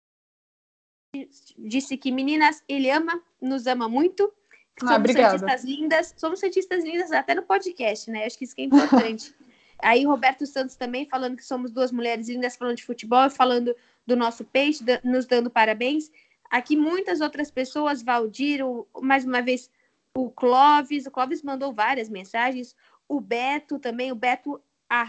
disse 1.58 1.96
que 1.96 2.12
meninas, 2.12 2.64
ele 2.68 2.90
ama, 2.90 3.22
nos 3.40 3.68
ama 3.68 3.88
muito. 3.88 4.34
Ah, 4.82 4.88
somos 4.88 4.96
obrigada. 4.98 5.38
cientistas 5.38 5.64
lindas, 5.64 6.16
somos 6.18 6.40
cientistas 6.40 6.84
lindas 6.84 7.12
até 7.12 7.36
no 7.36 7.44
podcast, 7.44 8.10
né? 8.10 8.26
Acho 8.26 8.38
que 8.38 8.46
isso 8.46 8.56
que 8.56 8.62
é 8.64 8.66
importante. 8.66 9.34
Aí 9.80 10.06
Roberto 10.06 10.46
Santos 10.46 10.76
também 10.76 11.06
falando 11.08 11.38
que 11.38 11.46
somos 11.46 11.72
duas 11.72 11.92
mulheres 11.92 12.28
lindas 12.28 12.56
falando 12.56 12.78
de 12.78 12.84
futebol, 12.86 13.30
falando 13.30 13.76
do 14.06 14.16
nosso 14.16 14.44
peixe, 14.44 14.84
nos 15.04 15.26
dando 15.26 15.50
parabéns. 15.50 16.12
Aqui 16.50 16.76
muitas 16.76 17.22
outras 17.22 17.52
pessoas, 17.52 18.02
Valdir, 18.02 18.66
o, 18.66 18.88
mais 19.02 19.26
uma 19.26 19.42
vez 19.42 19.70
o 20.16 20.32
Clóvis, 20.32 21.06
o 21.06 21.12
Clóvis 21.12 21.44
mandou 21.44 21.74
várias 21.74 22.10
mensagens, 22.10 22.76
o 23.08 23.20
Beto 23.22 23.78
também, 23.78 24.12
o 24.12 24.16
Beto 24.16 24.60
a, 24.90 25.06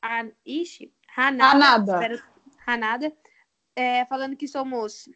a, 0.00 0.26
ixi, 0.46 0.92
Hanada, 1.16 1.50
Hanada. 1.56 1.92
espero- 1.94 2.22
Hanada, 2.66 3.12
é, 3.74 4.04
falando 4.04 4.36
que 4.36 4.46
somos 4.46 5.08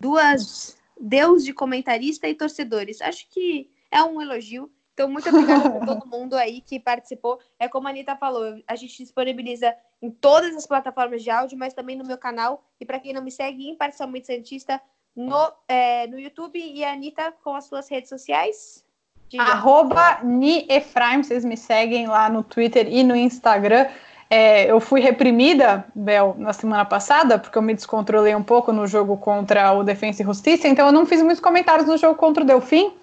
duas 0.00 0.78
deus 0.98 1.44
de 1.44 1.52
comentarista 1.52 2.28
e 2.28 2.34
torcedores. 2.34 3.00
Acho 3.00 3.28
que 3.28 3.70
é 3.90 4.02
um 4.02 4.20
elogio. 4.22 4.70
Então, 5.02 5.10
muito 5.10 5.28
obrigada 5.28 5.68
por 5.68 5.84
todo 5.86 6.06
mundo 6.06 6.34
aí 6.34 6.60
que 6.60 6.78
participou. 6.78 7.40
É 7.58 7.68
como 7.68 7.88
a 7.88 7.90
Anitta 7.90 8.16
falou, 8.16 8.54
a 8.66 8.76
gente 8.76 8.96
disponibiliza 9.02 9.74
em 10.00 10.10
todas 10.10 10.54
as 10.54 10.66
plataformas 10.66 11.22
de 11.22 11.30
áudio, 11.30 11.58
mas 11.58 11.74
também 11.74 11.96
no 11.96 12.04
meu 12.04 12.16
canal. 12.16 12.62
E 12.80 12.86
para 12.86 13.00
quem 13.00 13.12
não 13.12 13.22
me 13.22 13.30
segue, 13.30 13.68
Imparcialmente 13.68 14.28
Santista, 14.28 14.80
no, 15.14 15.52
é, 15.66 16.06
no 16.06 16.18
YouTube. 16.18 16.58
E 16.58 16.84
a 16.84 16.92
Anitta 16.92 17.32
com 17.42 17.54
as 17.54 17.64
suas 17.64 17.88
redes 17.88 18.08
sociais. 18.08 18.84
Diga. 19.28 19.42
Arroba 19.42 20.20
Ni 20.22 20.66
Efraim, 20.68 21.22
vocês 21.22 21.44
me 21.44 21.56
seguem 21.56 22.06
lá 22.06 22.28
no 22.28 22.42
Twitter 22.42 22.86
e 22.88 23.02
no 23.02 23.16
Instagram. 23.16 23.88
É, 24.30 24.70
eu 24.70 24.80
fui 24.80 25.00
reprimida, 25.00 25.84
Bel, 25.94 26.34
na 26.38 26.52
semana 26.52 26.84
passada, 26.84 27.38
porque 27.38 27.58
eu 27.58 27.62
me 27.62 27.74
descontrolei 27.74 28.34
um 28.34 28.42
pouco 28.42 28.72
no 28.72 28.86
jogo 28.86 29.16
contra 29.16 29.72
o 29.72 29.82
Defensa 29.82 30.22
e 30.22 30.24
Justiça, 30.24 30.68
então 30.68 30.86
eu 30.86 30.92
não 30.92 31.04
fiz 31.04 31.20
muitos 31.20 31.40
comentários 31.40 31.86
no 31.86 31.98
jogo 31.98 32.14
contra 32.14 32.42
o 32.42 32.46
Delfim. 32.46 32.94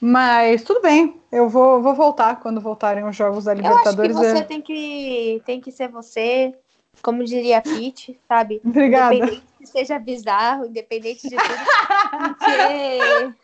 Mas 0.00 0.62
tudo 0.62 0.80
bem, 0.80 1.17
eu 1.30 1.48
vou, 1.48 1.82
vou 1.82 1.94
voltar 1.94 2.40
quando 2.40 2.60
voltarem 2.60 3.04
os 3.04 3.14
jogos 3.16 3.44
da 3.44 3.52
Eu 3.52 3.58
acho 3.58 3.62
que 3.62 3.68
Libertadores. 3.68 4.16
você 4.16 4.38
é- 4.38 4.42
tem 4.42 4.60
que, 4.62 5.42
tem 5.44 5.60
que 5.60 5.70
ser 5.70 5.88
você, 5.88 6.54
como 7.02 7.24
diria 7.24 7.58
a 7.58 7.62
Pete, 7.62 8.18
sabe? 8.26 8.60
Obrigada. 8.64 9.14
Independente 9.14 9.46
que 9.58 9.66
seja 9.66 9.98
bizarro, 9.98 10.66
independente 10.66 11.28
de 11.28 11.36
tudo. 11.36 12.38
Porque. 12.38 13.34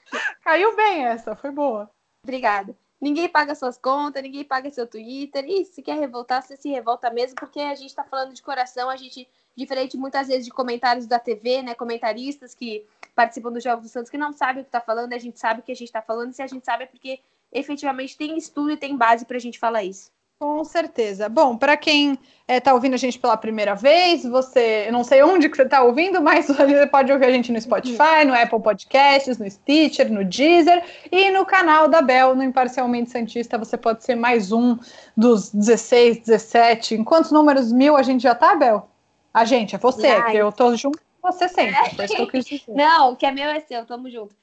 Caiu 0.42 0.76
bem 0.76 1.04
essa, 1.06 1.34
foi 1.34 1.50
boa. 1.50 1.90
Obrigada. 2.22 2.76
Ninguém 3.00 3.28
paga 3.28 3.54
suas 3.54 3.76
contas, 3.76 4.22
ninguém 4.22 4.44
paga 4.44 4.70
seu 4.70 4.86
Twitter. 4.86 5.44
E 5.46 5.64
se 5.66 5.82
quer 5.82 5.98
revoltar, 5.98 6.42
você 6.42 6.56
se 6.56 6.70
revolta 6.70 7.10
mesmo, 7.10 7.36
porque 7.36 7.60
a 7.60 7.74
gente 7.74 7.94
tá 7.94 8.02
falando 8.02 8.32
de 8.32 8.40
coração, 8.40 8.88
a 8.88 8.96
gente, 8.96 9.28
diferente 9.54 9.96
muitas 9.98 10.28
vezes 10.28 10.44
de 10.46 10.50
comentários 10.50 11.06
da 11.06 11.18
TV, 11.18 11.60
né? 11.60 11.74
Comentaristas 11.74 12.54
que 12.54 12.86
participam 13.14 13.52
dos 13.52 13.62
Jogos 13.62 13.84
do 13.84 13.88
Santos 13.90 14.10
que 14.10 14.16
não 14.16 14.32
sabem 14.32 14.62
o 14.62 14.64
que 14.64 14.70
tá 14.70 14.80
falando, 14.80 15.12
a 15.12 15.18
gente 15.18 15.38
sabe 15.38 15.60
o 15.60 15.62
que 15.62 15.72
a 15.72 15.76
gente 15.76 15.92
tá 15.92 16.00
falando, 16.00 16.30
e 16.30 16.34
se 16.34 16.42
a 16.42 16.46
gente 16.46 16.64
sabe 16.64 16.84
é 16.84 16.86
porque 16.86 17.20
efetivamente 17.54 18.16
tem 18.16 18.36
estudo 18.36 18.72
e 18.72 18.76
tem 18.76 18.96
base 18.96 19.24
pra 19.24 19.38
gente 19.38 19.58
falar 19.58 19.84
isso. 19.84 20.12
Com 20.38 20.64
certeza. 20.64 21.28
Bom, 21.28 21.56
para 21.56 21.76
quem 21.76 22.18
está 22.46 22.74
ouvindo 22.74 22.94
a 22.94 22.98
gente 22.98 23.18
pela 23.18 23.36
primeira 23.36 23.74
vez, 23.74 24.24
você, 24.24 24.84
eu 24.88 24.92
não 24.92 25.04
sei 25.04 25.22
onde 25.22 25.48
que 25.48 25.56
você 25.56 25.62
está 25.62 25.82
ouvindo, 25.82 26.20
mas 26.20 26.46
você 26.48 26.86
pode 26.86 27.10
ouvir 27.12 27.26
a 27.26 27.32
gente 27.32 27.52
no 27.52 27.60
Spotify, 27.60 28.24
no 28.26 28.34
Apple 28.34 28.60
Podcasts, 28.60 29.38
no 29.38 29.48
Stitcher, 29.50 30.12
no 30.12 30.24
Deezer 30.24 30.84
e 31.10 31.30
no 31.30 31.46
canal 31.46 31.88
da 31.88 32.02
Bel, 32.02 32.34
no 32.34 32.42
Imparcialmente 32.42 33.10
Santista. 33.10 33.56
Você 33.56 33.78
pode 33.78 34.04
ser 34.04 34.16
mais 34.16 34.52
um 34.52 34.76
dos 35.16 35.50
16, 35.50 36.18
17. 36.18 36.96
Em 36.96 37.04
quantos 37.04 37.30
números 37.30 37.72
mil 37.72 37.96
a 37.96 38.02
gente 38.02 38.22
já 38.22 38.34
tá, 38.34 38.54
Bel? 38.56 38.88
A 39.32 39.44
gente, 39.44 39.76
é 39.76 39.78
você, 39.78 40.08
Ai. 40.08 40.32
que 40.32 40.36
eu 40.36 40.52
tô 40.52 40.76
junto 40.76 40.98
com 41.20 41.32
você 41.32 41.48
sempre. 41.48 42.04
Isso 42.04 42.26
que. 42.26 42.62
Não, 42.68 43.12
o 43.12 43.16
que 43.16 43.24
é 43.24 43.32
meu 43.32 43.48
é 43.48 43.60
seu, 43.60 43.86
tamo 43.86 44.10
junto. 44.10 44.34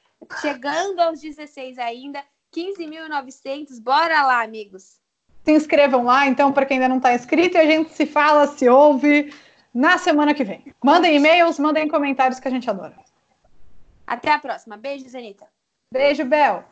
Chegando 0.42 1.00
aos 1.00 1.20
16 1.20 1.78
ainda, 1.78 2.24
15.900. 2.56 3.82
Bora 3.82 4.24
lá, 4.24 4.44
amigos. 4.44 5.00
Se 5.44 5.52
inscrevam 5.52 6.04
lá, 6.04 6.28
então, 6.28 6.52
para 6.52 6.66
quem 6.66 6.78
ainda 6.78 6.90
não 6.90 6.98
está 6.98 7.14
inscrito, 7.14 7.58
e 7.58 7.60
a 7.60 7.66
gente 7.66 7.94
se 7.94 8.06
fala, 8.06 8.48
se 8.48 8.70
ouve 8.70 9.34
na 9.74 9.98
semana 9.98 10.34
que 10.34 10.44
vem. 10.44 10.74
Mandem 10.84 11.16
e-mails, 11.16 11.58
mandem 11.58 11.88
comentários 11.88 12.40
que 12.40 12.48
a 12.48 12.52
gente 12.52 12.70
adora. 12.70 12.96
Até 14.06 14.32
a 14.32 14.40
próxima. 14.40 14.78
beijo 14.78 15.08
Zenita 15.10 15.48
Beijo, 15.92 16.26
Bel. 16.26 16.64